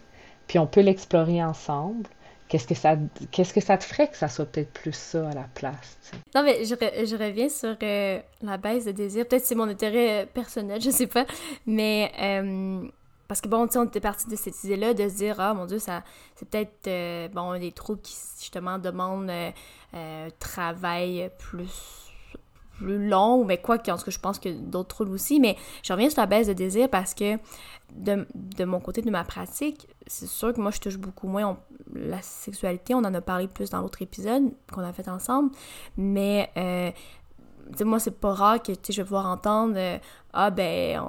puis 0.48 0.58
on 0.58 0.66
peut 0.66 0.80
l'explorer 0.80 1.44
ensemble. 1.44 2.08
Qu'est-ce 2.48 2.66
que 2.66 2.76
ça 2.76 2.96
que 2.96 3.62
ça 3.62 3.78
te 3.78 3.84
ferait 3.84 4.08
que 4.08 4.16
ça 4.16 4.30
soit 4.30 4.46
peut-être 4.46 4.72
plus 4.72 4.96
ça 4.96 5.28
à 5.30 5.34
la 5.34 5.48
place? 5.54 5.98
Non, 6.34 6.44
mais 6.44 6.64
je, 6.64 6.76
je 6.76 7.16
reviens 7.18 7.50
sur 7.50 7.76
euh, 7.84 8.20
la 8.42 8.58
baisse 8.58 8.86
de 8.86 8.92
désir. 8.92 9.28
Peut-être 9.28 9.46
c'est 9.46 9.56
mon 9.56 9.68
intérêt 9.68 10.24
euh, 10.24 10.26
personnel, 10.32 10.80
je 10.82 10.92
sais 10.92 11.08
pas. 11.08 11.26
Mais 11.66 12.10
parce 13.28 13.42
que 13.42 13.48
bon, 13.48 13.68
tu 13.68 13.78
on 13.78 13.86
était 13.86 14.00
parti 14.00 14.28
de 14.28 14.36
cette 14.36 14.64
idée-là 14.64 14.94
de 14.94 15.10
se 15.10 15.16
dire, 15.16 15.40
ah 15.40 15.54
mon 15.54 15.66
Dieu, 15.66 15.80
c'est 15.80 16.50
peut-être, 16.50 16.88
euh, 16.88 17.28
bon, 17.30 17.58
des 17.60 17.72
troubles 17.72 18.02
qui, 18.02 18.16
justement, 18.40 18.78
demandent 18.78 19.30
euh, 19.30 19.52
euh, 19.96 20.30
travail 20.40 21.32
plus 21.40 22.05
plus 22.78 23.08
long, 23.08 23.46
mais 23.46 23.58
quoi 23.58 23.78
qu'en 23.78 23.98
tout 23.98 24.06
cas, 24.06 24.12
je 24.12 24.20
pense 24.20 24.40
que 24.40 24.50
d'autres 24.50 24.90
troubles 24.90 25.12
aussi, 25.12 25.40
mais 25.40 25.58
je 25.84 25.94
reviens 25.94 26.10
sur 26.10 26.22
la 26.22 26.28
baisse 26.28 26.48
de 26.48 26.54
désir 26.54 26.90
parce 26.90 27.14
que 27.14 27.38
de, 27.94 28.28
de 28.34 28.66
mon 28.66 28.80
côté 28.80 29.02
de 29.02 29.10
ma 29.10 29.24
pratique, 29.24 29.88
c'est 30.08 30.28
sûr 30.28 30.54
que 30.54 30.62
moi, 30.62 30.72
je 30.72 30.80
touche 30.80 30.98
beaucoup 30.98 31.28
moins 31.28 31.58
la 31.94 32.22
sexualité, 32.22 32.94
on 32.94 33.00
en 33.00 33.14
a 33.14 33.22
parlé 33.22 33.48
plus 33.48 33.70
dans 33.70 33.82
l'autre 33.82 34.02
épisode 34.02 34.52
qu'on 34.72 34.82
a 34.82 34.94
fait 34.94 35.08
ensemble, 35.08 35.52
mais 35.98 36.52
moi, 37.84 38.00
c'est 38.00 38.20
pas 38.20 38.34
rare 38.34 38.62
que 38.62 38.74
je 38.74 38.96
vais 38.96 39.04
pouvoir 39.04 39.26
entendre 39.28 39.78
Ah, 40.34 40.52
ben, 40.52 41.00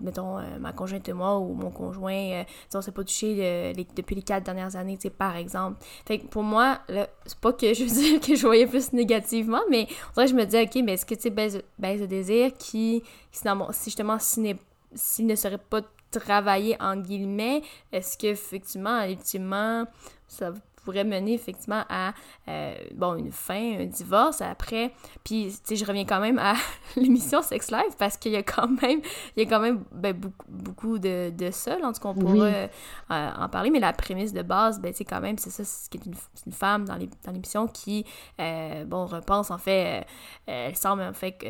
mettons, 0.00 0.38
euh, 0.38 0.58
ma 0.58 0.72
conjointe 0.72 1.08
et 1.08 1.12
moi 1.12 1.38
ou 1.38 1.54
mon 1.54 1.70
conjoint, 1.70 2.12
euh, 2.12 2.44
on 2.74 2.80
s'est 2.80 2.92
pas 2.92 3.02
touché 3.04 3.74
depuis 3.96 4.14
les 4.14 4.22
quatre 4.22 4.44
dernières 4.44 4.76
années, 4.76 4.98
par 5.16 5.36
exemple. 5.36 5.78
Fait 6.06 6.18
que 6.18 6.26
pour 6.26 6.42
moi, 6.42 6.78
c'est 7.26 7.38
pas 7.40 7.52
que 7.52 7.74
je 7.74 7.84
veux 7.84 7.90
dire 8.02 8.20
que 8.20 8.34
je 8.34 8.46
voyais 8.46 8.66
plus 8.66 8.92
négativement, 8.92 9.62
mais 9.70 9.86
en 10.10 10.12
vrai, 10.14 10.26
je 10.28 10.34
me 10.34 10.44
disais, 10.44 10.62
OK, 10.62 10.82
mais 10.84 10.94
est-ce 10.94 11.06
que, 11.06 11.14
tu 11.14 11.22
sais, 11.22 11.30
baisse, 11.30 11.54
de 12.00 12.06
désir 12.06 12.52
qui, 12.58 13.02
si 13.32 13.44
justement, 13.84 14.18
s'il 14.18 15.26
ne 15.26 15.34
serait 15.34 15.58
pas 15.58 15.82
travaillé, 16.10 16.76
en 16.80 16.96
guillemets, 16.96 17.62
est-ce 17.92 18.16
qu'effectivement, 18.16 19.02
ultimement, 19.02 19.84
ça 20.26 20.52
pourrait 20.88 21.04
mener 21.04 21.34
effectivement 21.34 21.84
à 21.90 22.14
euh, 22.48 22.74
bon 22.94 23.14
une 23.16 23.30
fin, 23.30 23.78
un 23.78 23.84
divorce 23.84 24.40
après. 24.40 24.90
Puis 25.22 25.52
tu 25.52 25.58
sais, 25.64 25.76
je 25.76 25.84
reviens 25.84 26.06
quand 26.06 26.18
même 26.18 26.38
à 26.38 26.54
l'émission 26.96 27.42
Sex 27.42 27.70
Life 27.70 27.94
parce 27.98 28.16
qu'il 28.16 28.32
y 28.32 28.36
a 28.36 28.42
quand 28.42 28.68
même 28.68 29.02
il 29.36 29.42
y 29.42 29.46
a 29.46 29.48
quand 29.50 29.60
même 29.60 29.84
ben, 29.92 30.14
beaucoup, 30.14 30.46
beaucoup 30.48 30.98
de, 30.98 31.28
de 31.28 31.50
ça, 31.50 31.76
en 31.82 31.92
tout 31.92 32.00
cas 32.00 32.08
on 32.08 32.14
pourrait 32.14 32.70
euh, 33.10 33.30
en 33.36 33.50
parler, 33.50 33.68
mais 33.68 33.80
la 33.80 33.92
prémisse 33.92 34.32
de 34.32 34.40
base, 34.40 34.80
ben 34.80 34.94
c'est 34.94 35.04
quand 35.04 35.20
même 35.20 35.36
c'est 35.36 35.50
ça, 35.50 35.62
c'est 35.62 35.94
une, 36.06 36.14
une 36.46 36.52
femme 36.52 36.86
dans 36.86 36.96
l'émission 36.96 37.68
qui 37.68 38.06
euh, 38.40 38.86
bon 38.86 39.04
repense 39.04 39.50
en 39.50 39.58
fait, 39.58 40.06
elle 40.46 40.74
semble 40.74 41.02
en 41.02 41.12
fait 41.12 41.44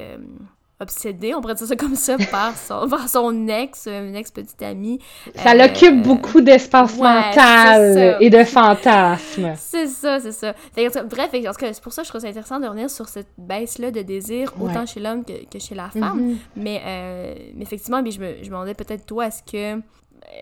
que 0.78 0.84
obsédée, 0.84 1.34
on 1.34 1.40
pourrait 1.40 1.54
dire 1.54 1.66
ça 1.66 1.76
comme 1.76 1.94
ça, 1.94 2.16
par 2.30 2.56
son, 2.56 2.88
par 2.88 3.08
son 3.08 3.48
ex, 3.48 3.86
une 3.86 4.16
ex-petite 4.16 4.62
amie. 4.62 4.98
Ça 5.34 5.54
l'occupe 5.54 6.00
euh, 6.00 6.02
beaucoup 6.02 6.40
d'espace 6.40 6.96
mental 6.96 8.16
et 8.20 8.30
de 8.30 8.44
fantasmes. 8.44 9.54
C'est 9.56 9.86
ça, 9.86 10.20
c'est 10.20 10.32
ça. 10.32 10.54
bref, 10.74 11.30
c'est 11.32 11.82
pour 11.82 11.92
ça 11.92 12.02
que 12.02 12.06
je 12.06 12.10
trouve 12.10 12.20
ça 12.20 12.28
intéressant 12.28 12.60
de 12.60 12.66
revenir 12.66 12.90
sur 12.90 13.08
cette 13.08 13.28
baisse-là 13.36 13.90
de 13.90 14.02
désir, 14.02 14.52
autant 14.60 14.86
chez 14.86 15.00
l'homme 15.00 15.24
que, 15.24 15.58
chez 15.58 15.74
la 15.74 15.88
femme. 15.90 16.32
Mm-hmm. 16.32 16.36
mais, 16.56 16.82
euh, 16.84 17.34
mais, 17.54 17.62
effectivement, 17.62 17.98
je 17.98 18.18
me, 18.18 18.36
je 18.36 18.44
me 18.44 18.46
demandais 18.46 18.74
peut-être 18.74 19.06
toi, 19.06 19.26
est-ce 19.26 19.42
que 19.42 19.80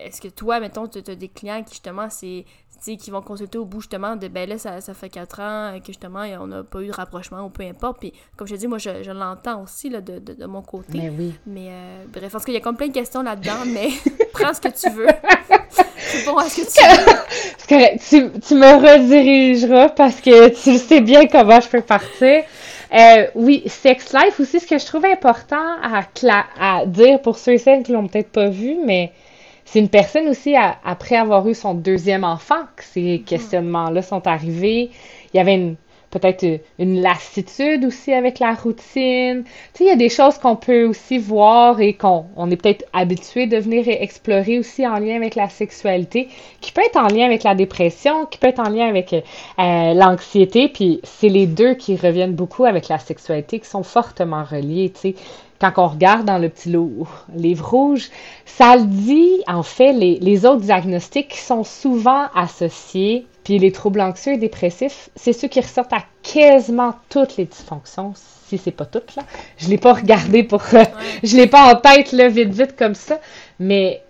est-ce 0.03 0.21
que 0.21 0.27
toi, 0.27 0.59
mettons, 0.59 0.87
tu 0.87 0.99
as 0.99 1.15
des 1.15 1.27
clients 1.27 1.63
qui 1.63 1.73
justement, 1.73 2.09
c'est 2.09 2.45
qui 2.79 3.11
vont 3.11 3.21
consulter 3.21 3.57
au 3.57 3.65
bout 3.65 3.81
justement 3.81 4.15
de 4.15 4.27
ben 4.27 4.47
là, 4.47 4.57
ça, 4.57 4.81
ça 4.81 4.93
fait 4.93 5.09
quatre 5.09 5.39
ans 5.39 5.77
que 5.79 5.87
justement 5.87 6.23
on 6.39 6.47
n'a 6.47 6.63
pas 6.63 6.81
eu 6.81 6.87
de 6.87 6.91
rapprochement 6.91 7.43
ou 7.45 7.49
peu 7.49 7.63
importe. 7.63 7.99
Puis 7.99 8.13
comme 8.35 8.47
je 8.47 8.55
te 8.55 8.59
dis, 8.59 8.67
moi 8.67 8.77
je, 8.77 9.03
je 9.03 9.11
l'entends 9.11 9.63
aussi 9.63 9.89
là, 9.89 10.01
de, 10.01 10.19
de, 10.19 10.33
de, 10.33 10.45
mon 10.45 10.61
côté. 10.61 10.97
Mais 10.97 11.09
oui. 11.09 11.33
Mais 11.45 11.67
euh, 11.69 12.03
bref, 12.13 12.31
parce 12.31 12.45
qu'il 12.45 12.53
y 12.53 12.57
a 12.57 12.61
comme 12.61 12.77
plein 12.77 12.87
de 12.87 12.93
questions 12.93 13.23
là-dedans, 13.23 13.65
mais 13.65 13.89
prends 14.33 14.53
ce 14.53 14.61
que 14.61 14.69
tu 14.69 14.89
veux. 14.89 15.07
C'est 15.97 16.25
bon 16.25 16.37
à 16.37 16.45
ce 16.45 16.61
que 16.61 16.65
tu 16.65 17.11
veux. 17.11 17.17
Tu, 17.67 18.31
tu 18.39 18.55
me 18.55 18.75
redirigeras 18.75 19.89
parce 19.89 20.21
que 20.21 20.47
tu 20.49 20.77
sais 20.77 21.01
bien 21.01 21.27
comment 21.27 21.59
je 21.59 21.67
peux 21.67 21.81
partir. 21.81 22.43
Euh, 22.93 23.27
oui, 23.35 23.63
Sex 23.65 24.13
Life 24.13 24.39
aussi, 24.39 24.61
ce 24.61 24.67
que 24.67 24.77
je 24.77 24.85
trouve 24.85 25.03
important 25.03 25.75
à, 25.83 26.03
à 26.59 26.85
dire 26.85 27.21
pour 27.21 27.37
ceux 27.37 27.53
et 27.53 27.57
celles 27.57 27.83
qui 27.83 27.91
l'ont 27.91 28.07
peut-être 28.07 28.31
pas 28.31 28.47
vu, 28.47 28.77
mais 28.85 29.11
c'est 29.67 29.79
une 29.79 29.89
personne 29.89 30.29
aussi, 30.29 30.55
après 30.55 31.17
avoir 31.17 31.45
eu 31.49 31.53
son 31.53 31.73
deuxième 31.73 32.23
enfant, 32.23 32.61
que 32.77 32.85
ces 32.85 33.21
questionnements-là 33.25 34.01
sont 34.01 34.25
arrivés. 34.25 34.91
Il 35.33 35.37
y 35.37 35.41
avait 35.41 35.75
peut-être 36.09 36.61
une 36.79 37.01
lassitude 37.01 37.83
aussi 37.83 38.13
avec 38.13 38.39
la 38.39 38.53
routine. 38.53 39.43
Tu 39.43 39.49
sais, 39.73 39.83
il 39.83 39.87
y 39.87 39.91
a 39.91 39.97
des 39.97 40.07
choses 40.07 40.37
qu'on 40.37 40.55
peut 40.55 40.85
aussi 40.85 41.17
voir 41.17 41.81
et 41.81 41.95
qu'on 41.95 42.27
on 42.37 42.49
est 42.49 42.55
peut-être 42.55 42.85
habitué 42.93 43.45
de 43.45 43.57
venir 43.57 43.83
explorer 43.89 44.57
aussi 44.57 44.87
en 44.87 44.99
lien 44.99 45.17
avec 45.17 45.35
la 45.35 45.49
sexualité, 45.49 46.29
qui 46.61 46.71
peut 46.71 46.83
être 46.85 46.95
en 46.95 47.07
lien 47.07 47.25
avec 47.25 47.43
la 47.43 47.53
dépression, 47.53 48.25
qui 48.25 48.37
peut 48.37 48.47
être 48.47 48.61
en 48.65 48.69
lien 48.69 48.87
avec 48.87 49.11
euh, 49.11 49.93
l'anxiété, 49.93 50.69
puis 50.69 51.01
c'est 51.03 51.27
les 51.27 51.45
deux 51.45 51.73
qui 51.73 51.97
reviennent 51.97 52.35
beaucoup 52.35 52.63
avec 52.63 52.87
la 52.87 52.99
sexualité, 52.99 53.59
qui 53.59 53.67
sont 53.67 53.83
fortement 53.83 54.45
reliés, 54.45 54.93
tu 54.93 55.13
sais 55.13 55.15
quand 55.59 55.73
on 55.77 55.87
regarde 55.87 56.25
dans 56.25 56.37
le 56.37 56.49
petit 56.49 56.75
livre 57.33 57.69
rouge, 57.69 58.09
ça 58.45 58.75
le 58.75 58.85
dit, 58.85 59.41
en 59.47 59.63
fait, 59.63 59.93
les, 59.93 60.45
autres 60.45 60.61
diagnostics 60.61 61.29
qui 61.29 61.39
sont 61.39 61.63
souvent 61.63 62.27
associés, 62.35 63.25
puis 63.43 63.57
les 63.57 63.71
troubles 63.71 64.01
anxieux 64.01 64.33
et 64.33 64.37
dépressifs, 64.37 65.09
c'est 65.15 65.33
ceux 65.33 65.47
qui 65.47 65.59
ressortent 65.59 65.93
à 65.93 66.03
quasiment 66.21 66.95
toutes 67.09 67.37
les 67.37 67.45
dysfonctions, 67.45 68.13
si 68.47 68.57
c'est 68.57 68.71
pas 68.71 68.85
toutes, 68.85 69.15
là. 69.15 69.23
Je 69.57 69.69
l'ai 69.69 69.77
pas 69.77 69.93
regardé 69.93 70.43
pour... 70.43 70.61
je 71.23 71.35
l'ai 71.35 71.47
pas 71.47 71.73
en 71.73 71.75
tête, 71.75 72.11
là, 72.11 72.27
vite, 72.27 72.53
vite, 72.53 72.75
comme 72.75 72.95
ça, 72.95 73.19
mais... 73.59 74.03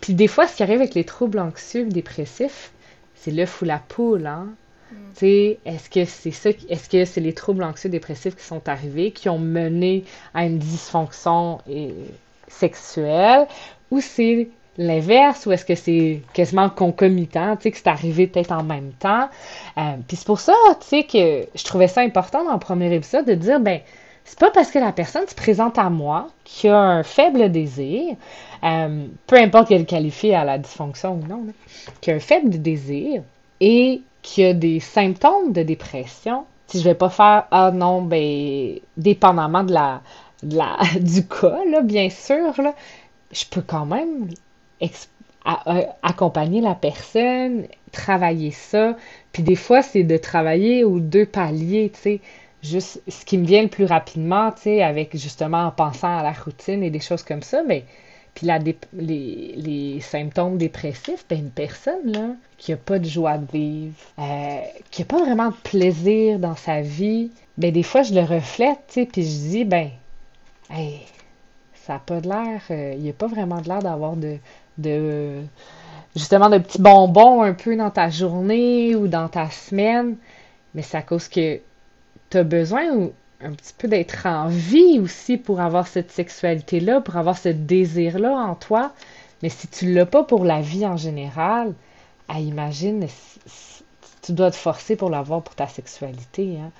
Puis 0.00 0.14
des 0.14 0.28
fois, 0.28 0.46
ce 0.46 0.56
qui 0.56 0.62
arrive 0.62 0.80
avec 0.80 0.94
les 0.94 1.04
troubles 1.04 1.40
anxieux 1.40 1.80
et 1.80 1.86
dépressifs, 1.86 2.70
c'est 3.16 3.32
l'œuf 3.32 3.60
ou 3.60 3.64
la 3.64 3.78
poule, 3.78 4.26
hein? 4.26 4.46
Est-ce 5.22 5.88
que 5.90 6.04
c'est 6.04 6.30
ça, 6.30 6.50
est-ce 6.68 6.88
que 6.88 7.04
c'est 7.04 7.20
les 7.20 7.32
troubles 7.32 7.62
anxieux 7.62 7.88
dépressifs 7.88 8.36
qui 8.36 8.44
sont 8.44 8.68
arrivés, 8.68 9.10
qui 9.10 9.28
ont 9.28 9.38
mené 9.38 10.04
à 10.34 10.44
une 10.44 10.58
dysfonction 10.58 11.58
sexuelle, 12.48 13.46
ou 13.90 14.00
c'est 14.00 14.48
l'inverse, 14.76 15.46
ou 15.46 15.52
est-ce 15.52 15.64
que 15.64 15.74
c'est 15.74 16.20
quasiment 16.32 16.68
concomitant, 16.68 17.56
que 17.56 17.70
c'est 17.72 17.86
arrivé 17.86 18.26
peut-être 18.26 18.52
en 18.52 18.64
même 18.64 18.92
temps? 18.98 19.28
Euh, 19.78 19.96
puis 20.06 20.16
c'est 20.16 20.26
pour 20.26 20.40
ça, 20.40 20.54
que 20.90 21.46
je 21.54 21.64
trouvais 21.64 21.88
ça 21.88 22.00
important 22.00 22.44
dans 22.44 22.52
le 22.52 22.58
premier 22.58 22.92
épisode 22.92 23.24
de 23.24 23.34
dire, 23.34 23.60
ben, 23.60 23.80
c'est 24.24 24.38
pas 24.38 24.50
parce 24.50 24.70
que 24.70 24.78
la 24.78 24.92
personne 24.92 25.28
se 25.28 25.34
présente 25.34 25.78
à 25.78 25.90
moi 25.90 26.28
qui 26.44 26.68
a 26.68 26.78
un 26.78 27.02
faible 27.02 27.52
désir, 27.52 28.16
euh, 28.64 29.06
peu 29.26 29.36
importe 29.36 29.68
qu'elle 29.68 29.86
qualifie 29.86 30.32
à 30.32 30.44
la 30.44 30.58
dysfonction 30.58 31.20
ou 31.22 31.26
non, 31.26 31.46
qui 32.00 32.10
a 32.10 32.14
un 32.14 32.20
faible 32.20 32.60
désir 32.60 33.22
et 33.60 34.00
qui 34.24 34.42
a 34.42 34.54
des 34.54 34.80
symptômes 34.80 35.52
de 35.52 35.62
dépression, 35.62 36.46
si 36.66 36.80
je 36.80 36.84
vais 36.84 36.94
pas 36.94 37.10
faire 37.10 37.46
ah 37.50 37.70
non 37.72 38.02
ben 38.02 38.80
dépendamment 38.96 39.62
de 39.62 39.74
la, 39.74 40.00
la 40.42 40.78
du 41.00 41.28
cas 41.28 41.60
là, 41.70 41.82
bien 41.82 42.08
sûr 42.10 42.60
là, 42.60 42.74
je 43.30 43.44
peux 43.44 43.60
quand 43.60 43.86
même 43.86 44.30
accompagner 46.02 46.62
la 46.62 46.74
personne, 46.74 47.66
travailler 47.92 48.50
ça, 48.50 48.96
puis 49.32 49.42
des 49.42 49.56
fois 49.56 49.82
c'est 49.82 50.04
de 50.04 50.16
travailler 50.16 50.84
aux 50.84 51.00
deux 51.00 51.26
paliers, 51.26 51.92
tu 51.94 52.00
sais, 52.00 52.20
juste 52.62 53.02
ce 53.06 53.26
qui 53.26 53.36
me 53.36 53.44
vient 53.44 53.62
le 53.62 53.68
plus 53.68 53.84
rapidement, 53.84 54.52
tu 54.52 54.62
sais, 54.62 54.82
avec 54.82 55.14
justement 55.16 55.66
en 55.66 55.70
pensant 55.70 56.18
à 56.18 56.22
la 56.22 56.32
routine 56.32 56.82
et 56.82 56.90
des 56.90 57.00
choses 57.00 57.22
comme 57.22 57.42
ça, 57.42 57.62
mais 57.62 57.84
puis 58.34 58.48
les, 58.92 60.00
symptômes 60.00 60.58
dépressifs, 60.58 61.24
ben 61.28 61.38
une 61.38 61.50
personne 61.50 62.36
qui 62.58 62.72
a 62.72 62.76
pas 62.76 62.98
de 62.98 63.04
joie 63.04 63.38
de 63.38 63.50
vivre, 63.50 63.94
euh, 64.18 64.60
qui 64.90 65.02
a 65.02 65.04
pas 65.04 65.18
vraiment 65.18 65.50
de 65.50 65.56
plaisir 65.62 66.38
dans 66.38 66.56
sa 66.56 66.80
vie, 66.80 67.30
ben 67.56 67.72
des 67.72 67.82
fois 67.82 68.02
je 68.02 68.14
le 68.14 68.22
reflète, 68.22 68.80
puis 68.94 69.22
je 69.22 69.48
dis 69.48 69.64
ben, 69.64 69.90
ça 71.74 71.96
a 71.96 71.98
pas 71.98 72.20
de 72.20 72.28
l'air, 72.28 72.60
euh, 72.70 72.96
il 72.98 73.08
a 73.08 73.12
pas 73.12 73.28
vraiment 73.28 73.60
de 73.60 73.68
l'air 73.68 73.80
d'avoir 73.80 74.16
de, 74.16 74.38
de 74.78 75.42
justement 76.16 76.48
de 76.48 76.58
petits 76.58 76.80
bonbons 76.80 77.42
un 77.42 77.54
peu 77.54 77.76
dans 77.76 77.90
ta 77.90 78.10
journée 78.10 78.96
ou 78.96 79.06
dans 79.06 79.28
ta 79.28 79.50
semaine, 79.50 80.16
mais 80.74 80.82
c'est 80.82 80.96
à 80.96 81.02
cause 81.02 81.28
que 81.28 81.60
tu 82.30 82.38
as 82.38 82.44
besoin 82.44 83.10
un 83.44 83.52
petit 83.52 83.74
peu 83.76 83.88
d'être 83.88 84.26
en 84.26 84.48
vie 84.48 84.98
aussi 84.98 85.36
pour 85.36 85.60
avoir 85.60 85.86
cette 85.86 86.10
sexualité-là, 86.10 87.00
pour 87.00 87.16
avoir 87.16 87.36
ce 87.36 87.50
désir-là 87.50 88.32
en 88.32 88.54
toi. 88.54 88.92
Mais 89.42 89.50
si 89.50 89.68
tu 89.68 89.92
l'as 89.92 90.06
pas 90.06 90.24
pour 90.24 90.44
la 90.44 90.60
vie 90.60 90.86
en 90.86 90.96
général, 90.96 91.74
à 92.28 92.40
imagine, 92.40 93.06
tu 94.22 94.32
dois 94.32 94.50
te 94.50 94.56
forcer 94.56 94.96
pour 94.96 95.10
l'avoir 95.10 95.42
pour 95.42 95.54
ta 95.54 95.66
sexualité. 95.66 96.56
Hein. 96.60 96.70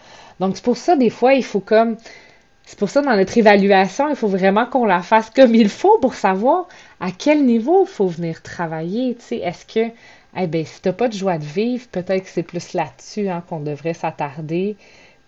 Donc 0.41 0.57
c'est 0.57 0.65
pour 0.65 0.77
ça, 0.77 0.97
des 0.97 1.11
fois, 1.11 1.35
il 1.35 1.45
faut 1.45 1.61
comme... 1.61 1.97
C'est 2.67 2.79
pour 2.79 2.89
ça, 2.89 3.03
dans 3.03 3.15
notre 3.15 3.37
évaluation, 3.37 4.09
il 4.09 4.17
faut 4.17 4.29
vraiment 4.29 4.65
qu'on 4.65 4.87
la 4.87 5.03
fasse 5.03 5.29
comme 5.29 5.55
il 5.55 5.69
faut 5.69 5.99
pour 5.99 6.15
savoir 6.15 6.67
à 6.99 7.11
quel 7.11 7.45
niveau 7.45 7.85
il 7.85 7.91
faut 7.91 8.07
venir 8.07 8.41
travailler. 8.41 9.19
Tu 9.29 9.35
est-ce 9.35 9.67
que, 9.67 9.93
eh 10.35 10.47
ben, 10.47 10.65
si 10.65 10.81
t'as 10.81 10.95
pas 10.95 11.09
de 11.09 11.13
joie 11.13 11.37
de 11.37 11.45
vivre, 11.45 11.87
peut-être 11.93 12.25
que 12.25 12.31
c'est 12.31 12.43
plus 12.43 12.73
là-dessus 12.73 13.29
hein, 13.29 13.45
qu'on 13.47 13.61
devrait 13.61 13.93
s'attarder. 13.93 14.79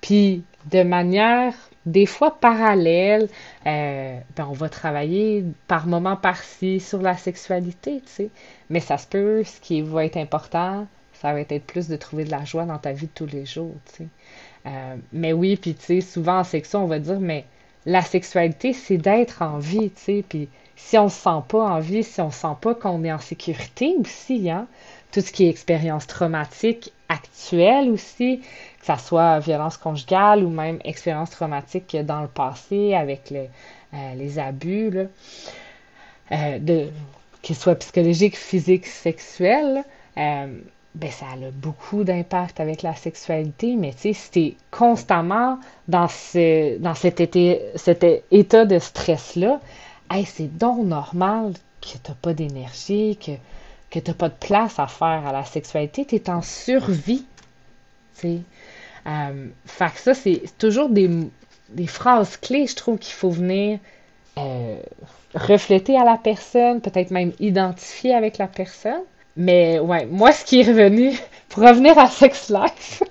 Puis 0.01 0.45
de 0.71 0.83
manière 0.83 1.55
des 1.87 2.07
fois 2.07 2.39
parallèle, 2.41 3.29
euh, 3.67 4.19
ben 4.37 4.47
on 4.51 4.53
va 4.53 4.69
travailler 4.69 5.45
par 5.69 5.87
moment 5.87 6.17
par-ci 6.17 6.81
sur 6.81 7.01
la 7.01 7.17
sexualité, 7.17 8.03
tu 8.05 8.13
sais. 8.13 8.31
Mais 8.71 8.81
ça 8.81 8.99
se 8.99 9.07
peut, 9.07 9.45
ce 9.45 9.61
qui 9.61 9.83
va 9.83 10.05
être 10.05 10.17
important, 10.17 10.87
ça 11.13 11.33
va 11.33 11.41
être 11.41 11.59
plus 11.65 11.89
de 11.89 11.97
trouver 11.97 12.25
de 12.25 12.31
la 12.33 12.45
joie 12.45 12.65
dans 12.65 12.79
ta 12.79 12.93
vie 12.93 13.07
de 13.07 13.13
tous 13.15 13.27
les 13.27 13.47
jours, 13.47 13.75
tu 13.87 14.05
sais. 14.05 14.09
Euh, 14.67 14.97
mais 15.13 15.33
oui, 15.33 15.57
puis 15.57 15.75
tu 15.75 15.85
sais, 15.85 16.01
souvent 16.01 16.41
en 16.41 16.45
section, 16.45 16.83
on 16.85 16.89
va 16.89 16.99
dire, 16.99 17.21
mais 17.21 17.45
la 17.87 18.03
sexualité, 18.03 18.73
c'est 18.73 18.99
d'être 18.99 19.43
en 19.43 19.59
vie, 19.59 19.91
tu 19.91 20.03
sais. 20.03 20.25
Puis 20.29 20.49
si 20.77 20.99
on 20.99 21.09
se 21.09 21.21
sent 21.21 21.43
pas 21.49 21.63
en 21.63 21.81
vie, 21.81 22.05
si 22.05 22.21
on 22.21 22.31
se 22.31 22.41
sent 22.41 22.57
pas 22.61 22.75
qu'on 22.75 23.03
est 23.03 23.13
en 23.13 23.19
sécurité 23.19 23.95
aussi, 23.99 24.51
hein, 24.51 24.67
tout 25.11 25.21
ce 25.21 25.33
qui 25.33 25.47
est 25.47 25.49
expérience 25.49 26.07
traumatique 26.07 26.93
actuelle 27.09 27.91
aussi, 27.91 28.41
que 28.81 28.87
ça 28.87 28.99
soit 28.99 29.39
violence 29.39 29.79
conjugale 29.79 30.45
ou 30.45 30.51
même 30.51 30.79
expérience 30.85 31.31
traumatique 31.31 31.97
dans 32.05 32.21
le 32.21 32.29
passé 32.29 32.95
avec 32.95 33.33
euh, 33.33 34.15
les 34.17 34.39
abus, 34.39 34.91
là, 34.91 35.05
euh, 36.33 36.59
de, 36.59 36.89
qu'ils 37.43 37.57
soient 37.57 37.77
euh, 40.19 40.47
ben 40.97 41.11
ça 41.11 41.27
a 41.27 41.51
beaucoup 41.53 42.05
d'impact 42.05 42.59
avec 42.59 42.83
la 42.83 42.95
sexualité, 42.95 43.77
mais 43.77 43.93
tu 43.93 43.99
sais, 43.99 44.13
si 44.15 44.31
t'es 44.31 44.57
constamment 44.71 45.59
dans, 45.89 46.09
ce, 46.09 46.79
dans 46.79 46.95
cet, 46.95 47.21
été, 47.21 47.61
cet 47.75 48.05
état 48.31 48.65
de 48.65 48.79
stress-là, 48.79 49.61
hey, 50.11 50.25
c'est 50.25 50.57
donc 50.57 50.85
normal 50.87 51.53
que 51.81 51.99
t'as 52.03 52.15
pas 52.15 52.35
d'énergie, 52.35 53.19
que, 53.25 53.33
que 53.91 53.99
t'as 53.99 54.15
pas 54.15 54.29
de 54.29 54.35
place 54.35 54.79
à 54.79 54.87
faire 54.87 55.27
à 55.27 55.33
la 55.33 55.45
sexualité, 55.45 56.05
t'es 56.05 56.29
en 56.31 56.43
survie, 56.43 57.25
tu 58.19 58.21
sais. 58.21 58.39
Euh, 59.07 59.47
fait 59.67 59.93
que 59.93 60.01
ça, 60.01 60.15
c'est 60.15 60.43
toujours 60.59 60.89
des, 60.89 61.09
des, 61.71 61.87
phrases 61.87 62.37
clés, 62.37 62.67
je 62.67 62.75
trouve, 62.75 62.99
qu'il 62.99 63.15
faut 63.15 63.31
venir 63.31 63.79
euh, 64.39 64.79
refléter 65.35 65.97
à 65.97 66.05
la 66.05 66.17
personne, 66.17 66.81
peut-être 66.81 67.13
même 67.13 67.33
identifier 67.39 68.15
avec 68.15 68.39
la 68.39 68.49
personne. 68.49 69.03
Mais 69.37 69.79
ouais, 69.79 70.07
moi, 70.07 70.33
ce 70.33 70.45
qui 70.45 70.61
est 70.61 70.65
revenu, 70.65 71.13
pour 71.49 71.63
revenir 71.63 71.97
à 71.99 72.09
Sex 72.09 72.51
Life, 72.51 73.03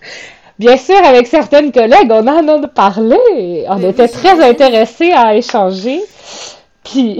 bien 0.58 0.76
sûr, 0.76 1.02
avec 1.02 1.26
certaines 1.28 1.72
collègues, 1.72 2.10
on 2.10 2.26
en 2.26 2.62
a 2.62 2.68
parlé, 2.68 3.64
on 3.68 3.82
était 3.82 4.08
très 4.08 4.42
intéressés 4.46 5.12
à 5.12 5.34
échanger. 5.34 6.02
Puis, 6.84 7.18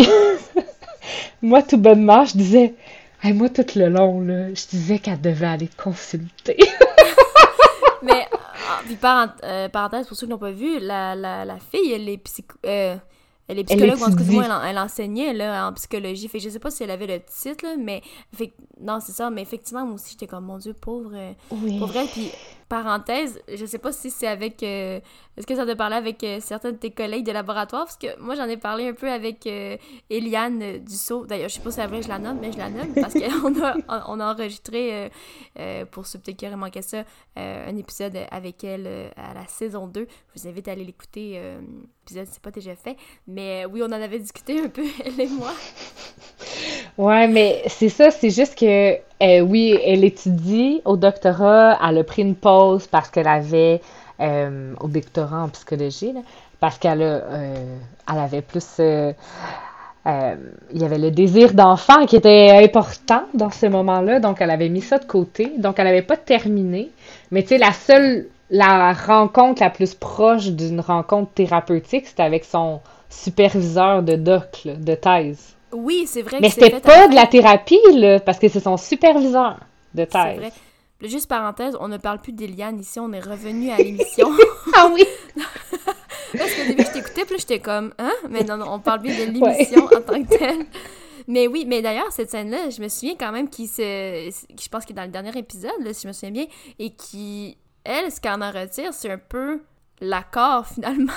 moi, 1.42 1.62
tout 1.62 1.78
bonnement, 1.78 2.24
je 2.24 2.36
disais, 2.36 2.74
moi, 3.24 3.48
tout 3.48 3.66
le 3.76 3.88
long, 3.88 4.20
là, 4.20 4.48
je 4.48 4.66
disais 4.68 4.98
qu'elle 4.98 5.20
devait 5.20 5.46
aller 5.46 5.70
consulter. 5.82 6.56
Mais, 8.02 8.26
ah, 8.32 8.80
puis 8.84 8.96
euh, 9.42 9.68
parenthèse, 9.68 10.06
pour 10.06 10.16
ceux 10.16 10.26
qui 10.26 10.30
n'ont 10.30 10.38
pas 10.38 10.52
vu, 10.52 10.78
la, 10.78 11.14
la, 11.14 11.44
la 11.44 11.58
fille, 11.58 11.92
elle 11.92 12.08
est 12.08 12.18
psycho... 12.18 12.56
Euh, 12.64 12.96
elle 13.48 13.60
est 13.60 13.64
psychologue, 13.64 14.02
en 14.02 14.10
tout 14.10 14.16
cas, 14.16 14.68
elle, 14.68 14.78
enseignait 14.78 15.32
là, 15.32 15.66
en 15.66 15.72
psychologie. 15.72 16.28
Fait 16.28 16.38
je 16.38 16.50
sais 16.50 16.58
pas 16.58 16.70
si 16.70 16.82
elle 16.82 16.90
avait 16.90 17.06
le 17.06 17.20
titre, 17.20 17.64
là, 17.64 17.76
mais 17.78 18.02
fait, 18.34 18.52
non, 18.78 19.00
c'est 19.00 19.12
ça. 19.12 19.30
Mais 19.30 19.40
effectivement, 19.40 19.86
moi 19.86 19.94
aussi, 19.94 20.10
j'étais 20.10 20.26
comme, 20.26 20.44
mon 20.44 20.58
Dieu, 20.58 20.74
pauvre, 20.74 21.12
euh, 21.14 21.32
pauvre 21.48 21.96
elle. 21.96 22.08
Puis 22.08 22.30
parenthèse, 22.68 23.40
je 23.52 23.64
sais 23.64 23.78
pas 23.78 23.92
si 23.92 24.10
c'est 24.10 24.26
avec. 24.26 24.62
Euh, 24.62 25.00
est-ce 25.36 25.46
que 25.46 25.54
ça 25.54 25.64
te 25.64 25.72
parlait 25.74 25.96
avec 25.96 26.22
euh, 26.24 26.38
certains 26.40 26.72
de 26.72 26.76
tes 26.76 26.90
collègues 26.90 27.24
de 27.24 27.32
laboratoire? 27.32 27.84
Parce 27.84 27.96
que 27.96 28.18
moi, 28.20 28.34
j'en 28.34 28.48
ai 28.48 28.56
parlé 28.56 28.88
un 28.88 28.92
peu 28.92 29.10
avec 29.10 29.46
euh, 29.46 29.76
Eliane 30.10 30.78
Dussault. 30.78 31.26
D'ailleurs, 31.26 31.48
je 31.48 31.54
sais 31.54 31.60
pas 31.60 31.70
si 31.70 31.76
c'est 31.76 31.86
vrai, 31.86 32.02
je 32.02 32.08
la 32.08 32.18
nomme, 32.18 32.38
mais 32.40 32.52
je 32.52 32.58
la 32.58 32.68
nomme 32.68 32.92
parce 32.94 33.14
qu'on 33.14 33.62
a, 33.62 33.76
on 34.08 34.20
a 34.20 34.32
enregistré, 34.32 35.10
pour 35.90 36.06
ceux 36.06 36.18
peut-être 36.18 36.36
qui 36.36 36.48
manqué 36.48 36.82
ça, 36.82 37.04
un 37.36 37.76
épisode 37.76 38.18
avec 38.30 38.64
elle 38.64 39.12
à 39.16 39.34
la 39.34 39.46
saison 39.46 39.86
2. 39.86 40.06
Je 40.34 40.40
vous 40.40 40.48
invite 40.48 40.68
à 40.68 40.72
aller 40.72 40.84
l'écouter. 40.84 41.40
l'épisode, 42.00 42.28
c'est 42.30 42.42
pas 42.42 42.50
déjà 42.50 42.74
fait. 42.74 42.96
Mais 43.26 43.64
oui, 43.66 43.80
on 43.82 43.86
en 43.86 43.92
avait 43.92 44.18
discuté 44.18 44.60
un 44.60 44.68
peu, 44.68 44.84
elle 45.04 45.20
et 45.20 45.28
moi. 45.28 45.52
Ouais, 46.96 47.28
mais 47.28 47.62
c'est 47.68 47.88
ça, 47.88 48.10
c'est 48.10 48.30
juste 48.30 48.58
que, 48.58 48.96
euh, 49.20 49.40
oui, 49.40 49.76
elle 49.84 50.04
étudie 50.04 50.80
au 50.84 50.96
doctorat, 50.96 51.78
elle 51.86 51.98
a 51.98 52.04
pris 52.04 52.22
une 52.22 52.36
pause 52.36 52.86
parce 52.86 53.10
qu'elle 53.10 53.26
avait, 53.26 53.80
euh, 54.20 54.74
au 54.80 54.88
doctorat 54.88 55.42
en 55.42 55.48
psychologie, 55.48 56.14
parce 56.60 56.78
qu'elle 56.78 57.02
euh, 57.02 57.76
elle 58.10 58.18
avait 58.18 58.42
plus, 58.42 58.78
il 58.78 59.14
y 60.72 60.84
avait 60.84 60.98
le 60.98 61.10
désir 61.10 61.52
d'enfant 61.52 62.06
qui 62.06 62.16
était 62.16 62.50
important 62.62 63.24
dans 63.34 63.50
ce 63.50 63.66
moment-là, 63.66 64.20
donc 64.20 64.40
elle 64.40 64.50
avait 64.50 64.68
mis 64.68 64.82
ça 64.82 64.98
de 64.98 65.04
côté, 65.04 65.52
donc 65.58 65.78
elle 65.78 65.86
n'avait 65.86 66.02
pas 66.02 66.16
terminé, 66.16 66.90
mais 67.32 67.42
tu 67.42 67.48
sais, 67.48 67.58
la 67.58 67.72
seule, 67.72 68.26
la 68.50 68.92
rencontre 68.92 69.62
la 69.62 69.70
plus 69.70 69.94
proche 69.94 70.46
d'une 70.46 70.80
rencontre 70.80 71.32
thérapeutique, 71.32 72.06
c'était 72.06 72.22
avec 72.22 72.44
son 72.44 72.80
superviseur 73.10 74.02
de 74.02 74.14
doc, 74.14 74.62
de 74.64 74.94
thèse. 74.94 75.57
Oui, 75.72 76.04
c'est 76.06 76.22
vrai. 76.22 76.38
Mais 76.40 76.50
c'était 76.50 76.80
pas 76.80 77.08
de 77.08 77.14
la 77.14 77.26
thérapie, 77.26 77.80
là, 77.94 78.20
parce 78.20 78.38
que 78.38 78.48
c'est 78.48 78.60
son 78.60 78.76
superviseur 78.76 79.58
de 79.94 80.04
thèse. 80.04 80.22
C'est 80.24 80.36
vrai. 80.36 80.52
Juste 81.00 81.28
parenthèse, 81.28 81.76
on 81.78 81.86
ne 81.86 81.96
parle 81.96 82.20
plus 82.20 82.32
d'Eliane 82.32 82.80
ici, 82.80 82.98
on 82.98 83.12
est 83.12 83.20
revenu 83.20 83.70
à 83.70 83.76
l'émission. 83.76 84.32
ah 84.74 84.90
oui! 84.92 85.04
parce 86.36 86.54
qu'au 86.54 86.64
début, 86.66 86.82
je 86.82 86.92
t'écoutais, 86.92 87.24
puis 87.24 87.38
j'étais 87.38 87.60
comme, 87.60 87.94
hein? 87.98 88.12
Mais 88.28 88.42
non, 88.42 88.56
non, 88.56 88.66
on 88.72 88.80
parle 88.80 89.02
bien 89.02 89.14
de 89.14 89.30
l'émission 89.30 89.84
en 89.84 90.00
tant 90.00 90.22
que 90.24 90.36
telle. 90.36 90.66
Mais 91.28 91.46
oui, 91.46 91.66
mais 91.68 91.82
d'ailleurs, 91.82 92.10
cette 92.10 92.30
scène-là, 92.30 92.70
je 92.70 92.80
me 92.80 92.88
souviens 92.88 93.14
quand 93.16 93.30
même 93.30 93.48
qu'il 93.48 93.68
se. 93.68 93.82
Je 93.82 94.68
pense 94.68 94.84
qu'il 94.84 94.94
est 94.94 95.00
dans 95.00 95.04
le 95.04 95.12
dernier 95.12 95.36
épisode, 95.38 95.70
là, 95.80 95.92
si 95.92 96.02
je 96.02 96.08
me 96.08 96.12
souviens 96.12 96.30
bien, 96.30 96.46
et 96.78 96.90
qui. 96.90 97.58
Elle, 97.84 98.10
ce 98.10 98.20
qu'elle 98.20 98.42
en 98.42 98.50
retire, 98.50 98.92
c'est 98.92 99.10
un 99.10 99.18
peu 99.18 99.60
l'accord 100.00 100.66
finalement 100.74 101.12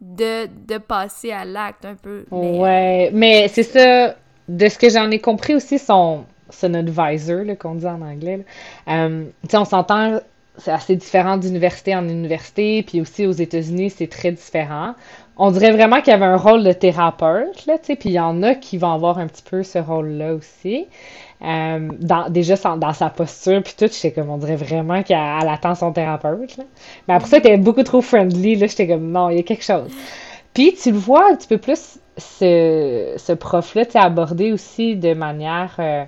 de, 0.00 0.46
de 0.66 0.78
passer 0.78 1.32
à 1.32 1.44
l'acte 1.44 1.84
un 1.84 1.94
peu. 1.94 2.24
Ouais, 2.30 3.10
mais 3.12 3.48
c'est 3.48 3.62
ça, 3.62 4.14
de 4.48 4.68
ce 4.68 4.78
que 4.78 4.88
j'en 4.88 5.10
ai 5.10 5.18
compris 5.18 5.54
aussi, 5.54 5.78
son, 5.78 6.24
son 6.50 6.74
advisor, 6.74 7.44
qu'on 7.58 7.74
dit 7.74 7.86
en 7.86 8.02
anglais. 8.02 8.44
Euh, 8.88 9.24
on 9.52 9.64
s'entend, 9.64 10.20
c'est 10.58 10.72
assez 10.72 10.96
différent 10.96 11.36
d'université 11.36 11.94
en 11.94 12.08
université, 12.08 12.82
puis 12.82 13.00
aussi 13.00 13.26
aux 13.26 13.32
États-Unis, 13.32 13.90
c'est 13.90 14.08
très 14.08 14.32
différent. 14.32 14.94
On 15.36 15.50
dirait 15.50 15.72
vraiment 15.72 16.00
qu'il 16.00 16.12
y 16.12 16.14
avait 16.14 16.24
un 16.24 16.36
rôle 16.36 16.64
de 16.64 16.72
thérapeute, 16.72 17.66
là, 17.66 17.78
tu 17.78 17.86
sais, 17.86 17.96
puis 17.96 18.08
il 18.10 18.14
y 18.14 18.20
en 18.20 18.42
a 18.42 18.54
qui 18.54 18.78
vont 18.78 18.92
avoir 18.92 19.18
un 19.18 19.26
petit 19.26 19.42
peu 19.42 19.62
ce 19.62 19.78
rôle-là 19.78 20.34
aussi. 20.34 20.86
Euh, 21.42 21.90
dans, 22.00 22.30
déjà 22.30 22.56
dans 22.56 22.92
sa 22.94 23.10
posture, 23.10 23.62
puis 23.62 23.74
tout, 23.76 23.92
j'étais 23.92 24.10
comme, 24.10 24.30
on 24.30 24.38
dirait 24.38 24.56
vraiment 24.56 25.02
qu'elle 25.02 25.18
attend 25.18 25.74
son 25.74 25.92
thérapeute, 25.92 26.56
là. 26.56 26.64
Mais 27.06 27.14
après 27.14 27.28
ça, 27.28 27.36
elle 27.36 27.46
était 27.46 27.56
beaucoup 27.58 27.82
trop 27.82 28.00
friendly, 28.00 28.56
là, 28.56 28.66
j'étais 28.66 28.88
comme, 28.88 29.10
non, 29.10 29.28
il 29.28 29.36
y 29.36 29.40
a 29.40 29.42
quelque 29.42 29.64
chose. 29.64 29.90
Puis 30.54 30.74
tu 30.74 30.92
le 30.92 30.98
vois 30.98 31.30
un 31.30 31.36
petit 31.36 31.48
peu 31.48 31.58
plus, 31.58 31.98
ce, 32.16 33.12
ce 33.18 33.32
prof-là, 33.34 33.84
tu 33.84 33.98
abordé 33.98 34.52
aussi 34.52 34.96
de 34.96 35.12
manière 35.12 35.74
euh, 35.78 36.04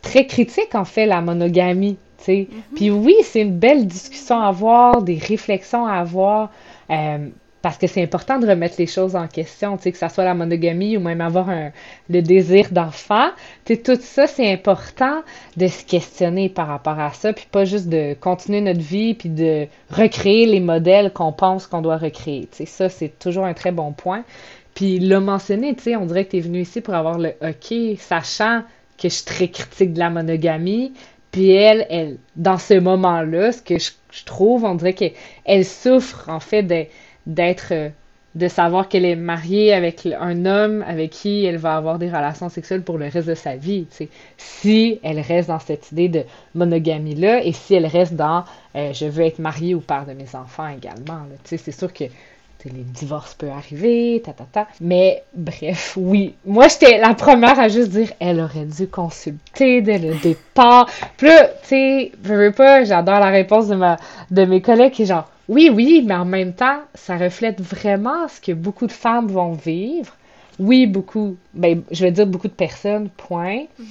très 0.00 0.26
critique, 0.26 0.74
en 0.74 0.86
fait, 0.86 1.04
la 1.04 1.20
monogamie, 1.20 1.98
tu 2.16 2.24
sais. 2.24 2.48
Mm-hmm. 2.50 2.74
Puis 2.74 2.90
oui, 2.90 3.16
c'est 3.22 3.42
une 3.42 3.58
belle 3.58 3.86
discussion 3.86 4.40
à 4.40 4.48
avoir, 4.48 5.02
des 5.02 5.18
réflexions 5.18 5.86
à 5.86 5.96
avoir. 5.96 6.50
Euh, 6.88 7.28
parce 7.62 7.76
que 7.76 7.86
c'est 7.86 8.02
important 8.02 8.38
de 8.38 8.46
remettre 8.46 8.76
les 8.78 8.86
choses 8.86 9.16
en 9.16 9.26
question, 9.26 9.76
tu 9.76 9.84
sais, 9.84 9.92
que 9.92 9.98
ça 9.98 10.08
soit 10.08 10.24
la 10.24 10.34
monogamie 10.34 10.96
ou 10.96 11.00
même 11.00 11.20
avoir 11.20 11.50
un, 11.50 11.70
le 12.08 12.22
désir 12.22 12.68
d'enfant. 12.70 13.28
Tu 13.64 13.74
sais, 13.74 13.82
tout 13.82 13.98
ça, 14.00 14.26
c'est 14.26 14.50
important 14.50 15.22
de 15.56 15.66
se 15.66 15.84
questionner 15.84 16.48
par 16.48 16.68
rapport 16.68 16.98
à 16.98 17.12
ça, 17.12 17.32
puis 17.32 17.46
pas 17.50 17.64
juste 17.64 17.88
de 17.88 18.14
continuer 18.14 18.62
notre 18.62 18.80
vie, 18.80 19.14
puis 19.14 19.28
de 19.28 19.66
recréer 19.90 20.46
les 20.46 20.60
modèles 20.60 21.12
qu'on 21.12 21.32
pense 21.32 21.66
qu'on 21.66 21.82
doit 21.82 21.98
recréer. 21.98 22.48
Tu 22.50 22.58
sais, 22.58 22.66
ça, 22.66 22.88
c'est 22.88 23.18
toujours 23.18 23.44
un 23.44 23.54
très 23.54 23.72
bon 23.72 23.92
point. 23.92 24.24
Puis 24.74 24.98
le 24.98 25.20
mentionner, 25.20 25.74
tu 25.74 25.82
sais, 25.82 25.96
on 25.96 26.06
dirait 26.06 26.24
que 26.24 26.30
tu 26.30 26.38
es 26.38 26.40
venu 26.40 26.60
ici 26.60 26.80
pour 26.80 26.94
avoir 26.94 27.18
le 27.18 27.34
OK, 27.42 27.98
sachant 27.98 28.62
que 28.96 29.08
je 29.08 29.14
suis 29.14 29.24
très 29.24 29.48
critique 29.48 29.92
de 29.92 29.98
la 29.98 30.08
monogamie, 30.08 30.92
puis 31.30 31.50
elle, 31.50 31.86
elle, 31.90 32.16
dans 32.36 32.58
ce 32.58 32.74
moment-là, 32.74 33.52
ce 33.52 33.62
que 33.62 33.78
je, 33.78 33.90
je 34.10 34.24
trouve, 34.24 34.64
on 34.64 34.74
dirait 34.74 34.94
qu'elle 34.94 35.64
souffre, 35.64 36.28
en 36.28 36.40
fait, 36.40 36.62
de 36.62 36.86
d'être 37.30 37.72
euh, 37.72 37.88
de 38.36 38.46
savoir 38.46 38.88
qu'elle 38.88 39.04
est 39.04 39.16
mariée 39.16 39.72
avec 39.72 40.06
un 40.06 40.46
homme 40.46 40.84
avec 40.86 41.10
qui 41.10 41.44
elle 41.44 41.56
va 41.56 41.76
avoir 41.76 41.98
des 41.98 42.08
relations 42.08 42.48
sexuelles 42.48 42.82
pour 42.82 42.96
le 42.96 43.08
reste 43.08 43.26
de 43.26 43.34
sa 43.34 43.56
vie. 43.56 43.86
sais. 43.90 44.08
Si 44.36 45.00
elle 45.02 45.18
reste 45.18 45.48
dans 45.48 45.58
cette 45.58 45.90
idée 45.90 46.08
de 46.08 46.22
monogamie-là 46.54 47.44
et 47.44 47.52
si 47.52 47.74
elle 47.74 47.86
reste 47.86 48.14
dans 48.14 48.44
euh, 48.76 48.92
je 48.92 49.06
veux 49.06 49.24
être 49.24 49.40
mariée 49.40 49.74
ou 49.74 49.80
père 49.80 50.06
de 50.06 50.12
mes 50.12 50.34
enfants 50.36 50.68
également. 50.68 51.26
C'est 51.44 51.72
sûr 51.72 51.92
que 51.92 52.04
les 52.64 52.82
divorces 52.82 53.34
peuvent 53.34 53.50
arriver, 53.50 54.22
ta, 54.24 54.32
ta, 54.32 54.44
ta. 54.44 54.66
Mais 54.80 55.22
bref, 55.34 55.94
oui. 55.96 56.34
Moi, 56.44 56.68
j'étais 56.68 56.98
la 56.98 57.14
première 57.14 57.58
à 57.58 57.68
juste 57.68 57.90
dire 57.90 58.12
elle 58.20 58.40
aurait 58.40 58.66
dû 58.66 58.86
consulter 58.86 59.82
dès 59.82 59.98
le 59.98 60.14
départ. 60.16 60.86
Puis 61.16 61.28
là, 61.28 61.48
tu 61.62 61.68
sais, 61.68 62.12
je 62.22 62.34
veux 62.34 62.52
pas, 62.52 62.84
j'adore 62.84 63.20
la 63.20 63.30
réponse 63.30 63.68
de, 63.68 63.76
ma, 63.76 63.96
de 64.30 64.44
mes 64.44 64.60
collègues 64.60 64.92
qui 64.92 65.02
est 65.02 65.06
genre 65.06 65.28
oui, 65.50 65.68
oui, 65.68 66.04
mais 66.06 66.14
en 66.14 66.24
même 66.24 66.52
temps, 66.52 66.78
ça 66.94 67.16
reflète 67.16 67.60
vraiment 67.60 68.28
ce 68.28 68.40
que 68.40 68.52
beaucoup 68.52 68.86
de 68.86 68.92
femmes 68.92 69.26
vont 69.26 69.52
vivre. 69.52 70.14
Oui, 70.60 70.86
beaucoup, 70.86 71.36
ben, 71.54 71.82
je 71.90 72.04
vais 72.04 72.12
dire 72.12 72.26
beaucoup 72.28 72.46
de 72.46 72.52
personnes, 72.52 73.08
point. 73.08 73.64
Mm-hmm. 73.80 73.84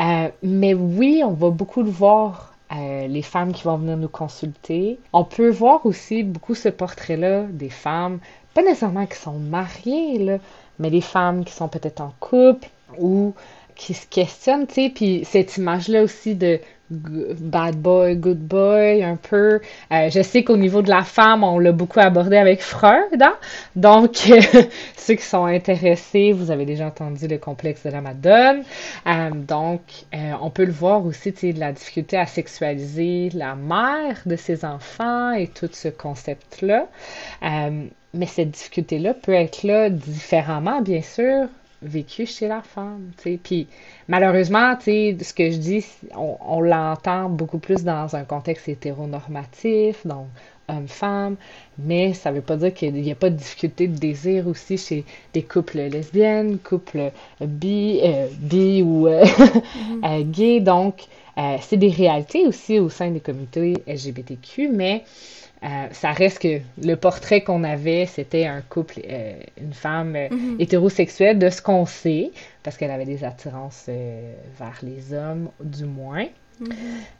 Euh, 0.00 0.28
mais 0.42 0.74
oui, 0.74 1.22
on 1.24 1.32
va 1.32 1.48
beaucoup 1.48 1.82
le 1.82 1.90
voir, 1.90 2.51
euh, 2.74 3.06
les 3.06 3.22
femmes 3.22 3.52
qui 3.52 3.64
vont 3.64 3.76
venir 3.76 3.96
nous 3.96 4.08
consulter. 4.08 4.98
On 5.12 5.24
peut 5.24 5.50
voir 5.50 5.84
aussi 5.84 6.22
beaucoup 6.22 6.54
ce 6.54 6.68
portrait-là 6.68 7.44
des 7.44 7.70
femmes, 7.70 8.18
pas 8.54 8.62
nécessairement 8.62 9.06
qui 9.06 9.18
sont 9.18 9.38
mariées, 9.38 10.38
mais 10.78 10.90
des 10.90 11.00
femmes 11.00 11.44
qui 11.44 11.52
sont 11.52 11.68
peut-être 11.68 12.00
en 12.00 12.12
couple 12.20 12.68
ou 12.98 13.34
qui 13.74 13.94
se 13.94 14.06
questionnent, 14.06 14.66
tu 14.66 14.74
sais, 14.74 14.90
puis 14.90 15.24
cette 15.24 15.56
image-là 15.56 16.02
aussi 16.02 16.34
de 16.34 16.60
bad 16.92 17.76
boy, 17.76 18.16
good 18.16 18.38
boy, 18.38 19.02
un 19.02 19.16
peu. 19.16 19.60
Euh, 19.92 20.10
je 20.10 20.22
sais 20.22 20.44
qu'au 20.44 20.56
niveau 20.56 20.82
de 20.82 20.90
la 20.90 21.02
femme, 21.02 21.44
on 21.44 21.58
l'a 21.58 21.72
beaucoup 21.72 22.00
abordé 22.00 22.36
avec 22.36 22.60
Freud, 22.60 23.20
hein? 23.20 23.36
donc 23.76 24.16
ceux 24.96 25.14
qui 25.14 25.24
sont 25.24 25.44
intéressés, 25.44 26.32
vous 26.32 26.50
avez 26.50 26.64
déjà 26.64 26.86
entendu 26.86 27.26
le 27.26 27.38
complexe 27.38 27.84
de 27.84 27.90
la 27.90 28.00
Madone. 28.00 28.62
Euh, 29.06 29.30
donc, 29.34 29.80
euh, 30.14 30.32
on 30.40 30.50
peut 30.50 30.64
le 30.64 30.72
voir 30.72 31.04
aussi, 31.04 31.32
tu 31.32 31.40
sais, 31.40 31.52
la 31.52 31.72
difficulté 31.72 32.16
à 32.16 32.26
sexualiser 32.26 33.30
la 33.34 33.54
mère 33.54 34.20
de 34.26 34.36
ses 34.36 34.64
enfants 34.64 35.32
et 35.32 35.48
tout 35.48 35.70
ce 35.72 35.88
concept-là. 35.88 36.86
mais 38.14 38.26
cette 38.26 38.50
difficulté-là 38.50 39.14
peut 39.14 39.32
être 39.32 39.62
là 39.62 39.88
différemment, 39.88 40.82
bien 40.82 41.00
sûr, 41.02 41.48
vécu 41.82 42.26
chez 42.26 42.48
la 42.48 42.62
femme. 42.62 43.10
Puis 43.42 43.66
malheureusement, 44.08 44.76
ce 44.80 45.32
que 45.32 45.50
je 45.50 45.56
dis, 45.56 45.84
on, 46.14 46.60
l'entend 46.60 47.28
beaucoup 47.28 47.58
plus 47.58 47.84
dans 47.84 48.14
un 48.14 48.24
contexte 48.24 48.68
hétéronormatif, 48.68 50.06
donc 50.06 50.26
homme-femme, 50.68 51.36
mais 51.78 52.14
ça 52.14 52.30
veut 52.30 52.40
pas 52.40 52.56
dire 52.56 52.72
qu'il 52.72 52.94
n'y 52.94 53.10
a 53.10 53.14
pas 53.14 53.30
de 53.30 53.36
difficulté 53.36 53.88
de 53.88 53.98
désir 53.98 54.46
aussi 54.46 54.78
chez 54.78 55.04
des 55.34 55.42
couples 55.42 55.78
lesbiennes, 55.78 56.58
couples 56.58 57.10
bi, 57.40 58.00
euh, 58.02 58.28
bi 58.38 58.82
ou 58.82 59.08
euh, 59.08 59.24
mm-hmm. 59.24 60.04
euh, 60.04 60.22
gay. 60.24 60.60
Donc, 60.60 61.04
c'est 61.62 61.78
des 61.78 61.88
réalités 61.88 62.46
aussi 62.46 62.78
au 62.78 62.90
sein 62.90 63.10
des 63.10 63.20
communautés 63.20 63.74
LGBTQ, 63.86 64.68
mais 64.68 65.02
euh, 65.64 65.86
ça 65.92 66.10
reste 66.10 66.40
que 66.40 66.60
le 66.82 66.96
portrait 66.96 67.42
qu'on 67.42 67.62
avait, 67.62 68.06
c'était 68.06 68.46
un 68.46 68.62
couple, 68.62 69.00
euh, 69.08 69.34
une 69.60 69.72
femme 69.72 70.16
euh, 70.16 70.28
mhm. 70.28 70.56
hétérosexuelle, 70.58 71.38
de 71.38 71.50
ce 71.50 71.62
qu'on 71.62 71.86
sait, 71.86 72.32
parce 72.64 72.76
qu'elle 72.76 72.90
avait 72.90 73.04
des 73.04 73.22
attirances 73.22 73.88
vers 73.88 74.78
les 74.82 75.14
hommes, 75.14 75.50
du 75.62 75.84
moins. 75.84 76.26
Mhm. 76.58 76.68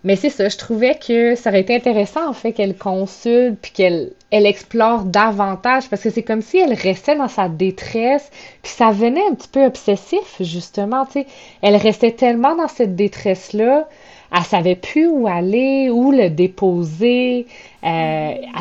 Mais 0.03 0.17
c'est 0.17 0.29
ça, 0.29 0.49
je 0.49 0.57
trouvais 0.57 0.97
que 0.97 1.37
ça 1.37 1.51
aurait 1.51 1.61
été 1.61 1.77
intéressant, 1.77 2.29
en 2.29 2.33
fait, 2.33 2.53
qu'elle 2.53 2.77
consulte, 2.77 3.59
puis 3.63 3.71
qu'elle 3.71 4.11
elle 4.31 4.47
explore 4.47 5.05
davantage, 5.05 5.89
parce 5.89 6.03
que 6.03 6.11
c'est 6.11 6.23
comme 6.23 6.43
si 6.43 6.59
elle 6.59 6.75
restait 6.75 7.17
dans 7.17 7.29
sa 7.29 7.49
détresse, 7.49 8.29
puis 8.63 8.73
ça 8.73 8.91
venait 8.91 9.25
un 9.31 9.35
petit 9.35 9.49
peu 9.49 9.65
obsessif, 9.65 10.37
justement, 10.41 11.07
tu 11.07 11.13
sais. 11.13 11.27
Elle 11.61 11.77
restait 11.77 12.13
tellement 12.13 12.57
dans 12.57 12.69
cette 12.69 12.97
détresse-là, 12.97 13.89
elle 14.35 14.45
savait 14.45 14.77
plus 14.77 15.09
où 15.09 15.27
aller, 15.27 15.91
où 15.91 16.11
le 16.11 16.31
déposer. 16.31 17.47
Euh, 17.85 17.87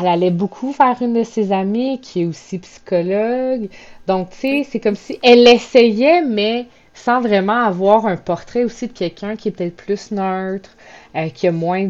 elle 0.00 0.06
allait 0.06 0.30
beaucoup 0.30 0.72
vers 0.72 1.00
une 1.00 1.14
de 1.14 1.24
ses 1.24 1.52
amies 1.52 2.00
qui 2.00 2.22
est 2.22 2.26
aussi 2.26 2.58
psychologue. 2.58 3.68
Donc, 4.06 4.30
tu 4.30 4.36
sais, 4.38 4.66
c'est 4.68 4.80
comme 4.80 4.96
si 4.96 5.18
elle 5.22 5.48
essayait, 5.48 6.22
mais 6.22 6.66
sans 6.94 7.20
vraiment 7.20 7.64
avoir 7.64 8.06
un 8.06 8.16
portrait 8.16 8.64
aussi 8.64 8.88
de 8.88 8.92
quelqu'un 8.92 9.34
qui 9.34 9.48
est 9.48 9.52
peut-être 9.52 9.76
plus 9.76 10.10
neutre, 10.10 10.76
euh, 11.16 11.28
qui 11.30 11.48
a 11.48 11.52
moins 11.52 11.88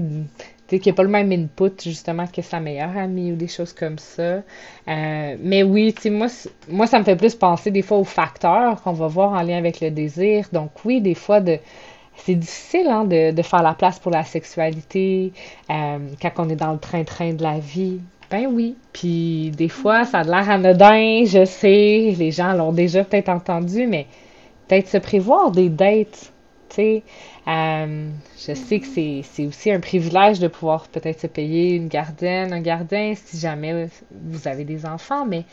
qui 0.79 0.89
n'a 0.89 0.95
pas 0.95 1.03
le 1.03 1.09
même 1.09 1.33
input 1.33 1.73
justement 1.83 2.27
que 2.27 2.43
sa 2.43 2.61
meilleure 2.61 2.97
amie 2.97 3.33
ou 3.33 3.37
des 3.37 3.49
choses 3.49 3.73
comme 3.73 3.99
ça. 3.99 4.43
Euh, 4.89 5.37
mais 5.41 5.63
oui, 5.63 5.93
tu 5.95 6.03
sais, 6.03 6.11
moi, 6.11 6.29
moi, 6.69 6.87
ça 6.87 6.99
me 6.99 7.05
fait 7.05 7.17
plus 7.17 7.35
penser 7.35 7.71
des 7.71 7.83
fois 7.83 7.99
aux 7.99 8.05
facteurs 8.05 8.83
qu'on 8.83 8.93
va 8.93 9.07
voir 9.07 9.33
en 9.33 9.43
lien 9.43 9.59
avec 9.59 9.81
le 9.81 9.91
désir. 9.91 10.47
Donc 10.53 10.71
oui, 10.85 11.01
des 11.01 11.15
fois 11.15 11.41
de 11.41 11.59
c'est 12.17 12.35
difficile 12.35 12.87
hein, 12.89 13.05
de, 13.05 13.33
de, 13.33 13.43
faire 13.43 13.63
la 13.63 13.75
place 13.75 13.99
pour 13.99 14.11
la 14.11 14.25
sexualité 14.25 15.33
euh, 15.71 15.99
quand 16.21 16.33
on 16.39 16.49
est 16.49 16.57
dans 16.57 16.73
le 16.73 16.79
train-train 16.79 17.35
de 17.35 17.43
la 17.43 17.59
vie. 17.59 18.01
Ben 18.31 18.47
oui. 18.51 18.77
Puis 18.93 19.51
des 19.51 19.69
fois, 19.69 20.05
ça 20.05 20.21
a 20.21 20.23
l'air 20.25 20.49
anodin, 20.49 21.25
je 21.27 21.45
sais, 21.45 22.15
les 22.17 22.31
gens 22.31 22.53
l'ont 22.53 22.73
déjà 22.73 23.05
peut-être 23.05 23.29
entendu, 23.29 23.87
mais 23.87 24.07
peut-être 24.69 24.89
se 24.89 24.99
prévoir 24.99 25.51
des 25.51 25.69
dates, 25.69 26.33
sais. 26.73 27.03
Euh, 27.49 28.09
je 28.39 28.55
sais 28.55 28.81
que 28.81 28.87
c'est 28.87 29.47
aussi 29.47 29.71
un 29.71 29.81
privilège 29.81 30.39
de 30.39 30.49
pouvoir 30.49 30.89
peut-être 30.89 31.21
se 31.21 31.27
payer 31.27 31.75
une 31.75 31.89
gardienne, 31.89 32.53
un 32.53 32.61
gardien, 32.61 33.15
si 33.15 33.39
jamais 33.39 33.89
vous 34.11 34.49
avez 34.49 34.65
des 34.65 34.87
enfants, 34.87 35.27
mais 35.27 35.45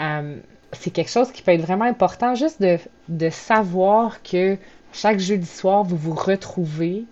euh, 0.00 0.36
c'est 0.72 0.90
quelque 0.90 1.10
chose 1.10 1.30
qui 1.32 1.42
peut 1.42 1.52
être 1.52 1.62
vraiment 1.62 1.84
important, 1.84 2.34
juste 2.34 2.62
de, 2.62 2.78
de 3.08 3.28
savoir 3.30 4.22
que 4.22 4.56
chaque 4.92 5.18
jeudi 5.18 5.46
soir, 5.46 5.84
vous 5.84 5.96
vous 5.96 6.14
retrouvez. 6.14 7.04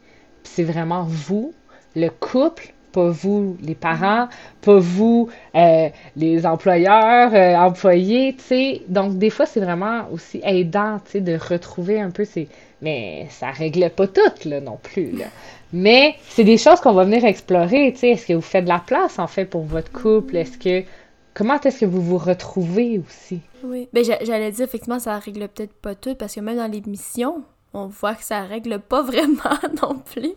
C'est 0.42 0.64
vraiment 0.64 1.04
vous, 1.04 1.52
le 1.94 2.08
couple, 2.08 2.72
pas 2.92 3.08
vous, 3.08 3.56
les 3.62 3.74
parents, 3.74 4.28
pas 4.62 4.78
vous, 4.78 5.28
euh, 5.54 5.88
les 6.16 6.46
employeurs, 6.46 7.34
euh, 7.34 7.54
employés, 7.54 8.34
tu 8.36 8.44
sais. 8.44 8.82
Donc, 8.88 9.18
des 9.18 9.30
fois, 9.30 9.46
c'est 9.46 9.60
vraiment 9.60 10.08
aussi 10.10 10.40
aidant, 10.44 10.98
tu 11.04 11.12
sais, 11.12 11.20
de 11.20 11.36
retrouver 11.36 12.00
un 12.00 12.10
peu 12.10 12.24
ces... 12.24 12.48
Mais 12.82 13.26
ça 13.28 13.50
règle 13.50 13.90
pas 13.90 14.06
tout, 14.06 14.48
là, 14.48 14.60
non 14.60 14.78
plus, 14.82 15.12
là. 15.12 15.26
Mais 15.72 16.16
c'est 16.30 16.44
des 16.44 16.56
choses 16.56 16.80
qu'on 16.80 16.94
va 16.94 17.04
venir 17.04 17.24
explorer, 17.24 17.92
tu 17.92 18.00
sais. 18.00 18.08
Est-ce 18.10 18.26
que 18.26 18.32
vous 18.32 18.40
faites 18.40 18.64
de 18.64 18.70
la 18.70 18.82
place, 18.84 19.18
en 19.18 19.26
fait, 19.26 19.44
pour 19.44 19.62
votre 19.62 19.92
couple? 19.92 20.36
Est-ce 20.36 20.58
que... 20.58 20.84
Comment 21.32 21.60
est-ce 21.60 21.80
que 21.80 21.86
vous 21.86 22.02
vous 22.02 22.18
retrouvez 22.18 22.98
aussi? 22.98 23.40
Oui. 23.62 23.88
Ben, 23.92 24.04
j'allais 24.04 24.50
dire, 24.50 24.64
effectivement, 24.64 24.98
ça 24.98 25.16
règle 25.18 25.46
peut-être 25.48 25.74
pas 25.74 25.94
tout, 25.94 26.16
parce 26.16 26.34
que 26.34 26.40
même 26.40 26.56
dans 26.56 26.70
l'émission, 26.70 27.44
on 27.72 27.86
voit 27.86 28.14
que 28.14 28.24
ça 28.24 28.42
règle 28.42 28.78
pas 28.80 29.02
vraiment 29.10 29.58
non 29.82 29.98
plus. 29.98 30.34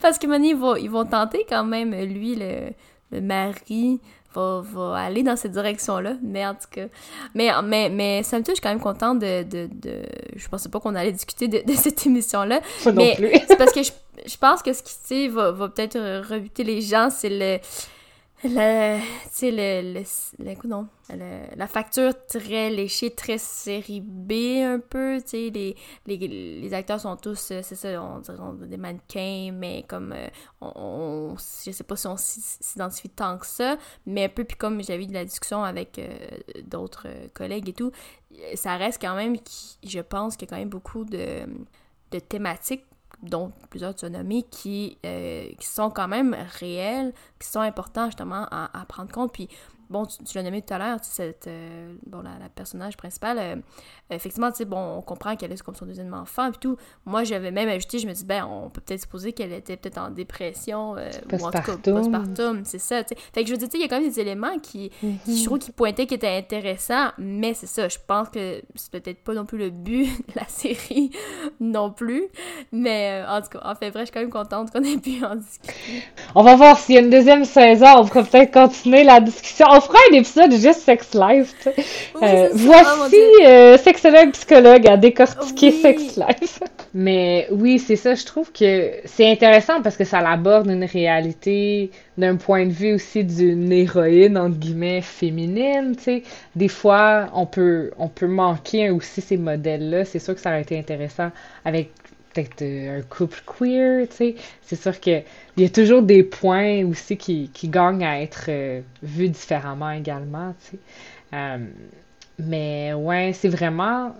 Parce 0.00 0.18
que 0.18 0.26
maintenant, 0.26 0.48
ils 0.48 0.56
vont, 0.56 0.76
ils 0.76 0.90
vont 0.90 1.04
tenter 1.04 1.44
quand 1.48 1.64
même, 1.64 1.94
lui, 1.94 2.36
le, 2.36 2.70
le 3.10 3.20
mari, 3.20 4.00
va, 4.34 4.62
va 4.64 4.96
aller 4.96 5.22
dans 5.22 5.36
cette 5.36 5.52
direction-là. 5.52 6.14
Mais 6.22 6.46
en 6.46 6.54
tout 6.54 6.68
cas, 6.70 6.86
mais, 7.34 7.50
mais, 7.64 7.88
mais 7.90 8.22
ça 8.22 8.38
me 8.38 8.44
touche, 8.44 8.52
je 8.52 8.54
suis 8.56 8.62
quand 8.62 8.70
même 8.70 8.80
contente 8.80 9.18
de, 9.18 9.42
de, 9.42 9.68
de... 9.72 10.02
Je 10.36 10.48
pensais 10.48 10.68
pas 10.68 10.80
qu'on 10.80 10.94
allait 10.94 11.12
discuter 11.12 11.48
de, 11.48 11.62
de 11.64 11.72
cette 11.74 12.06
émission-là. 12.06 12.60
Mais 12.94 13.16
c'est 13.48 13.56
parce 13.56 13.72
que 13.72 13.82
je, 13.82 13.90
je, 14.26 14.36
pense 14.36 14.62
que 14.62 14.72
ce 14.72 14.82
qui, 14.82 15.28
va, 15.28 15.52
va 15.52 15.68
peut-être 15.68 15.98
rebuter 16.28 16.64
les 16.64 16.80
gens, 16.80 17.10
c'est 17.10 17.30
le 17.30 17.58
le, 18.44 18.98
le, 19.42 20.02
le 20.38 20.68
non, 20.68 20.88
la 21.56 21.66
facture 21.66 22.14
très 22.26 22.70
léchée, 22.70 23.10
très 23.10 23.38
série 23.38 24.00
B 24.00 24.32
un 24.62 24.78
peu, 24.78 25.20
tu 25.20 25.50
les, 25.50 25.76
les, 26.06 26.16
les, 26.16 26.74
acteurs 26.74 27.00
sont 27.00 27.16
tous, 27.16 27.50
euh, 27.50 27.60
c'est 27.62 27.74
ça, 27.74 28.02
on 28.02 28.20
dirait 28.20 28.66
des 28.66 28.76
mannequins, 28.76 29.50
mais 29.52 29.84
comme, 29.86 30.12
euh, 30.12 30.28
on, 30.60 31.34
je 31.36 31.70
sais 31.70 31.84
pas 31.84 31.96
si 31.96 32.06
on 32.06 32.16
s'identifie 32.16 33.10
tant 33.10 33.36
que 33.36 33.46
ça, 33.46 33.76
mais 34.06 34.24
un 34.24 34.28
peu, 34.28 34.44
puis 34.44 34.56
comme 34.56 34.82
j'avais 34.82 35.04
eu 35.04 35.06
de 35.06 35.14
la 35.14 35.24
discussion 35.24 35.62
avec 35.62 35.98
euh, 35.98 36.08
d'autres 36.64 37.08
collègues 37.34 37.68
et 37.68 37.74
tout, 37.74 37.92
ça 38.54 38.76
reste 38.76 39.02
quand 39.02 39.16
même, 39.16 39.36
je 39.84 40.00
pense 40.00 40.36
qu'il 40.36 40.48
y 40.48 40.50
a 40.50 40.54
quand 40.54 40.60
même 40.60 40.70
beaucoup 40.70 41.04
de, 41.04 41.40
de 42.10 42.18
thématiques 42.18 42.84
dont 43.22 43.52
plusieurs 43.68 43.94
tu 43.94 44.04
as 44.04 44.10
nommé, 44.10 44.42
qui, 44.42 44.98
sont 45.60 45.90
quand 45.90 46.08
même 46.08 46.36
réels, 46.58 47.12
qui 47.38 47.48
sont 47.48 47.60
importants 47.60 48.06
justement 48.06 48.46
à, 48.50 48.70
à 48.78 48.84
prendre 48.86 49.12
compte. 49.12 49.36
Bon, 49.90 50.06
tu, 50.06 50.36
l'as 50.36 50.42
nommé 50.42 50.62
tout 50.62 50.72
à 50.72 50.78
l'heure, 50.78 50.98
cette, 51.02 51.46
euh, 51.48 51.92
bon, 52.06 52.22
la, 52.22 52.48
personnage 52.54 52.96
principale, 52.96 53.38
euh, 53.38 53.56
effectivement, 54.10 54.50
tu 54.50 54.58
sais, 54.58 54.64
bon, 54.64 54.98
on 54.98 55.02
comprend 55.02 55.36
qu'elle 55.36 55.52
est 55.52 55.62
comme 55.62 55.74
son 55.74 55.84
deuxième 55.84 56.14
enfant, 56.14 56.48
et 56.48 56.52
tout. 56.52 56.76
Moi, 57.04 57.24
j'avais 57.24 57.50
même 57.50 57.68
ajouté, 57.68 57.98
je 57.98 58.06
me 58.06 58.12
dis, 58.12 58.24
ben, 58.24 58.46
on 58.46 58.70
peut 58.70 58.80
peut-être 58.80 59.02
supposer 59.02 59.32
qu'elle 59.32 59.52
était 59.52 59.76
peut-être 59.76 59.98
en 59.98 60.10
dépression, 60.10 60.96
euh, 60.96 61.10
ou 61.32 61.44
en 61.44 61.50
tout 61.50 61.62
cas, 61.62 61.76
postpartum, 61.76 62.64
c'est 62.64 62.78
ça, 62.78 63.02
tu 63.02 63.14
sais. 63.14 63.20
Fait 63.34 63.42
que 63.42 63.48
je 63.48 63.52
veux 63.52 63.58
dire, 63.58 63.68
tu 63.68 63.72
sais, 63.72 63.78
il 63.78 63.82
y 63.82 63.84
a 63.84 63.88
quand 63.88 64.00
même 64.00 64.08
des 64.08 64.20
éléments 64.20 64.58
qui, 64.58 64.90
qui 65.24 65.38
je 65.38 65.44
trouve, 65.44 65.58
qui 65.58 65.72
pointaient 65.72 66.06
qui 66.06 66.14
étaient 66.14 66.36
intéressants, 66.36 67.10
mais 67.18 67.54
c'est 67.54 67.66
ça, 67.66 67.88
je 67.88 67.98
pense 68.06 68.28
que 68.28 68.62
c'est 68.76 68.92
peut-être 68.92 69.24
pas 69.24 69.34
non 69.34 69.44
plus 69.44 69.58
le 69.58 69.70
but 69.70 70.06
de 70.28 70.34
la 70.36 70.46
série 70.46 71.10
non 71.58 71.90
plus, 71.90 72.28
mais 72.70 73.24
en 73.28 73.42
tout 73.42 73.48
cas, 73.48 73.60
en 73.64 73.74
fait, 73.74 73.90
vrai, 73.90 74.02
je 74.02 74.06
suis 74.06 74.14
quand 74.14 74.20
même 74.20 74.30
contente 74.30 74.70
qu'on 74.70 74.84
ait 74.84 74.98
pu 74.98 75.24
en 75.24 75.34
discuter. 75.34 75.74
On 76.36 76.44
va 76.44 76.54
voir 76.54 76.78
s'il 76.78 76.94
y 76.94 76.98
a 76.98 77.00
une 77.00 77.10
deuxième 77.10 77.44
saison, 77.44 77.86
on 77.98 78.06
pourrait 78.06 78.24
peut-être 78.24 78.52
continuer 78.52 79.02
la 79.02 79.20
discussion 79.20 79.66
on 79.79 79.79
fera 79.80 79.98
un 80.10 80.14
épisode 80.14 80.52
juste 80.52 80.80
Sex 80.80 81.14
Life. 81.14 81.68
Euh, 82.22 82.48
voici 82.52 83.16
euh, 83.44 83.78
sexologue 83.78 84.32
psychologue 84.32 84.86
à 84.86 84.96
décortiquer 84.96 85.70
Sex 85.72 86.16
Life. 86.16 86.60
Mais 86.94 87.46
oui, 87.50 87.78
c'est 87.78 87.96
ça. 87.96 88.14
Je 88.14 88.24
trouve 88.24 88.52
que 88.52 88.92
c'est 89.04 89.30
intéressant 89.30 89.80
parce 89.82 89.96
que 89.96 90.04
ça 90.04 90.18
aborde 90.18 90.68
une 90.68 90.84
réalité 90.84 91.90
d'un 92.18 92.36
point 92.36 92.66
de 92.66 92.72
vue 92.72 92.94
aussi 92.94 93.24
d'une 93.24 93.72
héroïne 93.72 94.36
entre 94.36 94.56
guillemets 94.56 95.00
féminine. 95.00 95.94
Tu 95.96 96.02
sais, 96.02 96.22
des 96.56 96.68
fois 96.68 97.28
on 97.34 97.46
peut 97.46 97.92
on 97.98 98.08
peut 98.08 98.26
manquer 98.26 98.90
aussi 98.90 99.20
ces 99.20 99.36
modèles-là. 99.36 100.04
C'est 100.04 100.18
sûr 100.18 100.34
que 100.34 100.40
ça 100.40 100.50
aurait 100.50 100.62
été 100.62 100.78
intéressant 100.78 101.30
avec 101.64 101.90
peut-être 102.32 102.62
euh, 102.62 102.98
un 102.98 103.02
couple 103.02 103.42
queer, 103.46 104.06
tu 104.08 104.16
sais. 104.16 104.34
C'est 104.62 104.80
sûr 104.80 104.98
qu'il 105.60 105.68
y 105.68 105.80
a 105.82 105.84
toujours 105.84 106.02
des 106.02 106.22
points 106.22 106.86
aussi 106.86 107.18
qui, 107.18 107.50
qui 107.52 107.68
gagnent 107.68 108.04
à 108.04 108.22
être 108.22 108.46
euh, 108.48 108.80
vus 109.02 109.28
différemment 109.28 109.90
également. 109.90 110.54
Euh, 111.34 111.58
mais 112.38 112.94
ouais, 112.94 113.32
c'est 113.34 113.50
vraiment, 113.50 114.14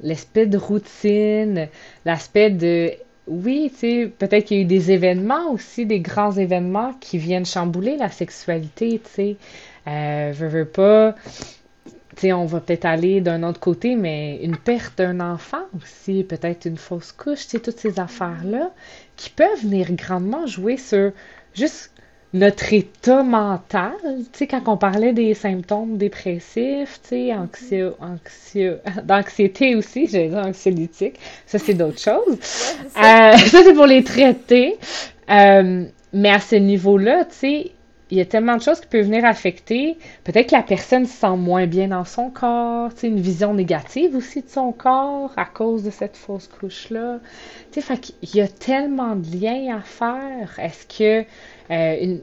l'aspect 0.00 0.46
de 0.46 0.58
routine, 0.58 1.68
l'aspect 2.04 2.50
de... 2.50 2.90
Oui, 3.28 3.70
peut-être 4.18 4.46
qu'il 4.46 4.56
y 4.56 4.60
a 4.60 4.62
eu 4.64 4.66
des 4.66 4.90
événements 4.90 5.52
aussi, 5.52 5.86
des 5.86 6.00
grands 6.00 6.32
événements 6.32 6.94
qui 6.98 7.18
viennent 7.18 7.46
chambouler 7.46 7.96
la 7.96 8.08
sexualité, 8.08 9.00
tu 9.04 9.10
sais. 9.12 9.36
Euh, 9.86 10.32
veux, 10.34 10.64
pas 10.64 11.14
on 12.24 12.46
va 12.46 12.60
peut-être 12.60 12.84
aller 12.84 13.20
d'un 13.20 13.42
autre 13.42 13.60
côté, 13.60 13.94
mais 13.96 14.38
une 14.42 14.56
perte 14.56 14.98
d'un 14.98 15.20
enfant 15.20 15.62
aussi, 15.76 16.24
peut-être 16.24 16.66
une 16.66 16.76
fausse 16.76 17.12
couche, 17.12 17.46
toutes 17.48 17.78
ces 17.78 18.00
affaires-là 18.00 18.72
qui 19.18 19.28
peuvent 19.28 19.60
venir 19.62 19.92
grandement 19.92 20.46
jouer 20.46 20.78
sur 20.78 21.12
juste 21.54 21.92
notre 22.34 22.72
état 22.74 23.22
mental, 23.22 23.94
tu 24.02 24.24
sais, 24.32 24.46
quand 24.46 24.62
on 24.66 24.76
parlait 24.76 25.14
des 25.14 25.32
symptômes 25.32 25.96
dépressifs, 25.96 27.00
tu 27.02 27.08
sais, 27.08 27.34
anxio, 27.34 27.94
d'anxiété 29.04 29.74
aussi, 29.74 30.06
j'allais 30.06 30.28
dire 30.28 30.46
anxiolytique, 30.46 31.18
ça 31.46 31.58
c'est 31.58 31.74
d'autres 31.74 32.00
choses. 32.00 32.38
Euh, 32.96 33.36
ça 33.36 33.62
c'est 33.64 33.74
pour 33.74 33.86
les 33.86 34.04
traiter. 34.04 34.76
Euh, 35.30 35.84
mais 36.12 36.30
à 36.30 36.40
ce 36.40 36.56
niveau-là, 36.56 37.24
tu 37.24 37.34
sais, 37.34 37.72
il 38.10 38.18
y 38.18 38.20
a 38.20 38.24
tellement 38.24 38.56
de 38.56 38.62
choses 38.62 38.80
qui 38.80 38.86
peuvent 38.86 39.04
venir 39.04 39.24
affecter. 39.24 39.98
Peut-être 40.24 40.50
que 40.50 40.54
la 40.54 40.62
personne 40.62 41.06
se 41.06 41.12
sent 41.12 41.36
moins 41.36 41.66
bien 41.66 41.88
dans 41.88 42.04
son 42.04 42.30
corps, 42.30 42.92
tu 42.94 43.00
sais, 43.00 43.08
une 43.08 43.20
vision 43.20 43.54
négative 43.54 44.16
aussi 44.16 44.42
de 44.42 44.48
son 44.48 44.72
corps 44.72 45.32
à 45.36 45.44
cause 45.44 45.82
de 45.82 45.90
cette 45.90 46.16
fausse 46.16 46.48
couche-là. 46.48 47.18
Tu 47.70 47.80
sais, 47.80 47.86
fait 47.86 47.98
qu'il 47.98 48.36
y 48.36 48.40
a 48.40 48.48
tellement 48.48 49.14
de 49.16 49.36
liens 49.36 49.76
à 49.76 49.82
faire. 49.82 50.58
Est-ce 50.58 50.86
que... 50.86 51.26
Euh, 51.70 52.18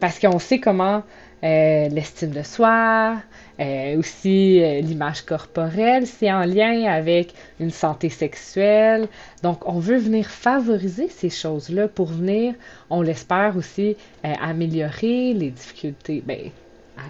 parce 0.00 0.20
qu'on 0.20 0.38
sait 0.38 0.60
comment 0.60 1.02
euh, 1.44 1.88
l'estime 1.88 2.30
de 2.30 2.42
soi, 2.42 3.16
euh, 3.60 3.96
aussi 3.96 4.60
euh, 4.60 4.80
l'image 4.80 5.22
corporelle, 5.22 6.04
c'est 6.06 6.32
en 6.32 6.44
lien 6.44 6.84
avec 6.84 7.32
une 7.60 7.70
santé 7.70 8.08
sexuelle. 8.08 9.06
Donc, 9.44 9.68
on 9.68 9.78
veut 9.78 9.98
venir 9.98 10.26
favoriser 10.26 11.08
ces 11.08 11.30
choses-là 11.30 11.86
pour 11.86 12.06
venir, 12.06 12.54
on 12.90 13.02
l'espère 13.02 13.56
aussi, 13.56 13.96
améliorer 14.22 15.32
les 15.32 15.50
difficultés, 15.50 16.24
ben, 16.26 16.50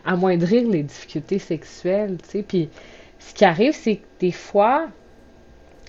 amoindrir 0.05 0.69
les 0.69 0.83
difficultés 0.83 1.39
sexuelles, 1.39 2.19
tu 2.23 2.29
sais. 2.29 2.43
Puis, 2.43 2.69
ce 3.19 3.33
qui 3.33 3.47
arrive, 3.47 3.73
c'est 3.73 3.97
que 3.97 4.07
des 4.21 4.33
fois, 4.33 4.89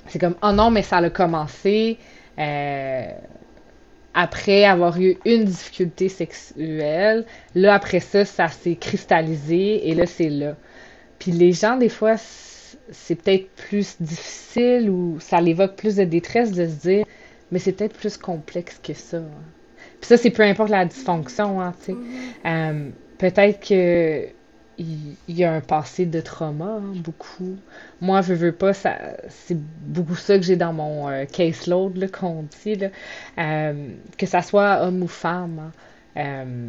c'est 0.08 0.20
comme, 0.20 0.36
oh 0.42 0.54
non, 0.54 0.72
mais 0.72 0.82
ça 0.82 0.98
a 0.98 1.10
commencé 1.10 1.98
après 4.14 4.66
avoir 4.66 5.00
eu 5.00 5.18
une 5.26 5.46
difficulté 5.46 6.10
sexuelle, 6.10 7.26
là, 7.56 7.76
après 7.76 8.00
ça, 8.00 8.26
ça 8.26 8.48
s'est 8.48 8.76
cristallisé 8.76 9.90
et 9.90 9.96
là, 9.96 10.06
c'est 10.06 10.30
là. 10.30 10.56
Puis 11.20 11.32
les 11.32 11.52
gens, 11.52 11.78
des 11.78 11.90
fois, 11.90 12.16
c'est 12.18 13.16
peut-être 13.16 13.50
plus 13.52 13.98
difficile 14.00 14.90
ou 14.90 15.18
ça 15.20 15.42
l'évoque 15.42 15.76
plus 15.76 15.96
de 15.96 16.04
détresse 16.04 16.52
de 16.52 16.66
se 16.66 16.76
dire, 16.76 17.06
mais 17.52 17.60
c'est 17.60 17.74
peut-être 17.74 17.98
plus 17.98 18.18
complexe 18.18 18.80
que 18.82 18.94
ça. 18.94 19.18
Hein. 19.18 19.44
Puis 20.00 20.08
ça, 20.08 20.18
c'est 20.18 20.32
peu 20.32 20.44
importe 20.44 20.70
la 20.70 20.86
dysfonction, 20.86 21.62
hein, 21.62 21.74
tu 21.80 21.88
sais. 21.88 21.92
Mm-hmm. 21.94 22.46
Euh, 22.46 22.90
peut-être 23.18 23.68
que 23.68 24.28
il 24.80 25.16
y 25.28 25.44
a 25.44 25.54
un 25.54 25.62
passé 25.62 26.06
de 26.06 26.22
trauma, 26.22 26.80
hein, 26.80 26.94
beaucoup. 26.96 27.58
Moi, 28.02 28.22
je 28.22 28.34
veux 28.34 28.54
pas, 28.54 28.74
ça, 28.74 28.98
c'est 29.28 29.58
beaucoup 29.58 30.16
ça 30.16 30.38
que 30.38 30.44
j'ai 30.44 30.56
dans 30.56 30.74
mon 30.74 31.10
euh, 31.10 31.26
caseload, 31.26 32.10
qu'on 32.12 32.46
dit, 32.64 32.76
là. 32.76 32.88
Euh, 33.38 33.90
que 34.18 34.26
ça 34.26 34.42
soit 34.42 34.82
homme 34.84 35.04
ou 35.04 35.08
femme. 35.08 35.72
Hein. 36.16 36.22
Euh, 36.22 36.68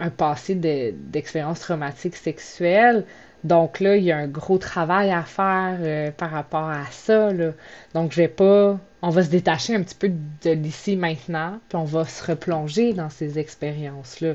un 0.00 0.10
passé 0.10 0.54
d'expérience 0.56 1.60
traumatique 1.60 2.16
sexuelle. 2.16 3.04
Donc 3.44 3.78
là, 3.78 3.96
il 3.96 4.04
y 4.04 4.10
a 4.10 4.16
un 4.16 4.26
gros 4.26 4.58
travail 4.58 5.12
à 5.12 5.22
faire 5.22 6.12
par 6.14 6.30
rapport 6.30 6.68
à 6.68 6.86
ça. 6.90 7.32
Là. 7.32 7.52
Donc, 7.92 8.10
je 8.10 8.16
vais 8.16 8.28
pas. 8.28 8.80
On 9.02 9.10
va 9.10 9.22
se 9.22 9.28
détacher 9.28 9.76
un 9.76 9.82
petit 9.82 9.94
peu 9.94 10.10
de 10.42 10.50
l'ici 10.50 10.96
maintenant, 10.96 11.60
puis 11.68 11.76
on 11.76 11.84
va 11.84 12.06
se 12.06 12.24
replonger 12.24 12.92
dans 12.92 13.10
ces 13.10 13.38
expériences-là 13.38 14.34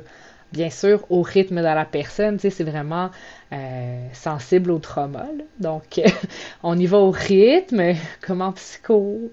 bien 0.52 0.70
sûr, 0.70 1.06
au 1.10 1.22
rythme 1.22 1.58
de 1.58 1.62
la 1.62 1.86
personne, 1.86 2.38
tu 2.38 2.42
sais, 2.42 2.50
c'est 2.50 2.64
vraiment 2.64 3.12
euh, 3.54 4.08
sensible 4.14 4.72
au 4.72 4.80
trauma. 4.80 5.28
Donc, 5.60 6.02
on 6.64 6.78
y 6.78 6.86
va 6.86 6.98
au 6.98 7.12
rythme, 7.12 7.94
comme 8.22 8.42
en 8.42 8.52
psycho. 8.54 9.30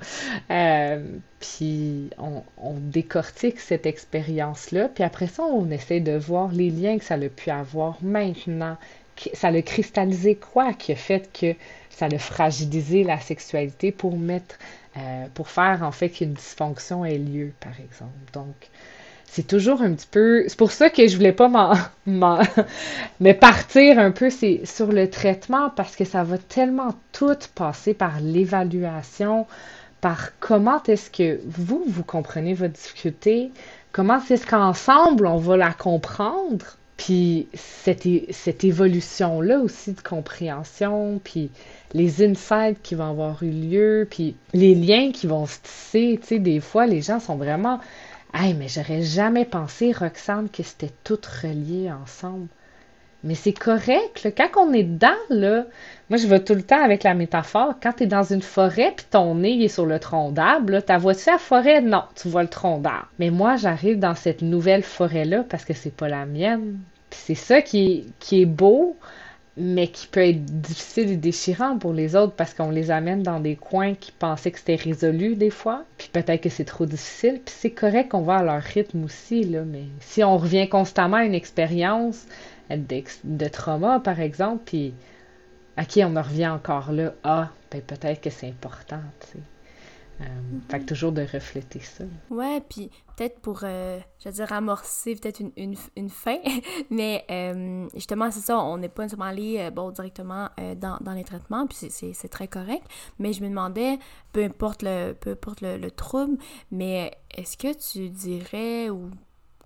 Euh, 0.50 1.02
puis, 1.40 2.10
on, 2.18 2.42
décortique 2.74 3.60
cette 3.60 3.86
expérience-là. 3.86 4.88
Puis 4.88 5.04
après 5.04 5.26
ça, 5.26 5.42
on 5.42 5.70
essaie 5.70 6.00
de 6.00 6.16
voir 6.16 6.52
les 6.52 6.70
liens 6.70 6.98
que 6.98 7.04
ça 7.04 7.14
a 7.14 7.28
pu 7.28 7.50
avoir 7.50 7.96
maintenant. 8.02 8.76
Ça 9.32 9.48
a 9.48 9.62
cristallisé 9.62 10.34
quoi 10.34 10.74
qui 10.74 10.92
a 10.92 10.96
fait 10.96 11.30
que 11.32 11.54
ça 11.90 12.06
a 12.06 12.18
fragilisé 12.18 13.04
la 13.04 13.18
sexualité 13.18 13.90
pour 13.90 14.18
mettre, 14.18 14.58
euh, 14.98 15.26
pour 15.32 15.48
faire 15.48 15.82
en 15.82 15.92
fait 15.92 16.10
qu'une 16.10 16.34
dysfonction 16.34 17.04
ait 17.04 17.16
lieu, 17.16 17.52
par 17.60 17.72
exemple. 17.80 18.12
Donc, 18.34 18.54
c'est 19.36 19.46
toujours 19.46 19.82
un 19.82 19.92
petit 19.92 20.08
peu. 20.10 20.44
C'est 20.48 20.56
pour 20.56 20.72
ça 20.72 20.88
que 20.88 21.06
je 21.06 21.14
voulais 21.14 21.34
pas 21.34 21.48
m'en, 21.48 21.74
me 23.20 23.32
partir 23.32 23.98
un 23.98 24.10
peu 24.10 24.30
sur 24.30 24.90
le 24.90 25.10
traitement 25.10 25.68
parce 25.68 25.94
que 25.94 26.06
ça 26.06 26.24
va 26.24 26.38
tellement 26.38 26.94
tout 27.12 27.36
passer 27.54 27.92
par 27.92 28.20
l'évaluation, 28.20 29.46
par 30.00 30.30
comment 30.40 30.82
est-ce 30.84 31.10
que 31.10 31.38
vous, 31.46 31.84
vous 31.86 32.02
comprenez 32.02 32.54
votre 32.54 32.72
difficulté, 32.72 33.50
comment 33.92 34.22
est-ce 34.30 34.46
qu'ensemble 34.46 35.26
on 35.26 35.36
va 35.36 35.58
la 35.58 35.74
comprendre, 35.74 36.64
puis 36.96 37.46
cette, 37.52 38.08
cette 38.30 38.64
évolution-là 38.64 39.58
aussi 39.58 39.92
de 39.92 40.00
compréhension, 40.00 41.20
puis 41.22 41.50
les 41.92 42.24
insights 42.24 42.80
qui 42.82 42.94
vont 42.94 43.10
avoir 43.10 43.42
eu 43.42 43.50
lieu, 43.50 44.08
puis 44.10 44.34
les 44.54 44.74
liens 44.74 45.12
qui 45.12 45.26
vont 45.26 45.44
se 45.44 45.58
tisser, 45.62 46.18
tu 46.22 46.26
sais, 46.26 46.38
des 46.38 46.60
fois, 46.60 46.86
les 46.86 47.02
gens 47.02 47.20
sont 47.20 47.36
vraiment 47.36 47.80
Hey, 48.34 48.54
mais 48.54 48.68
j'aurais 48.68 49.02
jamais 49.02 49.44
pensé, 49.44 49.92
Roxane, 49.92 50.48
que 50.50 50.62
c'était 50.62 50.92
tout 51.04 51.18
relié 51.42 51.90
ensemble. 51.90 52.48
Mais 53.24 53.34
c'est 53.34 53.52
correct, 53.54 54.24
là. 54.24 54.30
Quand 54.32 54.50
on 54.68 54.72
est 54.74 54.84
dedans, 54.84 55.08
là, 55.30 55.66
moi, 56.10 56.18
je 56.18 56.26
vais 56.28 56.42
tout 56.44 56.54
le 56.54 56.62
temps 56.62 56.82
avec 56.82 57.02
la 57.04 57.14
métaphore. 57.14 57.74
Quand 57.82 57.94
tu 57.94 58.04
es 58.04 58.06
dans 58.06 58.22
une 58.24 58.42
forêt, 58.42 58.92
puis 58.96 59.06
ton 59.10 59.36
nez 59.36 59.64
est 59.64 59.68
sur 59.68 59.86
le 59.86 59.98
tronc 60.00 60.32
d'arbre, 60.32 60.80
ta 60.80 60.98
vois-tu 60.98 61.30
la 61.30 61.38
forêt? 61.38 61.80
Non, 61.82 62.04
tu 62.16 62.28
vois 62.28 62.42
le 62.44 62.48
tronc 62.50 62.80
d'arbre. 62.80 63.08
Mais 63.18 63.30
moi, 63.30 63.56
j'arrive 63.56 63.98
dans 63.98 64.14
cette 64.14 64.42
nouvelle 64.42 64.82
forêt-là 64.84 65.44
parce 65.48 65.64
que 65.64 65.74
c'est 65.74 65.94
pas 65.96 66.08
la 66.08 66.26
mienne. 66.26 66.78
C'est 67.10 67.34
ça 67.36 67.62
qui 67.62 68.12
qui 68.20 68.42
est 68.42 68.46
beau, 68.46 68.96
mais 69.56 69.88
qui 69.88 70.06
peut 70.06 70.20
être 70.20 70.44
difficile 70.44 71.10
et 71.10 71.16
déchirant 71.16 71.78
pour 71.78 71.94
les 71.94 72.14
autres 72.14 72.34
parce 72.34 72.52
qu'on 72.52 72.70
les 72.70 72.90
amène 72.90 73.22
dans 73.22 73.40
des 73.40 73.56
coins 73.56 73.94
qui 73.94 74.12
pensaient 74.12 74.50
que 74.50 74.58
c'était 74.58 74.76
résolu 74.76 75.34
des 75.34 75.50
fois, 75.50 75.84
puis 75.96 76.10
peut-être 76.12 76.42
que 76.42 76.50
c'est 76.50 76.64
trop 76.64 76.84
difficile, 76.84 77.40
puis 77.44 77.54
c'est 77.56 77.70
correct 77.70 78.10
qu'on 78.10 78.22
va 78.22 78.36
à 78.36 78.42
leur 78.42 78.62
rythme 78.62 79.04
aussi, 79.04 79.44
là, 79.44 79.62
mais 79.62 79.84
si 80.00 80.22
on 80.22 80.36
revient 80.36 80.68
constamment 80.68 81.18
à 81.18 81.24
une 81.24 81.34
expérience 81.34 82.26
de, 82.70 83.02
de 83.24 83.48
trauma, 83.48 84.00
par 84.00 84.20
exemple, 84.20 84.62
puis 84.66 84.92
à 85.76 85.84
qui 85.84 86.04
on 86.04 86.16
en 86.16 86.22
revient 86.22 86.48
encore 86.48 86.92
là, 86.92 87.14
ah, 87.24 87.50
ben 87.70 87.80
peut-être 87.80 88.20
que 88.20 88.30
c'est 88.30 88.48
important, 88.48 89.00
tu 89.20 89.26
sais. 89.28 89.38
Euh, 90.22 90.24
fait 90.70 90.80
que 90.80 90.84
toujours 90.86 91.12
de 91.12 91.22
refléter 91.22 91.80
ça. 91.80 92.04
Ouais, 92.30 92.62
puis 92.66 92.90
peut-être 93.16 93.40
pour, 93.40 93.60
euh, 93.62 93.98
je 94.18 94.28
veux 94.28 94.34
dire, 94.34 94.52
amorcer 94.52 95.16
peut-être 95.16 95.40
une, 95.40 95.52
une, 95.56 95.74
une, 95.96 96.10
fin, 96.10 96.36
mais 96.90 97.24
euh, 97.30 97.88
justement, 97.94 98.30
c'est 98.30 98.40
ça, 98.40 98.58
on 98.58 98.76
n'est 98.78 98.88
pas 98.88 99.04
nécessairement 99.04 99.30
allé 99.30 99.70
bon, 99.70 99.90
directement 99.90 100.50
dans, 100.76 100.98
dans, 101.00 101.12
les 101.12 101.24
traitements, 101.24 101.66
puis 101.66 101.90
c'est 101.90 102.28
très 102.28 102.48
correct, 102.48 102.84
mais 103.18 103.32
je 103.32 103.42
me 103.42 103.48
demandais, 103.48 103.98
peu 104.32 104.44
importe 104.44 104.82
le, 104.82 105.12
peu 105.12 105.30
importe 105.30 105.62
le, 105.62 105.78
le 105.78 105.90
trouble, 105.90 106.36
mais 106.70 107.16
est-ce 107.34 107.56
que 107.56 107.72
tu 107.72 108.10
dirais 108.10 108.90
ou 108.90 109.10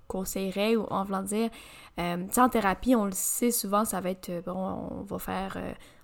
conseillerais 0.06 0.76
ou 0.76 0.84
en 0.90 1.04
voulant 1.04 1.22
dire, 1.22 1.50
tu 1.96 2.40
en 2.40 2.48
thérapie, 2.48 2.94
on 2.94 3.04
le 3.04 3.12
sait 3.12 3.50
souvent, 3.50 3.84
ça 3.84 4.00
va 4.00 4.10
être, 4.10 4.30
bon, 4.44 4.54
on 4.54 5.02
va 5.02 5.18
faire, 5.18 5.56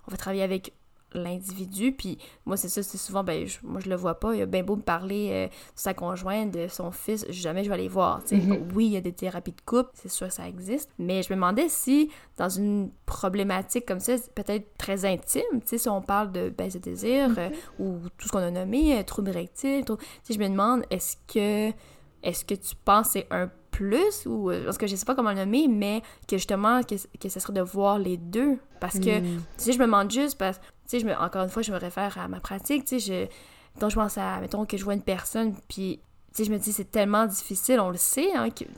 on 0.07 0.11
va 0.11 0.17
travailler 0.17 0.43
avec 0.43 0.73
l'individu. 1.17 1.93
Puis 1.93 2.19
moi, 2.45 2.57
c'est 2.57 2.69
ça, 2.69 2.83
c'est 2.83 2.99
souvent, 2.99 3.25
ben, 3.25 3.47
moi, 3.63 3.81
je 3.81 3.89
le 3.89 3.97
vois 3.97 4.19
pas. 4.19 4.35
Il 4.35 4.43
a 4.43 4.47
bien 4.47 4.63
beau 4.63 4.77
me 4.77 4.83
parler 4.83 5.31
euh, 5.33 5.47
de 5.47 5.53
sa 5.75 5.95
conjointe, 5.95 6.53
de 6.53 6.69
son 6.69 6.91
fils, 6.91 7.27
jamais 7.31 7.65
je 7.65 7.69
vais 7.69 7.75
aller 7.75 7.89
voir. 7.89 8.23
Mm-hmm. 8.25 8.73
Oui, 8.75 8.87
il 8.87 8.93
y 8.93 8.97
a 8.97 9.01
des 9.01 9.13
thérapies 9.13 9.53
de 9.53 9.61
couple, 9.65 9.91
c'est 9.95 10.11
sûr 10.11 10.31
ça 10.31 10.49
existe. 10.49 10.91
Mais 10.99 11.23
je 11.23 11.31
me 11.31 11.37
demandais 11.37 11.69
si, 11.69 12.11
dans 12.37 12.49
une 12.49 12.91
problématique 13.07 13.87
comme 13.87 14.01
ça, 14.01 14.15
peut-être 14.35 14.77
très 14.79 15.05
intime, 15.05 15.43
si 15.65 15.89
on 15.89 16.03
parle 16.03 16.33
de 16.33 16.51
baisse 16.51 16.75
de 16.75 16.79
désir 16.79 17.31
euh, 17.39 17.49
mm-hmm. 17.49 17.53
ou 17.79 17.99
tout 18.17 18.29
ce 18.29 18.33
qu'on 18.33 18.39
a 18.39 18.51
nommé, 18.51 18.99
euh, 18.99 19.03
trouble 19.03 19.31
érectile, 19.31 19.85
je 20.29 20.39
me 20.39 20.49
demande, 20.49 20.85
est-ce 20.91 21.17
que, 21.33 21.75
est-ce 22.23 22.45
que 22.45 22.55
tu 22.55 22.75
penses 22.85 23.11
c'est 23.11 23.27
un 23.31 23.51
plus 23.77 24.25
ou 24.25 24.51
parce 24.65 24.79
que 24.79 24.87
je 24.87 24.97
sais 24.97 25.05
pas 25.05 25.15
comment 25.15 25.33
le 25.33 25.37
nommer 25.37 25.69
mais 25.69 26.01
que 26.27 26.39
justement 26.39 26.83
que, 26.83 26.95
que 27.21 27.29
ce 27.29 27.41
serait 27.41 27.53
de 27.53 27.61
voir 27.61 27.99
les 27.99 28.17
deux? 28.17 28.59
Parce 28.81 28.99
que 28.99 29.21
mm. 29.21 29.43
si 29.59 29.73
je 29.73 29.79
me 29.79 29.85
demande 29.85 30.11
juste 30.11 30.39
parce 30.39 30.61
tu 30.89 31.01
sais, 31.01 31.17
encore 31.17 31.45
une 31.45 31.51
fois, 31.51 31.63
je 31.63 31.73
me 31.73 31.79
réfère 31.79 32.19
à 32.19 32.29
ma 32.29 32.41
pratique, 32.41 32.85
tu 32.85 33.01
sais, 33.01 33.29
je, 33.77 33.81
donc 33.81 33.91
je 33.91 33.97
pense 33.97 34.19
à, 34.19 34.41
mettons, 34.41 34.65
que 34.67 34.77
je 34.77 34.85
vois 34.85 34.95
une 34.95 35.03
personne, 35.03 35.55
puis, 35.69 36.01
tu 36.29 36.39
sais, 36.39 36.45
je 36.45 36.53
me 36.53 36.59
dis, 36.59 36.73
c'est 36.73 36.91
tellement 36.91 37.27
difficile, 37.27 37.81
on 37.81 37.91
le 37.91 37.97
sait, 37.97 38.35
hein, 38.35 38.51
qu'il 38.51 38.69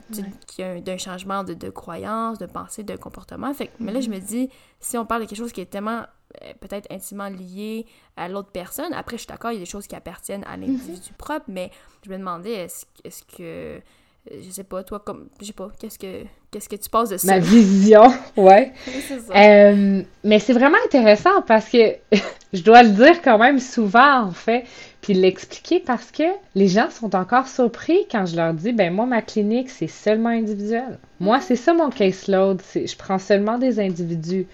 y 0.58 0.62
a 0.62 0.92
un, 0.92 0.98
changement 0.98 1.44
de, 1.44 1.54
de, 1.54 1.70
croyance, 1.70 2.38
de 2.38 2.46
pensée, 2.46 2.82
de 2.82 2.96
comportement. 2.96 3.52
Fait, 3.54 3.70
mais 3.80 3.92
là, 3.92 4.00
je 4.00 4.10
me 4.10 4.16
mm-hmm. 4.16 4.24
dis, 4.24 4.50
si 4.80 4.96
on 4.96 5.06
parle 5.06 5.22
de 5.22 5.26
quelque 5.26 5.38
chose 5.38 5.52
qui 5.52 5.60
est 5.60 5.66
tellement, 5.66 6.04
euh, 6.42 6.52
peut-être 6.60 6.90
intimement 6.92 7.28
lié 7.28 7.86
à 8.16 8.28
l'autre 8.28 8.50
personne, 8.52 8.92
après, 8.92 9.16
je 9.16 9.22
suis 9.22 9.28
d'accord, 9.28 9.50
il 9.50 9.54
y 9.54 9.58
a 9.58 9.60
des 9.60 9.70
choses 9.70 9.86
qui 9.86 9.96
appartiennent 9.96 10.44
à 10.44 10.56
l'individu 10.56 11.10
mm-hmm. 11.10 11.16
propre, 11.16 11.46
mais 11.48 11.70
je 12.04 12.10
me 12.10 12.18
demandais, 12.18 12.52
est-ce 12.52 12.86
est 13.04 13.26
que 13.26 13.80
je 14.42 14.50
sais 14.50 14.64
pas, 14.64 14.82
toi, 14.82 15.00
comme, 15.00 15.28
je 15.40 15.46
sais 15.46 15.52
pas, 15.52 15.70
qu'est-ce 15.78 15.98
que, 15.98 16.24
qu'est-ce 16.50 16.68
que 16.68 16.76
tu 16.76 16.88
penses 16.90 17.10
de 17.10 17.16
ça? 17.16 17.26
Ma 17.34 17.38
vision, 17.38 18.12
ouais. 18.36 18.72
ça. 19.26 19.34
Euh, 19.34 20.02
mais 20.24 20.38
c'est 20.38 20.52
vraiment 20.52 20.78
intéressant 20.84 21.42
parce 21.46 21.68
que 21.68 21.96
je 22.52 22.62
dois 22.62 22.82
le 22.82 22.90
dire 22.90 23.22
quand 23.22 23.38
même 23.38 23.58
souvent, 23.58 24.22
en 24.22 24.32
fait, 24.32 24.64
puis 25.00 25.14
l'expliquer 25.14 25.80
parce 25.80 26.10
que 26.10 26.24
les 26.54 26.68
gens 26.68 26.90
sont 26.90 27.14
encore 27.14 27.48
surpris 27.48 28.06
quand 28.10 28.26
je 28.26 28.36
leur 28.36 28.54
dis, 28.54 28.72
ben 28.72 28.92
moi, 28.92 29.06
ma 29.06 29.22
clinique, 29.22 29.70
c'est 29.70 29.86
seulement 29.86 30.30
individuel. 30.30 30.98
Moi, 31.20 31.40
c'est 31.40 31.56
ça 31.56 31.72
mon 31.72 31.90
caseload, 31.90 32.62
je 32.74 32.96
prends 32.96 33.18
seulement 33.18 33.58
des 33.58 33.80
individus. 33.80 34.46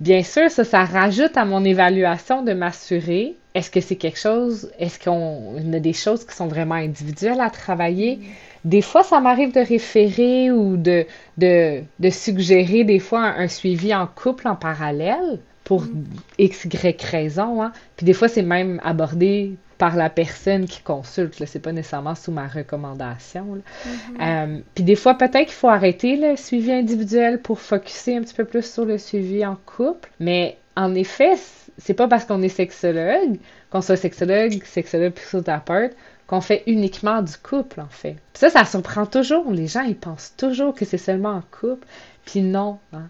Bien 0.00 0.22
sûr, 0.22 0.50
ça, 0.50 0.64
ça 0.64 0.84
rajoute 0.84 1.36
à 1.36 1.44
mon 1.44 1.64
évaluation 1.64 2.42
de 2.42 2.52
m'assurer 2.52 3.36
est-ce 3.58 3.70
que 3.70 3.80
c'est 3.80 3.96
quelque 3.96 4.18
chose, 4.18 4.70
est-ce 4.78 5.00
qu'on 5.00 5.72
a 5.72 5.80
des 5.80 5.92
choses 5.92 6.24
qui 6.24 6.34
sont 6.34 6.46
vraiment 6.46 6.76
individuelles 6.76 7.40
à 7.40 7.50
travailler? 7.50 8.20
Des 8.64 8.82
fois, 8.82 9.02
ça 9.02 9.20
m'arrive 9.20 9.52
de 9.52 9.60
référer 9.60 10.52
ou 10.52 10.76
de, 10.76 11.06
de, 11.38 11.82
de, 11.98 12.10
suggérer 12.10 12.84
des 12.84 13.00
fois 13.00 13.22
un, 13.22 13.48
suivi 13.48 13.92
en 13.92 14.06
couple 14.06 14.46
en 14.46 14.54
parallèle 14.54 15.40
pour 15.64 15.82
mm. 15.82 16.04
x, 16.38 16.66
y 16.66 17.02
raison. 17.02 17.62
Hein. 17.62 17.72
Puis 17.96 18.06
des 18.06 18.12
fois, 18.12 18.28
c'est 18.28 18.42
même 18.42 18.80
abordé 18.84 19.54
par 19.78 19.96
la 19.96 20.10
personne 20.10 20.66
qui 20.66 20.82
consulte. 20.82 21.42
C'est 21.46 21.60
pas 21.60 21.72
nécessairement 21.72 22.14
sous 22.14 22.32
ma 22.32 22.46
recommandation. 22.46 23.56
Mm-hmm. 23.56 23.88
Euh, 24.20 24.58
puis 24.74 24.84
des 24.84 24.96
fois, 24.96 25.14
peut-être 25.14 25.46
qu'il 25.46 25.52
faut 25.52 25.68
arrêter 25.68 26.16
le 26.16 26.36
suivi 26.36 26.72
individuel 26.72 27.40
pour 27.40 27.60
focuser 27.60 28.16
un 28.16 28.22
petit 28.22 28.34
peu 28.34 28.44
plus 28.44 28.70
sur 28.70 28.84
le 28.84 28.98
suivi 28.98 29.46
en 29.46 29.56
couple. 29.64 30.10
Mais 30.20 30.58
en 30.76 30.94
effet, 30.94 31.34
c'est 31.78 31.94
pas 31.94 32.08
parce 32.08 32.24
qu'on 32.24 32.42
est 32.42 32.48
sexologue, 32.48 33.38
qu'on 33.70 33.80
soit 33.80 33.96
sexologue, 33.96 34.62
sexologue, 34.64 35.12
psychothérapeute, 35.12 35.96
qu'on 36.26 36.40
fait 36.42 36.62
uniquement 36.66 37.22
du 37.22 37.36
couple, 37.38 37.80
en 37.80 37.88
fait. 37.88 38.16
ça, 38.34 38.50
ça 38.50 38.64
surprend 38.64 39.06
toujours. 39.06 39.50
Les 39.50 39.66
gens, 39.66 39.80
ils 39.80 39.96
pensent 39.96 40.34
toujours 40.36 40.74
que 40.74 40.84
c'est 40.84 40.98
seulement 40.98 41.30
en 41.30 41.42
couple, 41.50 41.86
puis 42.26 42.42
non. 42.42 42.78
Hein. 42.92 43.08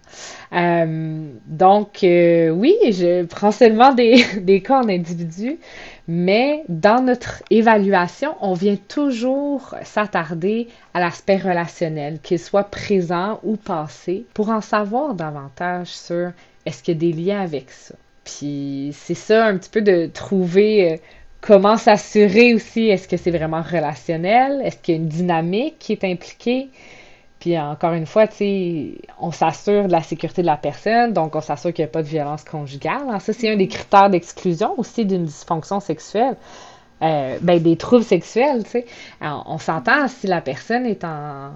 Euh, 0.53 1.29
donc, 1.45 2.03
euh, 2.03 2.49
oui, 2.49 2.75
je 2.85 3.25
prends 3.25 3.51
seulement 3.51 3.93
des, 3.93 4.23
des 4.41 4.61
cas 4.61 4.81
en 4.81 4.87
individu, 4.87 5.59
mais 6.11 6.63
dans 6.69 7.03
notre 7.03 7.43
évaluation, 7.51 8.33
on 8.41 8.53
vient 8.53 8.77
toujours 8.87 9.75
s'attarder 9.83 10.67
à 10.95 10.99
l'aspect 10.99 11.37
relationnel, 11.37 12.19
qu'il 12.23 12.39
soit 12.39 12.63
présent 12.63 13.39
ou 13.43 13.57
passé, 13.57 14.25
pour 14.33 14.49
en 14.49 14.59
savoir 14.59 15.13
davantage 15.13 15.89
sur 15.89 16.31
est-ce 16.65 16.81
qu'il 16.81 16.95
y 16.95 16.97
a 16.97 17.11
des 17.11 17.13
liens 17.13 17.41
avec 17.41 17.69
ça. 17.69 17.93
Puis 18.23 18.89
c'est 18.97 19.13
ça 19.13 19.45
un 19.45 19.57
petit 19.59 19.69
peu 19.69 19.83
de 19.83 20.07
trouver 20.11 20.93
euh, 20.93 20.97
comment 21.41 21.77
s'assurer 21.77 22.55
aussi, 22.55 22.87
est-ce 22.87 23.07
que 23.07 23.15
c'est 23.15 23.29
vraiment 23.29 23.61
relationnel, 23.61 24.63
est-ce 24.63 24.77
qu'il 24.77 24.95
y 24.95 24.97
a 24.97 25.01
une 25.01 25.09
dynamique 25.09 25.75
qui 25.77 25.91
est 25.91 26.03
impliquée. 26.03 26.69
Puis 27.39 27.57
encore 27.57 27.93
une 27.93 28.05
fois, 28.05 28.25
on 29.19 29.31
s'assure 29.31 29.87
de 29.87 29.91
la 29.91 30.01
sécurité 30.01 30.41
de 30.41 30.47
la 30.47 30.57
personne, 30.57 31.13
donc 31.13 31.35
on 31.35 31.41
s'assure 31.41 31.73
qu'il 31.73 31.83
n'y 31.83 31.89
a 31.89 31.91
pas 31.91 32.03
de 32.03 32.07
violence 32.07 32.43
conjugale. 32.43 33.03
Alors 33.07 33.21
ça, 33.21 33.31
c'est 33.31 33.49
un 33.49 33.55
des 33.55 33.67
critères 33.69 34.09
d'exclusion 34.09 34.73
aussi 34.77 35.05
d'une 35.05 35.25
dysfonction 35.25 35.79
sexuelle. 35.79 36.35
Euh, 37.01 37.37
ben, 37.41 37.63
des 37.63 37.77
troubles 37.77 38.03
sexuels, 38.03 38.65
tu 38.65 38.71
sais. 38.71 38.85
on 39.21 39.57
s'entend 39.57 40.09
si 40.09 40.27
la 40.27 40.41
personne 40.41 40.85
est 40.85 41.05
en 41.05 41.51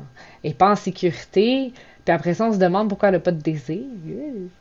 est 0.46 0.54
pas 0.54 0.72
en 0.72 0.76
sécurité, 0.78 1.74
puis 2.06 2.14
après 2.14 2.34
ça, 2.34 2.46
on 2.46 2.54
se 2.54 2.58
demande 2.58 2.90
pourquoi 2.90 3.10
elle 3.10 3.16
n'a 3.16 3.20
pas 3.20 3.32
de 3.32 3.42
désir. 3.42 3.80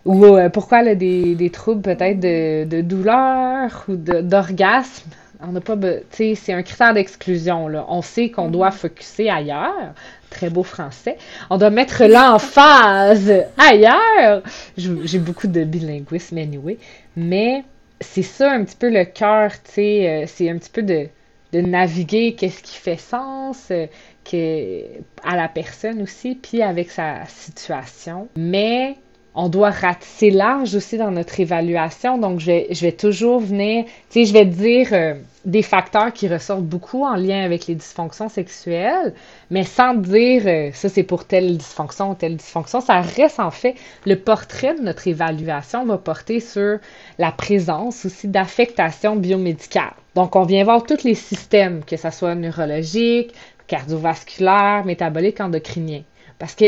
Ou 0.05 0.25
euh, 0.25 0.49
pourquoi 0.49 0.81
elle 0.81 0.89
a 0.89 0.95
des, 0.95 1.35
des 1.35 1.51
troubles 1.51 1.83
peut-être 1.83 2.20
de, 2.20 2.64
de, 2.64 2.81
douleur 2.83 3.85
ou 3.89 3.97
d'orgasme. 3.97 5.11
On 5.41 5.53
n'a 5.53 5.61
pas, 5.61 5.77
tu 5.77 5.89
sais, 6.11 6.35
c'est 6.37 6.53
un 6.53 6.62
critère 6.62 6.95
d'exclusion, 6.95 7.66
là. 7.66 7.85
On 7.89 8.01
sait 8.01 8.31
qu'on 8.31 8.49
doit 8.49 8.68
mm-hmm. 8.68 8.73
focuser 8.73 9.31
ailleurs. 9.31 9.93
Très 10.33 10.49
beau 10.49 10.62
français. 10.62 11.18
On 11.51 11.59
doit 11.59 11.68
mettre 11.68 12.05
l'emphase 12.05 13.30
ailleurs. 13.59 14.43
J'ai 14.78 15.18
beaucoup 15.18 15.47
de 15.47 15.62
bilinguisme 15.62 16.39
anyway. 16.39 16.78
Mais 17.16 17.64
c'est 18.01 18.22
ça 18.22 18.51
un 18.51 18.64
petit 18.64 18.76
peu 18.76 18.91
le 18.91 19.05
cœur, 19.05 19.53
tu 19.53 19.72
sais. 19.72 20.09
Euh, 20.09 20.24
c'est 20.26 20.49
un 20.49 20.57
petit 20.57 20.70
peu 20.70 20.83
de, 20.83 21.07
de 21.53 21.61
naviguer 21.61 22.35
qu'est-ce 22.35 22.62
qui 22.62 22.76
fait 22.76 22.97
sens, 22.97 23.68
euh, 23.70 23.87
que, 24.24 24.83
à 25.22 25.37
la 25.37 25.49
personne 25.49 26.01
aussi, 26.01 26.35
puis 26.35 26.62
avec 26.62 26.91
sa 26.91 27.26
situation. 27.26 28.28
Mais 28.35 28.97
on 29.35 29.49
doit 29.49 29.70
ratisser 29.70 30.30
large 30.30 30.74
aussi 30.74 30.99
dans 30.99 31.11
notre 31.11 31.41
évaluation. 31.41 32.18
Donc, 32.18 32.41
je 32.41 32.80
vais, 32.80 32.93
toujours 32.93 33.41
venir, 33.41 33.85
tu 33.85 33.93
sais, 34.11 34.24
je 34.26 34.33
vais 34.33 34.45
dire 34.45 34.89
euh, 34.93 35.14
des 35.45 35.62
facteurs 35.62 36.12
qui 36.12 36.28
ressortent 36.28 36.64
beaucoup 36.64 37.05
en 37.05 37.14
lien 37.14 37.43
avec 37.43 37.66
les 37.66 37.74
dysfonctions 37.74 38.28
sexuelles, 38.28 39.14
mais 39.51 39.64
sans 39.64 39.95
dire 39.95 40.43
euh, 40.47 40.70
ça 40.72 40.89
c'est 40.89 41.03
pour 41.03 41.24
telle 41.24 41.57
dysfonction 41.57 42.11
ou 42.11 42.14
telle 42.14 42.37
dysfonction. 42.37 42.80
Ça 42.80 43.01
reste 43.01 43.41
en 43.41 43.51
fait 43.51 43.74
le 44.05 44.16
portrait 44.16 44.74
de 44.74 44.83
notre 44.83 45.09
évaluation 45.09 45.87
va 45.87 45.97
porter 45.97 46.41
sur 46.41 46.78
la 47.18 47.33
présence 47.33 48.05
aussi 48.05 48.28
d'affectation 48.28 49.16
biomédicale. 49.16 49.95
Donc, 50.14 50.37
on 50.37 50.45
vient 50.45 50.64
voir 50.64 50.85
tous 50.85 51.05
les 51.05 51.14
systèmes, 51.14 51.83
que 51.85 51.97
ce 51.97 52.11
soit 52.11 52.35
neurologique, 52.35 53.33
cardiovasculaire, 53.66 54.85
métabolique, 54.85 55.41
endocrinien. 55.41 56.03
Parce 56.39 56.55
que 56.55 56.66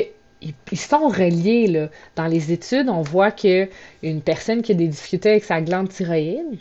ils 0.73 0.79
sont 0.79 1.09
reliés 1.09 1.67
là. 1.67 1.89
Dans 2.17 2.27
les 2.27 2.53
études, 2.53 2.89
on 2.89 3.03
voit 3.03 3.31
que 3.31 3.69
une 4.03 4.21
personne 4.21 4.63
qui 4.63 4.73
a 4.73 4.75
des 4.75 4.89
difficultés 4.89 5.31
avec 5.31 5.45
sa 5.45 5.61
glande 5.61 5.89
thyroïde, 5.89 6.61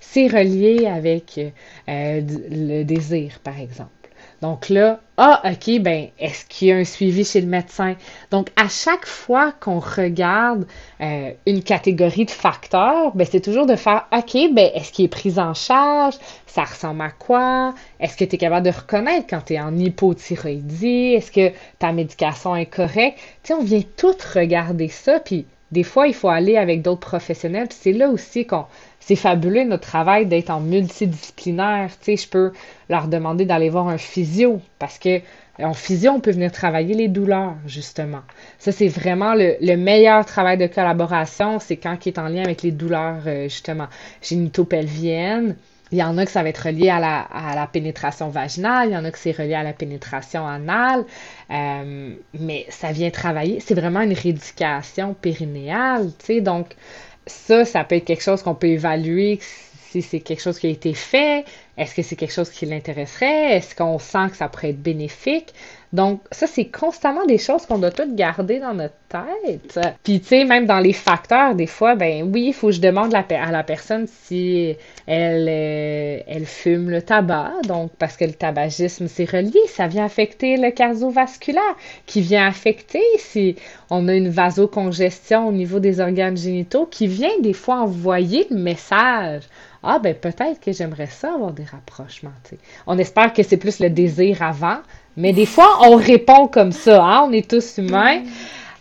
c'est 0.00 0.26
relié 0.26 0.86
avec 0.86 1.38
euh, 1.38 2.20
le 2.50 2.82
désir, 2.82 3.38
par 3.42 3.58
exemple. 3.58 4.01
Donc 4.42 4.70
là, 4.70 4.98
ah, 5.18 5.40
OK, 5.44 5.78
ben, 5.80 6.08
est-ce 6.18 6.44
qu'il 6.46 6.66
y 6.68 6.72
a 6.72 6.76
un 6.76 6.84
suivi 6.84 7.24
chez 7.24 7.40
le 7.40 7.46
médecin? 7.46 7.94
Donc, 8.32 8.48
à 8.56 8.68
chaque 8.68 9.06
fois 9.06 9.52
qu'on 9.52 9.78
regarde 9.78 10.66
euh, 11.00 11.30
une 11.46 11.62
catégorie 11.62 12.24
de 12.24 12.30
facteurs, 12.32 13.14
ben, 13.14 13.24
c'est 13.30 13.40
toujours 13.40 13.66
de 13.66 13.76
faire, 13.76 14.08
OK, 14.12 14.36
ben, 14.52 14.68
est-ce 14.74 14.92
qu'il 14.92 15.04
est 15.04 15.08
pris 15.08 15.38
en 15.38 15.54
charge? 15.54 16.16
Ça 16.46 16.64
ressemble 16.64 17.02
à 17.02 17.10
quoi? 17.10 17.72
Est-ce 18.00 18.16
que 18.16 18.24
tu 18.24 18.34
es 18.34 18.38
capable 18.38 18.66
de 18.66 18.72
reconnaître 18.72 19.28
quand 19.30 19.42
tu 19.46 19.54
es 19.54 19.60
en 19.60 19.78
hypothyroïdie? 19.78 21.14
Est-ce 21.14 21.30
que 21.30 21.52
ta 21.78 21.92
médication 21.92 22.56
est 22.56 22.66
correcte? 22.66 23.20
Tu 23.44 23.48
sais, 23.48 23.54
on 23.54 23.62
vient 23.62 23.82
tout 23.96 24.16
regarder 24.34 24.88
ça, 24.88 25.20
puis 25.20 25.46
des 25.72 25.82
fois, 25.82 26.06
il 26.06 26.14
faut 26.14 26.28
aller 26.28 26.56
avec 26.56 26.82
d'autres 26.82 27.00
professionnels. 27.00 27.68
C'est 27.70 27.92
là 27.92 28.08
aussi 28.10 28.46
qu'on 28.46 28.66
c'est 29.00 29.16
fabuleux 29.16 29.64
notre 29.64 29.88
travail 29.88 30.26
d'être 30.26 30.50
en 30.50 30.60
multidisciplinaire. 30.60 31.90
Tu 31.98 32.04
sais, 32.04 32.16
je 32.16 32.28
peux 32.28 32.52
leur 32.88 33.08
demander 33.08 33.46
d'aller 33.46 33.68
voir 33.68 33.88
un 33.88 33.98
physio 33.98 34.60
parce 34.78 34.98
que 34.98 35.20
en 35.58 35.74
physio, 35.74 36.12
on 36.12 36.20
peut 36.20 36.30
venir 36.30 36.50
travailler 36.50 36.94
les 36.94 37.08
douleurs, 37.08 37.54
justement. 37.66 38.20
Ça, 38.58 38.72
c'est 38.72 38.88
vraiment 38.88 39.34
le, 39.34 39.76
meilleur 39.76 40.24
travail 40.24 40.56
de 40.56 40.66
collaboration, 40.66 41.58
c'est 41.58 41.76
quand 41.76 42.06
il 42.06 42.08
est 42.08 42.18
en 42.18 42.28
lien 42.28 42.42
avec 42.42 42.62
les 42.62 42.70
douleurs, 42.70 43.22
euh, 43.26 43.44
justement, 43.44 43.88
génitopelviennes. 44.22 45.56
Il 45.92 45.98
y 45.98 46.02
en 46.02 46.16
a 46.18 46.24
que 46.24 46.32
ça 46.32 46.42
va 46.42 46.48
être 46.48 46.66
relié 46.66 46.88
à 46.88 46.98
la, 46.98 47.66
pénétration 47.70 48.30
vaginale, 48.30 48.88
il 48.88 48.94
y 48.94 48.96
en 48.96 49.04
a 49.04 49.10
que 49.10 49.18
c'est 49.18 49.32
relié 49.32 49.54
à 49.54 49.62
la 49.62 49.74
pénétration 49.74 50.46
anale, 50.46 51.04
euh, 51.50 52.14
mais 52.38 52.66
ça 52.70 52.92
vient 52.92 53.10
travailler, 53.10 53.60
c'est 53.60 53.74
vraiment 53.74 54.00
une 54.00 54.14
rééducation 54.14 55.14
périnéale, 55.14 56.10
tu 56.18 56.26
sais, 56.26 56.40
donc 56.40 56.74
ça, 57.26 57.64
ça 57.64 57.84
peut 57.84 57.96
être 57.96 58.06
quelque 58.06 58.22
chose 58.22 58.42
qu'on 58.42 58.54
peut 58.54 58.68
évaluer 58.68 59.38
si 59.90 60.00
c'est 60.00 60.20
quelque 60.20 60.40
chose 60.40 60.58
qui 60.58 60.66
a 60.66 60.70
été 60.70 60.94
fait, 60.94 61.44
est-ce 61.76 61.94
que 61.94 62.02
c'est 62.02 62.16
quelque 62.16 62.32
chose 62.32 62.48
qui 62.48 62.64
l'intéresserait, 62.64 63.56
est-ce 63.56 63.74
qu'on 63.74 63.98
sent 63.98 64.30
que 64.30 64.36
ça 64.36 64.48
pourrait 64.48 64.70
être 64.70 64.82
bénéfique? 64.82 65.52
Donc, 65.92 66.22
ça, 66.30 66.46
c'est 66.46 66.66
constamment 66.66 67.26
des 67.26 67.36
choses 67.36 67.66
qu'on 67.66 67.78
doit 67.78 67.90
toutes 67.90 68.14
garder 68.14 68.60
dans 68.60 68.72
notre 68.72 68.94
tête. 69.10 69.78
Puis, 70.02 70.20
tu 70.20 70.26
sais, 70.26 70.44
même 70.44 70.64
dans 70.64 70.78
les 70.78 70.94
facteurs, 70.94 71.54
des 71.54 71.66
fois, 71.66 71.96
ben 71.96 72.30
oui, 72.32 72.46
il 72.48 72.54
faut 72.54 72.68
que 72.68 72.72
je 72.72 72.80
demande 72.80 73.14
à 73.14 73.50
la 73.50 73.62
personne 73.62 74.06
si 74.06 74.74
elle, 75.06 75.46
euh, 75.50 76.20
elle 76.26 76.46
fume 76.46 76.88
le 76.88 77.02
tabac. 77.02 77.52
Donc, 77.68 77.90
parce 77.98 78.16
que 78.16 78.24
le 78.24 78.32
tabagisme, 78.32 79.06
c'est 79.06 79.30
relié, 79.30 79.60
ça 79.68 79.86
vient 79.86 80.06
affecter 80.06 80.56
le 80.56 80.70
cardiovasculaire, 80.70 81.76
qui 82.06 82.22
vient 82.22 82.46
affecter 82.46 83.02
si 83.18 83.56
on 83.90 84.08
a 84.08 84.14
une 84.14 84.30
vasocongestion 84.30 85.48
au 85.48 85.52
niveau 85.52 85.78
des 85.78 86.00
organes 86.00 86.38
génitaux, 86.38 86.86
qui 86.86 87.06
vient 87.06 87.38
des 87.40 87.52
fois 87.52 87.80
envoyer 87.82 88.46
le 88.50 88.56
message 88.56 89.42
ah 89.82 89.98
ben 89.98 90.14
peut-être 90.14 90.60
que 90.60 90.72
j'aimerais 90.72 91.08
ça 91.08 91.34
avoir 91.34 91.52
des 91.52 91.64
rapprochements. 91.64 92.30
On 92.86 92.98
espère 92.98 93.32
que 93.32 93.42
c'est 93.42 93.56
plus 93.56 93.80
le 93.80 93.90
désir 93.90 94.42
avant, 94.42 94.78
mais 95.16 95.32
des 95.32 95.46
fois, 95.46 95.78
on 95.82 95.96
répond 95.96 96.46
comme 96.46 96.72
ça, 96.72 97.02
hein? 97.02 97.26
On 97.28 97.32
est 97.32 97.48
tous 97.48 97.78
humains. 97.78 98.22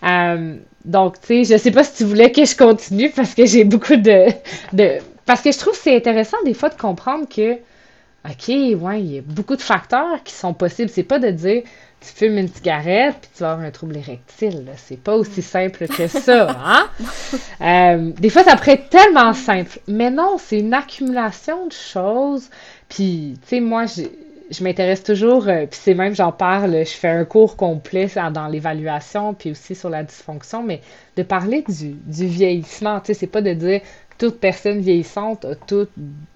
Euh, 0.03 0.55
donc, 0.85 1.19
tu 1.21 1.45
sais, 1.45 1.55
je 1.55 1.61
sais 1.61 1.71
pas 1.71 1.83
si 1.83 1.97
tu 1.97 2.03
voulais 2.05 2.31
que 2.31 2.45
je 2.45 2.55
continue 2.55 3.09
parce 3.09 3.35
que 3.35 3.45
j'ai 3.45 3.63
beaucoup 3.63 3.97
de, 3.97 4.27
de... 4.73 4.97
Parce 5.25 5.41
que 5.41 5.51
je 5.51 5.59
trouve 5.59 5.73
que 5.73 5.79
c'est 5.79 5.95
intéressant 5.95 6.37
des 6.45 6.53
fois 6.53 6.69
de 6.69 6.75
comprendre 6.75 7.27
que, 7.27 7.53
OK, 7.53 8.47
ouais, 8.47 9.01
il 9.01 9.13
y 9.13 9.17
a 9.19 9.21
beaucoup 9.21 9.55
de 9.55 9.61
facteurs 9.61 10.23
qui 10.23 10.33
sont 10.33 10.53
possibles. 10.53 10.89
C'est 10.89 11.03
pas 11.03 11.19
de 11.19 11.29
dire, 11.29 11.63
tu 12.01 12.07
fumes 12.07 12.37
une 12.37 12.47
cigarette 12.47 13.15
puis 13.21 13.29
tu 13.35 13.43
vas 13.43 13.51
avoir 13.51 13.67
un 13.67 13.71
trouble 13.71 13.97
érectile. 13.97 14.65
C'est 14.77 14.99
pas 14.99 15.15
aussi 15.15 15.41
simple 15.41 15.87
que 15.87 16.07
ça, 16.07 16.49
hein? 16.49 16.87
Euh, 17.61 18.11
des 18.17 18.29
fois, 18.29 18.43
ça 18.43 18.55
pourrait 18.55 18.73
être 18.73 18.89
tellement 18.89 19.33
simple. 19.33 19.79
Mais 19.87 20.09
non, 20.09 20.37
c'est 20.39 20.57
une 20.57 20.73
accumulation 20.73 21.67
de 21.67 21.71
choses. 21.71 22.49
Puis, 22.89 23.37
tu 23.43 23.49
sais, 23.49 23.59
moi, 23.59 23.85
j'ai 23.85 24.09
je 24.51 24.63
m'intéresse 24.63 25.03
toujours, 25.03 25.47
euh, 25.47 25.65
puis 25.65 25.79
c'est 25.81 25.93
même, 25.93 26.13
j'en 26.13 26.31
parle, 26.31 26.71
je 26.85 26.91
fais 26.91 27.07
un 27.07 27.25
cours 27.25 27.55
complet 27.55 28.07
dans 28.33 28.47
l'évaluation, 28.47 29.33
puis 29.33 29.51
aussi 29.51 29.75
sur 29.75 29.89
la 29.89 30.03
dysfonction, 30.03 30.61
mais 30.61 30.81
de 31.15 31.23
parler 31.23 31.63
du, 31.67 31.91
du 31.91 32.27
vieillissement, 32.27 32.99
tu 32.99 33.07
sais, 33.07 33.13
c'est 33.13 33.27
pas 33.27 33.41
de 33.41 33.53
dire 33.53 33.81
toute 34.17 34.39
personne 34.39 34.81
vieillissante 34.81 35.45
a 35.45 35.55
toute 35.55 35.89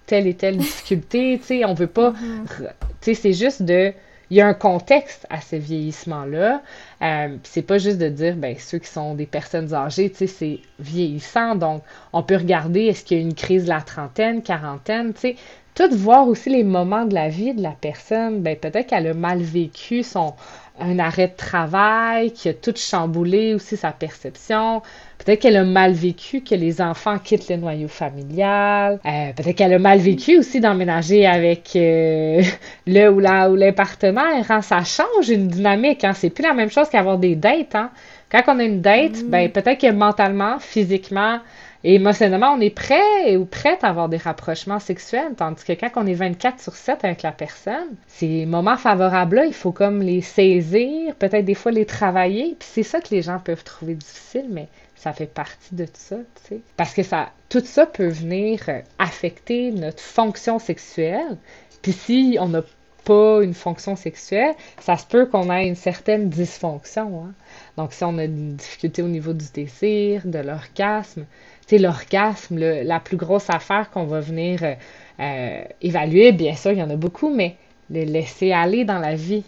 telle 0.06 0.26
et 0.26 0.34
telle 0.34 0.56
difficulté, 0.56 1.38
tu 1.38 1.46
sais, 1.46 1.64
on 1.64 1.74
veut 1.74 1.86
pas, 1.86 2.10
mm-hmm. 2.12 2.68
tu 3.00 3.14
sais, 3.14 3.14
c'est 3.14 3.32
juste 3.32 3.62
de, 3.62 3.92
il 4.30 4.36
y 4.38 4.40
a 4.40 4.46
un 4.46 4.54
contexte 4.54 5.26
à 5.30 5.40
ce 5.40 5.56
vieillissement-là, 5.56 6.62
euh, 7.02 7.36
c'est 7.44 7.62
pas 7.62 7.78
juste 7.78 7.98
de 7.98 8.08
dire, 8.08 8.34
ben, 8.36 8.56
ceux 8.58 8.78
qui 8.78 8.88
sont 8.88 9.14
des 9.14 9.26
personnes 9.26 9.74
âgées, 9.74 10.10
tu 10.10 10.16
sais, 10.16 10.26
c'est 10.26 10.60
vieillissant, 10.78 11.54
donc 11.54 11.82
on 12.14 12.22
peut 12.22 12.36
regarder, 12.36 12.86
est-ce 12.86 13.04
qu'il 13.04 13.18
y 13.18 13.20
a 13.20 13.22
une 13.22 13.34
crise 13.34 13.64
de 13.64 13.68
la 13.68 13.82
trentaine, 13.82 14.42
quarantaine, 14.42 15.12
tu 15.12 15.20
sais, 15.20 15.36
tout 15.76 15.94
voir 15.94 16.26
aussi 16.26 16.50
les 16.50 16.64
moments 16.64 17.04
de 17.04 17.14
la 17.14 17.28
vie 17.28 17.54
de 17.54 17.62
la 17.62 17.76
personne. 17.78 18.40
Ben, 18.40 18.56
peut-être 18.56 18.88
qu'elle 18.88 19.06
a 19.06 19.14
mal 19.14 19.40
vécu 19.40 20.02
son 20.02 20.34
un 20.78 20.98
arrêt 20.98 21.28
de 21.28 21.36
travail, 21.36 22.32
qui 22.32 22.48
a 22.48 22.54
tout 22.54 22.74
chamboulé 22.76 23.54
aussi 23.54 23.76
sa 23.76 23.92
perception. 23.92 24.82
Peut-être 25.18 25.40
qu'elle 25.40 25.56
a 25.56 25.64
mal 25.64 25.92
vécu 25.92 26.42
que 26.42 26.54
les 26.54 26.80
enfants 26.80 27.18
quittent 27.18 27.48
le 27.48 27.56
noyau 27.56 27.88
familial. 27.88 29.00
Euh, 29.06 29.32
peut-être 29.32 29.56
qu'elle 29.56 29.72
a 29.72 29.78
mal 29.78 29.98
vécu 29.98 30.38
aussi 30.38 30.60
d'emménager 30.60 31.26
avec 31.26 31.74
euh, 31.76 32.42
le 32.86 33.08
ou 33.08 33.20
la 33.20 33.50
ou 33.50 33.56
les 33.56 33.72
partenaires. 33.72 34.50
Hein. 34.50 34.60
Ça 34.60 34.84
change 34.84 35.30
une 35.30 35.48
dynamique. 35.48 36.04
Hein. 36.04 36.12
C'est 36.12 36.30
plus 36.30 36.42
la 36.42 36.52
même 36.52 36.70
chose 36.70 36.88
qu'avoir 36.90 37.18
des 37.18 37.36
dates. 37.36 37.74
Hein. 37.74 37.90
Quand 38.30 38.42
on 38.48 38.58
a 38.58 38.64
une 38.64 38.80
date, 38.80 39.22
mm. 39.22 39.28
ben 39.28 39.50
peut-être 39.50 39.80
que 39.80 39.90
mentalement, 39.90 40.58
physiquement, 40.58 41.38
et 41.84 41.94
émotionnellement, 41.94 42.52
on 42.52 42.60
est 42.60 42.70
prêt 42.70 43.36
ou 43.36 43.44
prête 43.44 43.84
à 43.84 43.88
avoir 43.88 44.08
des 44.08 44.16
rapprochements 44.16 44.80
sexuels, 44.80 45.34
tandis 45.36 45.64
que 45.64 45.72
quand 45.72 45.90
on 45.96 46.06
est 46.06 46.14
24 46.14 46.60
sur 46.60 46.74
7 46.74 47.04
avec 47.04 47.22
la 47.22 47.32
personne, 47.32 47.96
ces 48.06 48.46
moments 48.46 48.76
favorables-là, 48.76 49.46
il 49.46 49.54
faut 49.54 49.72
comme 49.72 50.00
les 50.00 50.20
saisir, 50.20 51.14
peut-être 51.16 51.44
des 51.44 51.54
fois 51.54 51.72
les 51.72 51.86
travailler, 51.86 52.56
puis 52.58 52.68
c'est 52.70 52.82
ça 52.82 53.00
que 53.00 53.08
les 53.10 53.22
gens 53.22 53.38
peuvent 53.38 53.64
trouver 53.64 53.94
difficile, 53.94 54.46
mais 54.50 54.68
ça 54.96 55.12
fait 55.12 55.26
partie 55.26 55.74
de 55.74 55.86
ça, 55.92 56.16
tu 56.16 56.48
sais. 56.48 56.60
Parce 56.76 56.94
que 56.94 57.02
ça, 57.02 57.30
tout 57.48 57.62
ça 57.64 57.86
peut 57.86 58.08
venir 58.08 58.60
euh, 58.68 58.80
affecter 58.98 59.70
notre 59.70 60.00
fonction 60.00 60.58
sexuelle, 60.58 61.36
puis 61.82 61.92
si 61.92 62.38
on 62.40 62.48
n'a 62.48 62.62
pas 63.04 63.42
une 63.42 63.54
fonction 63.54 63.94
sexuelle, 63.94 64.54
ça 64.80 64.96
se 64.96 65.06
peut 65.06 65.26
qu'on 65.26 65.50
ait 65.50 65.68
une 65.68 65.76
certaine 65.76 66.28
dysfonction. 66.28 67.24
Hein? 67.24 67.32
Donc, 67.76 67.92
si 67.92 68.04
on 68.04 68.16
a 68.18 68.24
une 68.24 68.56
difficulté 68.56 69.02
au 69.02 69.08
niveau 69.08 69.32
du 69.32 69.44
désir, 69.52 70.22
de 70.24 70.38
l'orgasme, 70.38 71.26
c'est 71.66 71.78
l'orgasme, 71.78 72.58
la 72.58 73.00
plus 73.00 73.16
grosse 73.16 73.50
affaire 73.50 73.90
qu'on 73.90 74.04
va 74.04 74.20
venir 74.20 74.62
euh, 74.62 74.74
euh, 75.20 75.64
évaluer, 75.82 76.32
bien 76.32 76.54
sûr, 76.54 76.72
il 76.72 76.78
y 76.78 76.82
en 76.82 76.90
a 76.90 76.96
beaucoup, 76.96 77.28
mais 77.28 77.56
le 77.90 78.04
laisser 78.04 78.52
aller 78.52 78.84
dans 78.84 78.98
la 78.98 79.14
vie. 79.14 79.44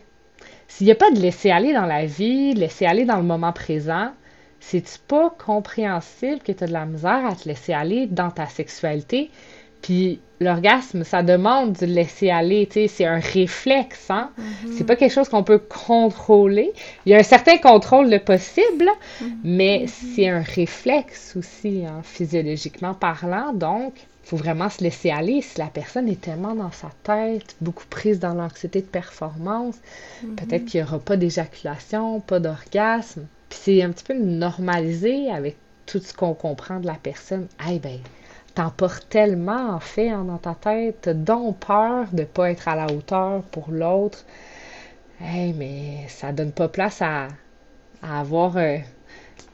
S'il 0.66 0.86
n'y 0.86 0.92
a 0.92 0.96
pas 0.96 1.10
de 1.10 1.20
laisser 1.20 1.50
aller 1.50 1.72
dans 1.72 1.86
la 1.86 2.04
vie, 2.04 2.52
laisser 2.54 2.84
aller 2.84 3.04
dans 3.04 3.16
le 3.16 3.22
moment 3.22 3.52
présent, 3.52 4.12
c'est-tu 4.60 4.98
pas 5.06 5.30
compréhensible 5.30 6.40
que 6.40 6.52
tu 6.52 6.64
as 6.64 6.66
de 6.66 6.72
la 6.72 6.84
misère 6.84 7.24
à 7.24 7.34
te 7.34 7.48
laisser 7.48 7.72
aller 7.72 8.06
dans 8.06 8.30
ta 8.30 8.46
sexualité? 8.46 9.30
Puis 9.80 10.20
l'orgasme, 10.40 11.04
ça 11.04 11.22
demande 11.22 11.72
de 11.74 11.86
laisser 11.86 12.30
aller, 12.30 12.66
tu 12.66 12.74
sais, 12.74 12.88
c'est 12.88 13.04
un 13.04 13.18
réflexe, 13.18 14.10
hein? 14.10 14.30
Mm-hmm. 14.38 14.72
C'est 14.76 14.84
pas 14.84 14.96
quelque 14.96 15.12
chose 15.12 15.28
qu'on 15.28 15.42
peut 15.42 15.58
contrôler. 15.58 16.72
Il 17.06 17.12
y 17.12 17.14
a 17.14 17.18
un 17.18 17.24
certain 17.24 17.58
contrôle 17.58 18.10
de 18.10 18.18
possible, 18.18 18.88
mm-hmm. 19.20 19.26
mais 19.44 19.86
c'est 19.86 20.28
un 20.28 20.42
réflexe 20.42 21.34
aussi, 21.36 21.84
hein, 21.86 22.00
physiologiquement 22.02 22.94
parlant. 22.94 23.52
Donc, 23.52 23.94
il 23.96 24.28
faut 24.28 24.36
vraiment 24.36 24.68
se 24.68 24.82
laisser 24.84 25.10
aller. 25.10 25.40
Si 25.42 25.58
la 25.58 25.66
personne 25.66 26.08
est 26.08 26.20
tellement 26.20 26.54
dans 26.54 26.72
sa 26.72 26.90
tête, 27.02 27.56
beaucoup 27.60 27.86
prise 27.88 28.20
dans 28.20 28.34
l'anxiété 28.34 28.80
de 28.80 28.86
performance, 28.86 29.76
mm-hmm. 29.76 30.34
peut-être 30.36 30.64
qu'il 30.66 30.80
n'y 30.80 30.86
aura 30.86 30.98
pas 30.98 31.16
d'éjaculation, 31.16 32.20
pas 32.20 32.38
d'orgasme. 32.38 33.26
Puis 33.48 33.58
c'est 33.62 33.82
un 33.82 33.90
petit 33.90 34.04
peu 34.04 34.14
normalisé 34.14 35.30
avec 35.30 35.56
tout 35.86 36.00
ce 36.00 36.12
qu'on 36.12 36.34
comprend 36.34 36.80
de 36.80 36.86
la 36.86 36.98
personne. 37.02 37.48
Eh 37.70 37.78
ben, 37.78 37.98
t'emportes 38.58 39.08
tellement, 39.08 39.70
en 39.70 39.78
fait, 39.78 40.08
hein, 40.08 40.24
dans 40.24 40.38
ta 40.38 40.56
tête, 40.56 41.08
donc 41.08 41.60
peur 41.60 42.06
de 42.12 42.24
pas 42.24 42.50
être 42.50 42.66
à 42.66 42.74
la 42.74 42.92
hauteur 42.92 43.42
pour 43.52 43.70
l'autre. 43.70 44.24
Hey, 45.20 45.52
mais 45.52 46.08
ça 46.08 46.32
donne 46.32 46.50
pas 46.50 46.66
place 46.66 47.00
à, 47.00 47.28
avoir 48.02 48.56
euh, 48.56 48.78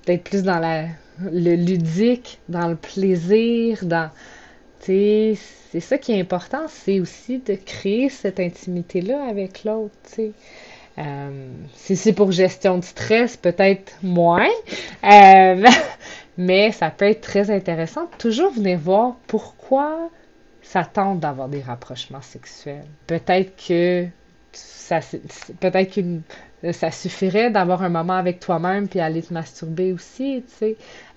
peut-être 0.02 0.24
plus 0.24 0.42
dans 0.42 0.58
la, 0.58 0.86
le 1.20 1.54
ludique, 1.54 2.40
dans 2.48 2.66
le 2.66 2.76
plaisir, 2.76 3.84
dans. 3.84 4.10
c'est 4.80 5.36
ça 5.80 5.98
qui 5.98 6.12
est 6.12 6.20
important, 6.20 6.64
c'est 6.68 6.98
aussi 6.98 7.40
de 7.40 7.56
créer 7.56 8.08
cette 8.08 8.40
intimité-là 8.40 9.22
avec 9.28 9.64
l'autre, 9.64 9.92
euh, 10.96 11.48
si 11.74 11.96
c'est 11.96 12.12
pour 12.14 12.32
gestion 12.32 12.78
de 12.78 12.84
stress, 12.84 13.36
peut-être 13.36 13.92
moins. 14.02 14.48
Euh, 15.04 15.66
mais 16.36 16.72
ça 16.72 16.90
peut 16.90 17.06
être 17.06 17.20
très 17.20 17.50
intéressant 17.50 18.06
toujours 18.18 18.52
venir 18.52 18.78
voir 18.78 19.16
pourquoi 19.26 20.10
ça 20.62 20.84
tente 20.84 21.20
d'avoir 21.20 21.48
des 21.48 21.60
rapprochements 21.60 22.22
sexuels. 22.22 22.86
Peut-être 23.06 23.54
que 23.68 24.06
ça, 24.52 25.00
suffirait 26.90 27.50
d'avoir 27.50 27.82
un 27.82 27.88
moment 27.88 28.14
avec 28.14 28.40
toi-même 28.40 28.88
puis 28.88 29.00
aller 29.00 29.22
te 29.22 29.32
masturber 29.32 29.92
aussi. 29.92 30.42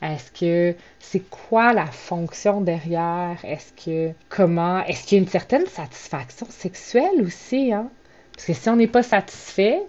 Est-ce 0.01 0.32
que 0.32 0.76
c'est 0.99 1.30
quoi 1.30 1.74
la 1.74 1.86
fonction 1.86 2.61
derrière? 2.61 3.38
Est-ce 3.43 3.74
que 3.74 4.13
comment? 4.30 4.84
Est-ce 4.86 5.05
qu'il 5.05 5.18
y 5.18 5.22
a 5.22 5.24
une 5.24 5.30
certaine 5.30 5.65
satisfaction 5.65 6.47
sexuelle 6.49 7.22
aussi, 7.22 7.72
hein? 7.74 7.89
Parce 8.34 8.45
que 8.45 8.53
si 8.53 8.70
on 8.70 8.76
n'est 8.76 8.88
pas 8.88 9.03
satisfait, 9.03 9.82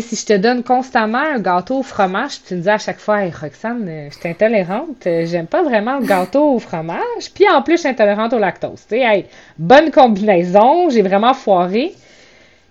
sais, 0.00 0.14
si 0.14 0.16
je 0.16 0.26
te 0.26 0.36
donne 0.36 0.62
constamment 0.62 1.18
un 1.18 1.38
gâteau 1.38 1.78
au 1.78 1.82
fromage, 1.82 2.42
tu 2.42 2.54
me 2.54 2.60
dis 2.60 2.68
à 2.68 2.78
chaque 2.78 2.98
fois, 2.98 3.24
hey, 3.24 3.30
Roxane, 3.30 3.88
euh, 3.88 4.08
je 4.10 4.18
suis 4.18 4.28
intolérante, 4.28 5.06
euh, 5.06 5.26
j'aime 5.26 5.46
pas 5.46 5.62
vraiment 5.62 5.98
le 5.98 6.06
gâteau 6.06 6.54
au 6.54 6.58
fromage, 6.58 7.32
puis 7.34 7.48
en 7.48 7.62
plus, 7.62 7.74
je 7.74 7.80
suis 7.80 7.88
intolérante 7.88 8.32
au 8.32 8.38
lactose. 8.38 8.82
Tu 8.82 8.96
sais, 8.96 9.00
hey, 9.00 9.26
bonne 9.58 9.90
combinaison, 9.90 10.90
j'ai 10.90 11.02
vraiment 11.02 11.34
foiré. 11.34 11.94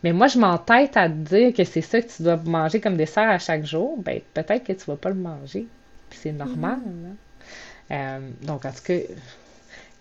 Mais 0.03 0.13
moi, 0.13 0.27
je 0.27 0.37
m'entête 0.37 0.95
à 0.97 1.09
te 1.09 1.15
dire 1.15 1.51
que 1.51 1.63
c'est 1.63 1.81
ça 1.81 1.99
que 1.99 2.07
tu 2.07 2.21
dois 2.21 2.37
manger 2.45 2.79
comme 2.79 2.95
dessert 2.95 3.27
à 3.27 3.39
chaque 3.39 3.65
jour. 3.65 3.97
Ben, 3.97 4.21
peut-être 4.35 4.63
que 4.63 4.73
tu 4.73 4.85
vas 4.85 4.97
pas 4.97 5.09
le 5.09 5.15
manger. 5.15 5.65
c'est 6.11 6.31
normal. 6.31 6.77
Mm-hmm. 6.77 7.09
Hein. 7.09 8.19
Euh, 8.21 8.45
donc, 8.45 8.65
en 8.65 8.71
tout 8.71 8.83
cas, 8.83 8.93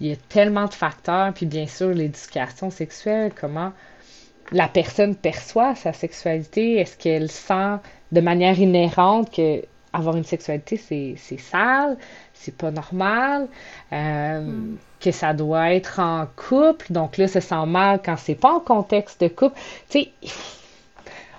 il 0.01 0.07
y 0.07 0.13
a 0.13 0.17
tellement 0.29 0.67
de 0.67 0.75
facteurs. 0.75 1.33
Puis, 1.33 1.47
bien 1.47 1.67
sûr, 1.67 1.89
l'éducation 1.89 2.71
sexuelle, 2.71 3.33
comment 3.35 3.73
la 4.53 4.69
personne 4.69 5.15
perçoit 5.15 5.75
sa 5.75 5.93
sexualité? 5.93 6.79
Est-ce 6.79 6.97
qu'elle 6.97 7.31
sent 7.31 7.77
de 8.13 8.21
manière 8.21 8.59
inhérente 8.59 9.35
que 9.35 9.63
avoir 9.93 10.17
une 10.17 10.25
sexualité, 10.25 10.77
c'est 10.77 11.39
sale, 11.39 11.97
c'est 12.33 12.57
pas 12.57 12.73
normal, 12.73 13.49
euh, 13.93 14.41
mm. 14.41 14.77
que 15.01 15.13
ça 15.13 15.33
doit 15.33 15.73
être 15.73 16.01
en 16.01 16.27
couple? 16.35 16.93
Donc 16.93 17.17
là, 17.17 17.29
ça 17.29 17.41
sent 17.41 17.67
mal 17.67 18.01
quand 18.05 18.17
c'est 18.17 18.35
pas 18.35 18.53
en 18.53 18.61
contexte 18.61 19.21
de 19.21 19.29
couple. 19.29 19.57
Tu 19.89 20.01
sais, 20.01 20.11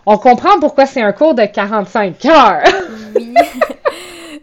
on 0.06 0.18
comprend 0.18 0.60
pourquoi 0.60 0.86
c'est 0.86 1.02
un 1.02 1.12
cours 1.12 1.36
de 1.36 1.46
45 1.46 2.26
heures. 2.26 2.64
oui. 3.16 3.34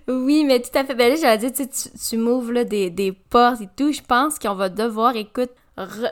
oui, 0.08 0.44
mais 0.44 0.60
tout 0.60 0.76
à 0.76 0.84
fait. 0.84 0.94
Ben 0.94 1.10
là, 1.10 1.16
j'allais 1.16 1.50
dire, 1.50 1.52
tu, 1.52 1.90
tu 2.08 2.16
m'ouvres 2.18 2.64
des, 2.64 2.90
des 2.90 3.12
portes 3.12 3.62
et 3.62 3.68
tout. 3.76 3.92
Je 3.92 4.02
pense 4.02 4.38
qu'on 4.38 4.54
va 4.54 4.68
devoir, 4.68 5.16
écoute, 5.16 5.50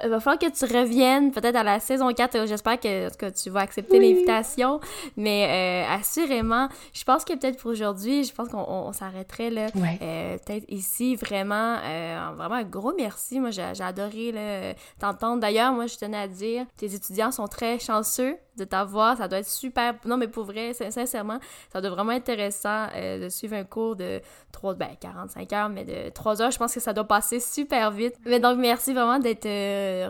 il 0.05 0.09
va 0.09 0.21
falloir 0.21 0.39
que 0.39 0.51
tu 0.51 0.65
reviennes 0.65 1.33
peut-être 1.33 1.57
à 1.57 1.63
la 1.63 1.81
saison 1.81 2.13
4. 2.13 2.47
J'espère 2.47 2.79
que, 2.79 3.15
que, 3.17 3.31
tu 3.31 3.51
vas 3.51 3.61
accepter 3.61 3.99
l'invitation. 3.99 4.81
Mais 5.17 5.85
euh, 5.89 5.95
assurément, 5.95 6.69
je 6.93 7.05
pense 7.05 7.25
que 7.25 7.35
peut-être 7.35 7.59
pour 7.59 7.71
aujourd'hui, 7.71 8.25
je 8.25 8.33
pense 8.33 8.49
qu'on 8.49 8.93
s'arrêterait 8.93 9.51
là. 9.51 9.67
Euh, 9.77 10.37
peut-être 10.39 10.65
ici, 10.69 11.17
vraiment, 11.17 11.77
euh, 11.85 12.31
vraiment 12.37 12.57
un 12.57 12.65
gros 12.65 12.95
merci. 12.97 13.41
Moi, 13.41 13.51
j'ai 13.51 13.63
adoré 13.83 14.77
t'entendre. 14.99 15.41
D'ailleurs, 15.41 15.73
moi, 15.73 15.87
je 15.87 15.97
tenais 15.97 16.19
à 16.19 16.29
dire, 16.29 16.67
tes 16.77 16.95
étudiants 16.95 17.31
sont 17.31 17.49
très 17.49 17.79
chanceux 17.79 18.37
de 18.61 18.65
t'avoir. 18.65 19.17
Ça 19.17 19.29
doit 19.29 19.39
être 19.39 19.49
super. 19.49 19.95
Non, 20.05 20.17
mais 20.17 20.29
pour 20.29 20.45
vrai, 20.45 20.73
sincèrement, 20.73 21.39
ça 21.73 21.81
doit 21.81 21.91
être 21.91 21.97
vraiment 21.97 22.13
intéressant 22.13 22.87
de 22.95 23.29
suivre 23.29 23.57
un 23.57 23.65
cours 23.65 23.97
de 23.97 24.21
3, 24.53 24.75
ben, 24.75 24.91
45 25.01 25.53
heures, 25.53 25.69
mais 25.69 25.85
de 25.85 26.11
3 26.11 26.43
heures. 26.43 26.51
Je 26.51 26.59
pense 26.59 26.75
que 26.75 26.81
ça 26.81 26.93
doit 26.93 27.05
passer 27.05 27.41
super 27.41 27.91
vite. 27.91 28.15
Mais 28.25 28.41
donc, 28.41 28.59
merci 28.59 28.93
vraiment 28.93 29.19
d'être 29.19 29.47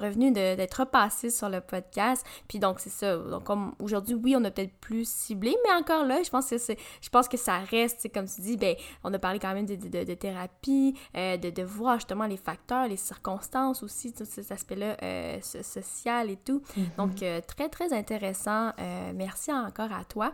revenu 0.01 0.33
d'être 0.33 0.81
repassé 0.81 1.31
sur 1.31 1.49
le 1.49 1.61
podcast. 1.61 2.25
Puis 2.49 2.59
donc, 2.59 2.81
c'est 2.81 2.91
ça. 2.91 3.17
Donc, 3.17 3.45
comme 3.45 3.75
aujourd'hui, 3.79 4.15
oui, 4.15 4.35
on 4.37 4.45
a 4.45 4.51
peut-être 4.51 4.75
plus 4.81 5.09
ciblé, 5.09 5.57
mais 5.65 5.73
encore 5.75 6.05
là, 6.05 6.23
je 6.23 6.31
pense 6.31 6.49
que 6.49 6.59
c'est, 6.59 6.79
je 7.01 7.09
pense 7.09 7.29
que 7.29 7.37
ça 7.37 7.59
reste, 7.59 8.13
comme 8.13 8.27
tu 8.27 8.41
dis, 8.41 8.57
ben, 8.57 8.75
on 9.05 9.13
a 9.13 9.19
parlé 9.19 9.39
quand 9.39 9.55
même 9.55 9.67
de, 9.67 9.77
de, 9.77 10.15
thérapie, 10.15 10.95
euh, 11.17 11.37
de, 11.37 11.51
de 11.51 11.63
voir 11.63 11.97
justement 11.97 12.27
les 12.27 12.37
facteurs, 12.37 12.89
les 12.89 12.97
circonstances 12.97 13.83
aussi, 13.83 14.13
tout 14.13 14.25
cet 14.29 14.51
aspect-là 14.51 14.97
euh, 15.03 15.39
social 15.41 16.31
et 16.31 16.37
tout. 16.37 16.63
Mm-hmm. 16.77 16.97
Donc, 16.97 17.23
euh, 17.23 17.41
très, 17.47 17.69
très 17.69 17.93
intéressant. 17.93 18.40
Merci 19.15 19.53
encore 19.53 19.93
à 19.93 20.05
toi. 20.09 20.33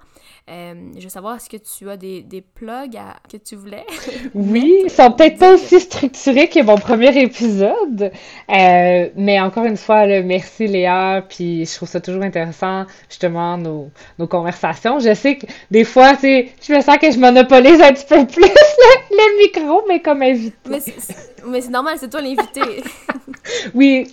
je 0.49 1.03
veux 1.03 1.09
savoir, 1.09 1.37
est-ce 1.37 1.49
que 1.49 1.57
tu 1.57 1.89
as 1.91 1.97
des, 1.97 2.23
des 2.23 2.41
plugs 2.41 2.99
que 3.31 3.37
tu 3.37 3.57
voulais? 3.57 3.87
oui, 4.35 4.83
ils 4.85 4.91
sont 4.91 5.11
peut-être 5.13 5.39
pas 5.39 5.55
aussi 5.55 5.81
structurés 5.81 6.49
que 6.49 6.63
mon 6.63 6.77
premier 6.77 7.17
épisode. 7.21 8.11
Euh, 8.51 9.09
mais 9.17 9.41
encore 9.41 9.65
une 9.65 9.77
fois, 9.77 10.07
merci 10.23 10.67
Léa, 10.67 11.25
puis 11.29 11.65
je 11.67 11.75
trouve 11.75 11.89
ça 11.89 12.01
toujours 12.01 12.23
intéressant, 12.23 12.85
justement, 13.09 13.57
nos, 13.59 13.91
nos 14.19 14.27
conversations. 14.27 14.99
Je 14.99 15.15
sais 15.15 15.37
que 15.37 15.47
des 15.71 15.85
fois, 15.85 16.17
tu 16.17 16.49
je 16.63 16.73
me 16.73 16.81
sens 16.81 16.99
que 16.99 17.11
je 17.11 17.19
monopolise 17.19 17.81
un 17.81 17.93
petit 17.93 18.07
peu 18.07 18.27
plus 18.27 18.43
le, 18.43 19.43
micro, 19.43 19.83
mais 19.89 20.01
comme 20.01 20.23
invité. 20.23 20.57
Mais 21.47 21.61
c'est 21.61 21.71
normal, 21.71 21.97
c'est 21.99 22.09
toi 22.09 22.21
l'invité. 22.21 22.83
oui, 23.75 24.13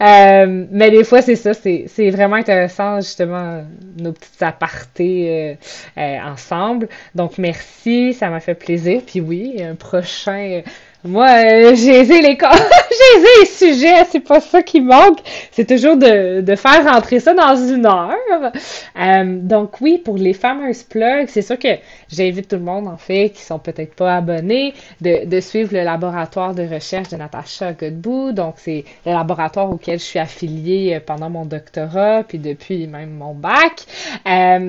euh, 0.00 0.66
mais 0.70 0.90
des 0.90 1.04
fois, 1.04 1.20
c'est 1.20 1.36
ça, 1.36 1.52
c'est 1.54 2.10
vraiment 2.10 2.36
intéressant, 2.36 3.00
justement, 3.06 3.64
nos 3.96 4.12
petites 4.12 4.42
apartés 4.42 5.56
euh, 5.96 6.18
ensemble. 6.20 6.88
Donc, 7.14 7.38
merci, 7.38 8.12
ça 8.14 8.28
m'a 8.30 8.40
fait 8.40 8.54
plaisir. 8.54 9.02
Puis 9.06 9.20
oui, 9.20 9.62
un 9.62 9.74
prochain 9.74 10.62
moi, 11.06 11.28
euh, 11.28 11.74
j'ai 11.74 12.02
les 12.04 12.20
les 12.22 12.38
j'ai 12.40 13.40
les 13.40 13.46
sujets, 13.46 14.04
c'est 14.10 14.20
pas 14.20 14.40
ça 14.40 14.62
qui 14.62 14.80
manque. 14.80 15.18
C'est 15.52 15.66
toujours 15.66 15.96
de, 15.96 16.40
de, 16.40 16.56
faire 16.56 16.84
rentrer 16.84 17.20
ça 17.20 17.34
dans 17.34 17.56
une 17.56 17.86
heure. 17.86 18.52
Euh, 18.98 19.38
donc 19.40 19.80
oui, 19.80 19.98
pour 19.98 20.16
les 20.16 20.32
fameuses 20.32 20.82
plugs, 20.82 21.28
c'est 21.28 21.42
sûr 21.42 21.58
que 21.58 21.68
j'invite 22.10 22.48
tout 22.48 22.56
le 22.56 22.62
monde, 22.62 22.88
en 22.88 22.96
fait, 22.96 23.30
qui 23.30 23.42
sont 23.42 23.58
peut-être 23.58 23.94
pas 23.94 24.16
abonnés, 24.16 24.74
de, 25.00 25.26
de 25.26 25.40
suivre 25.40 25.74
le 25.74 25.82
laboratoire 25.82 26.54
de 26.54 26.62
recherche 26.66 27.08
de 27.08 27.16
Natacha 27.16 27.72
Godbout. 27.72 28.32
Donc 28.32 28.54
c'est 28.56 28.84
le 29.04 29.12
laboratoire 29.12 29.70
auquel 29.70 29.98
je 29.98 30.04
suis 30.04 30.18
affiliée 30.18 30.94
euh, 30.94 31.00
pendant 31.04 31.30
mon 31.30 31.44
doctorat, 31.44 32.24
puis 32.24 32.38
depuis 32.38 32.86
même 32.86 33.10
mon 33.10 33.34
bac. 33.34 33.86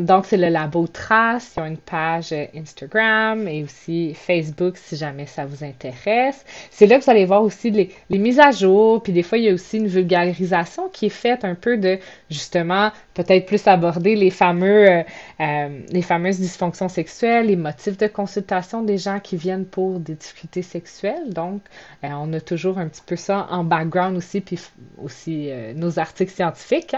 Donc 0.05 0.25
c'est 0.25 0.37
le 0.37 0.49
labo 0.49 0.87
Trace. 0.87 1.53
Ils 1.55 1.61
ont 1.61 1.65
une 1.65 1.77
page 1.77 2.33
Instagram 2.55 3.47
et 3.47 3.63
aussi 3.63 4.13
Facebook 4.13 4.77
si 4.77 4.95
jamais 4.95 5.25
ça 5.25 5.45
vous 5.45 5.63
intéresse. 5.63 6.26
C'est 6.71 6.87
là 6.87 6.99
que 6.99 7.03
vous 7.03 7.11
allez 7.11 7.25
voir 7.25 7.43
aussi 7.43 7.71
les, 7.71 7.89
mises 8.09 8.39
à 8.39 8.51
jour, 8.51 9.01
puis 9.01 9.13
des 9.13 9.23
fois, 9.23 9.37
il 9.37 9.45
y 9.45 9.49
a 9.49 9.53
aussi 9.53 9.77
une 9.77 9.87
vulgarisation 9.87 10.89
qui 10.89 11.07
est 11.07 11.09
faite 11.09 11.43
un 11.43 11.55
peu 11.55 11.77
de, 11.77 11.99
justement, 12.29 12.91
peut-être 13.13 13.45
plus 13.45 13.67
aborder 13.67 14.15
les 14.15 14.29
fameux, 14.29 14.89
euh, 14.89 15.03
euh, 15.39 15.79
les 15.89 16.01
fameuses 16.01 16.39
dysfonctions 16.39 16.89
sexuelles, 16.89 17.47
les 17.47 17.55
motifs 17.55 17.97
de 17.97 18.07
consultation 18.07 18.83
des 18.83 18.97
gens 18.97 19.19
qui 19.19 19.37
viennent 19.37 19.65
pour 19.65 19.99
des 19.99 20.13
difficultés 20.15 20.61
sexuelles. 20.61 21.29
Donc, 21.29 21.61
euh, 22.03 22.09
on 22.11 22.31
a 22.33 22.39
toujours 22.39 22.77
un 22.77 22.87
petit 22.87 23.03
peu 23.05 23.15
ça 23.15 23.47
en 23.49 23.63
background 23.63 24.17
aussi, 24.17 24.41
puis 24.41 24.59
aussi 25.01 25.49
nos 25.75 25.99
articles 25.99 26.31
scientifiques. 26.31 26.95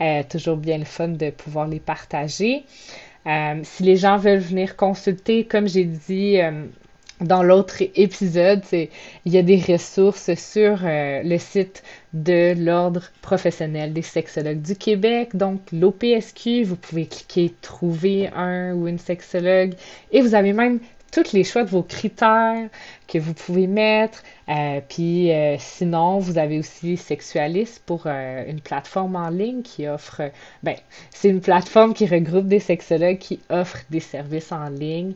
Hein. 0.00 0.22
toujours 0.28 0.56
bien 0.56 0.78
le 0.78 0.84
fun 0.84 1.08
de 1.08 1.30
pouvoir 1.30 1.66
les 1.66 1.80
partager. 1.80 2.64
si 3.62 3.82
les 3.82 3.96
gens 3.96 4.16
veulent 4.16 4.38
venir 4.38 4.76
consulter, 4.76 5.44
comme 5.44 5.68
j'ai 5.68 5.84
dit, 5.84 6.38
dans 7.20 7.42
l'autre 7.42 7.82
épisode, 7.94 8.62
il 8.72 8.88
y 9.26 9.36
a 9.36 9.42
des 9.42 9.60
ressources 9.60 10.34
sur 10.34 10.80
euh, 10.84 11.22
le 11.22 11.38
site 11.38 11.82
de 12.14 12.54
l'Ordre 12.56 13.02
professionnel 13.20 13.92
des 13.92 14.02
sexologues 14.02 14.62
du 14.62 14.74
Québec, 14.74 15.36
donc 15.36 15.60
l'OPSQ. 15.72 16.64
Vous 16.64 16.76
pouvez 16.76 17.06
cliquer 17.06 17.52
Trouver 17.60 18.28
un 18.34 18.74
ou 18.74 18.88
une 18.88 18.98
sexologue 18.98 19.74
et 20.12 20.22
vous 20.22 20.34
avez 20.34 20.52
même 20.52 20.80
tous 21.12 21.32
les 21.32 21.44
choix 21.44 21.64
de 21.64 21.68
vos 21.68 21.82
critères 21.82 22.68
que 23.06 23.18
vous 23.18 23.34
pouvez 23.34 23.66
mettre. 23.66 24.22
Euh, 24.48 24.80
puis 24.88 25.32
euh, 25.32 25.56
sinon, 25.58 26.18
vous 26.18 26.38
avez 26.38 26.58
aussi 26.58 26.96
Sexualist 26.96 27.82
pour 27.84 28.06
une 28.06 28.60
plateforme 28.60 29.16
en 29.16 29.28
ligne 29.28 29.62
qui 29.62 29.86
offre, 29.86 30.30
ben, 30.62 30.76
c'est 31.10 31.28
une 31.28 31.40
plateforme 31.40 31.92
qui 31.92 32.06
regroupe 32.06 32.46
des 32.46 32.60
sexologues 32.60 33.18
qui 33.18 33.40
offrent 33.50 33.82
des 33.90 34.00
services 34.00 34.52
en 34.52 34.68
ligne, 34.68 35.12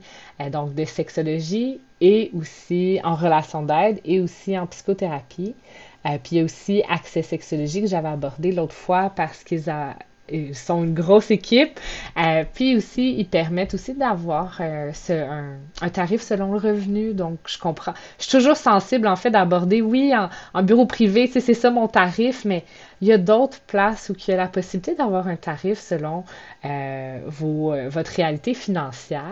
donc 0.50 0.74
de 0.74 0.84
sexologie 0.84 1.80
et 2.04 2.30
aussi 2.34 3.00
en 3.02 3.14
relation 3.14 3.62
d'aide 3.62 3.98
et 4.04 4.20
aussi 4.20 4.58
en 4.58 4.66
psychothérapie. 4.66 5.54
puis 6.04 6.32
il 6.32 6.38
y 6.38 6.40
a 6.42 6.44
aussi 6.44 6.82
Accès 6.86 7.22
Sexologie 7.22 7.80
que 7.80 7.86
j'avais 7.86 8.08
abordé 8.08 8.52
l'autre 8.52 8.74
fois 8.74 9.08
parce 9.08 9.42
qu'ils 9.42 9.70
ont 9.70 9.94
ils 10.30 10.54
sont 10.54 10.82
une 10.84 10.94
grosse 10.94 11.30
équipe. 11.30 11.78
Euh, 12.16 12.44
puis 12.52 12.76
aussi, 12.76 13.14
ils 13.18 13.26
permettent 13.26 13.74
aussi 13.74 13.94
d'avoir 13.94 14.58
euh, 14.60 14.90
un, 15.80 15.88
tarif 15.90 16.22
selon 16.22 16.52
le 16.52 16.58
revenu. 16.58 17.12
Donc, 17.12 17.38
je 17.46 17.58
comprends. 17.58 17.94
Je 18.18 18.24
suis 18.24 18.32
toujours 18.32 18.56
sensible, 18.56 19.06
en 19.06 19.16
fait, 19.16 19.30
d'aborder, 19.30 19.82
oui, 19.82 20.12
en, 20.54 20.62
bureau 20.62 20.86
privé, 20.86 21.26
c'est 21.26 21.54
ça 21.54 21.70
mon 21.70 21.88
tarif, 21.88 22.44
mais 22.44 22.64
il 23.00 23.08
y 23.08 23.12
a 23.12 23.18
d'autres 23.18 23.60
places 23.60 24.08
où 24.08 24.14
il 24.16 24.30
y 24.30 24.34
a 24.34 24.36
la 24.36 24.48
possibilité 24.48 24.94
d'avoir 24.94 25.28
un 25.28 25.36
tarif 25.36 25.78
selon 25.78 26.24
euh, 26.64 27.18
vos, 27.26 27.74
votre 27.88 28.12
réalité 28.12 28.54
financière. 28.54 29.22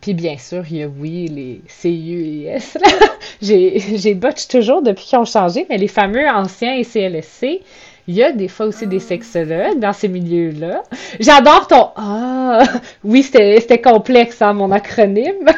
puis 0.00 0.14
bien 0.14 0.38
sûr, 0.38 0.64
il 0.70 0.76
y 0.76 0.82
a, 0.82 0.88
oui, 0.88 1.28
les 1.28 1.62
CUIS. 1.68 2.78
J'ai 3.42 4.14
botché 4.14 4.48
toujours 4.48 4.80
depuis 4.80 5.04
qu'ils 5.04 5.18
ont 5.18 5.24
changé, 5.26 5.66
mais 5.68 5.76
les 5.76 5.88
fameux 5.88 6.26
anciens 6.28 6.74
et 6.74 6.84
CLSC, 6.84 7.62
il 8.08 8.14
y 8.14 8.22
a 8.22 8.32
des 8.32 8.48
fois 8.48 8.66
aussi 8.66 8.86
des 8.86 9.00
sexologues 9.00 9.78
dans 9.78 9.92
ces 9.92 10.08
milieux-là. 10.08 10.82
J'adore 11.20 11.66
ton 11.66 11.90
Ah! 11.96 12.62
Oui, 13.04 13.22
c'était 13.22 13.80
complexe, 13.80 14.40
hein, 14.42 14.52
mon 14.52 14.70
acronyme. 14.70 15.46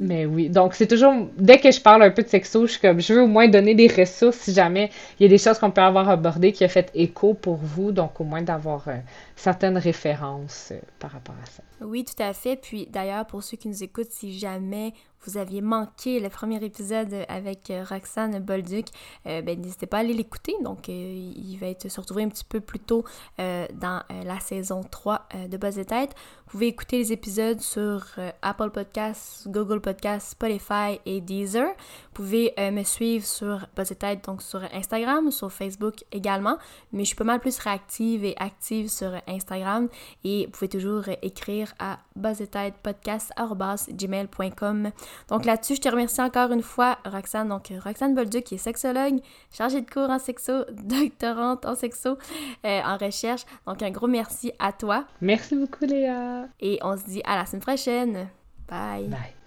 Mais 0.00 0.26
oui, 0.26 0.48
donc 0.48 0.74
c'est 0.74 0.86
toujours, 0.86 1.12
dès 1.36 1.58
que 1.58 1.72
je 1.72 1.80
parle 1.80 2.04
un 2.04 2.10
peu 2.10 2.22
de 2.22 2.28
sexo, 2.28 2.66
je 2.66 2.72
suis 2.72 2.80
comme, 2.80 3.00
je 3.00 3.14
veux 3.14 3.22
au 3.22 3.26
moins 3.26 3.48
donner 3.48 3.74
des 3.74 3.88
ressources 3.88 4.36
si 4.38 4.54
jamais 4.54 4.90
il 5.18 5.24
y 5.24 5.26
a 5.26 5.28
des 5.28 5.38
choses 5.38 5.58
qu'on 5.58 5.72
peut 5.72 5.80
avoir 5.80 6.08
abordées 6.08 6.52
qui 6.52 6.62
a 6.64 6.68
fait 6.68 6.88
écho 6.94 7.34
pour 7.34 7.56
vous, 7.56 7.90
donc 7.90 8.20
au 8.20 8.24
moins 8.24 8.42
d'avoir 8.42 8.86
euh, 8.86 8.94
certaines 9.34 9.76
références 9.76 10.68
euh, 10.72 10.78
par 11.00 11.10
rapport 11.10 11.34
à 11.42 11.46
ça. 11.46 11.62
Oui, 11.80 12.04
tout 12.04 12.22
à 12.22 12.32
fait. 12.32 12.56
Puis 12.56 12.86
d'ailleurs, 12.86 13.26
pour 13.26 13.42
ceux 13.42 13.56
qui 13.56 13.68
nous 13.68 13.82
écoutent, 13.82 14.10
si 14.10 14.38
jamais 14.38 14.92
vous 15.26 15.36
aviez 15.36 15.60
manqué 15.60 16.20
le 16.20 16.28
premier 16.28 16.62
épisode 16.64 17.12
avec 17.28 17.72
Roxane 17.88 18.38
Bolduc, 18.38 18.86
ben, 19.24 19.60
n'hésitez 19.60 19.86
pas 19.86 19.98
à 19.98 20.00
aller 20.00 20.14
l'écouter. 20.14 20.54
Donc, 20.62 20.86
il 20.88 21.56
va 21.60 21.66
être 21.66 21.88
se 21.88 22.00
retrouver 22.00 22.22
un 22.22 22.28
petit 22.28 22.44
peu 22.44 22.60
plus 22.60 22.78
tôt 22.78 23.04
dans 23.36 24.02
la 24.08 24.40
saison 24.40 24.82
3 24.82 25.28
de 25.48 25.56
Buzz 25.56 25.78
et 25.78 25.84
Tête. 25.84 26.14
Vous 26.46 26.52
pouvez 26.52 26.68
écouter 26.68 26.98
les 26.98 27.12
épisodes 27.12 27.60
sur 27.60 28.06
Apple 28.42 28.70
Podcasts, 28.70 29.48
Google 29.48 29.80
Podcasts, 29.80 30.30
Spotify 30.30 31.00
et 31.04 31.20
Deezer. 31.20 31.66
Vous 31.66 32.14
pouvez 32.14 32.54
me 32.56 32.84
suivre 32.84 33.26
sur 33.26 33.66
Buzz 33.74 33.90
et 33.90 33.96
Tête, 33.96 34.24
donc 34.24 34.40
sur 34.40 34.62
Instagram, 34.72 35.32
sur 35.32 35.52
Facebook 35.52 36.04
également. 36.12 36.58
Mais 36.92 37.00
je 37.00 37.08
suis 37.08 37.16
pas 37.16 37.24
mal 37.24 37.40
plus 37.40 37.58
réactive 37.58 38.24
et 38.24 38.34
active 38.38 38.88
sur 38.88 39.12
Instagram. 39.26 39.88
Et 40.22 40.46
vous 40.46 40.52
pouvez 40.52 40.68
toujours 40.68 41.04
écrire 41.22 41.67
à 41.78 41.98
gmail.com 43.88 44.90
Donc 45.28 45.44
là-dessus, 45.44 45.76
je 45.76 45.80
te 45.80 45.88
remercie 45.88 46.20
encore 46.20 46.52
une 46.52 46.62
fois, 46.62 46.98
Roxane. 47.04 47.48
Donc, 47.48 47.72
Roxane 47.84 48.14
Bolduc, 48.14 48.44
qui 48.44 48.54
est 48.56 48.58
sexologue, 48.58 49.20
chargée 49.52 49.80
de 49.80 49.90
cours 49.90 50.10
en 50.10 50.18
sexo, 50.18 50.64
doctorante 50.72 51.64
en 51.66 51.74
sexo, 51.74 52.18
euh, 52.64 52.80
en 52.84 52.96
recherche. 52.96 53.42
Donc, 53.66 53.82
un 53.82 53.90
gros 53.90 54.06
merci 54.06 54.52
à 54.58 54.72
toi. 54.72 55.04
Merci 55.20 55.56
beaucoup, 55.56 55.84
Léa. 55.84 56.48
Et 56.60 56.78
on 56.82 56.96
se 56.96 57.04
dit 57.04 57.22
à 57.24 57.36
la 57.36 57.46
semaine 57.46 57.62
prochaine. 57.62 58.28
Bye. 58.68 59.08
Bye. 59.08 59.37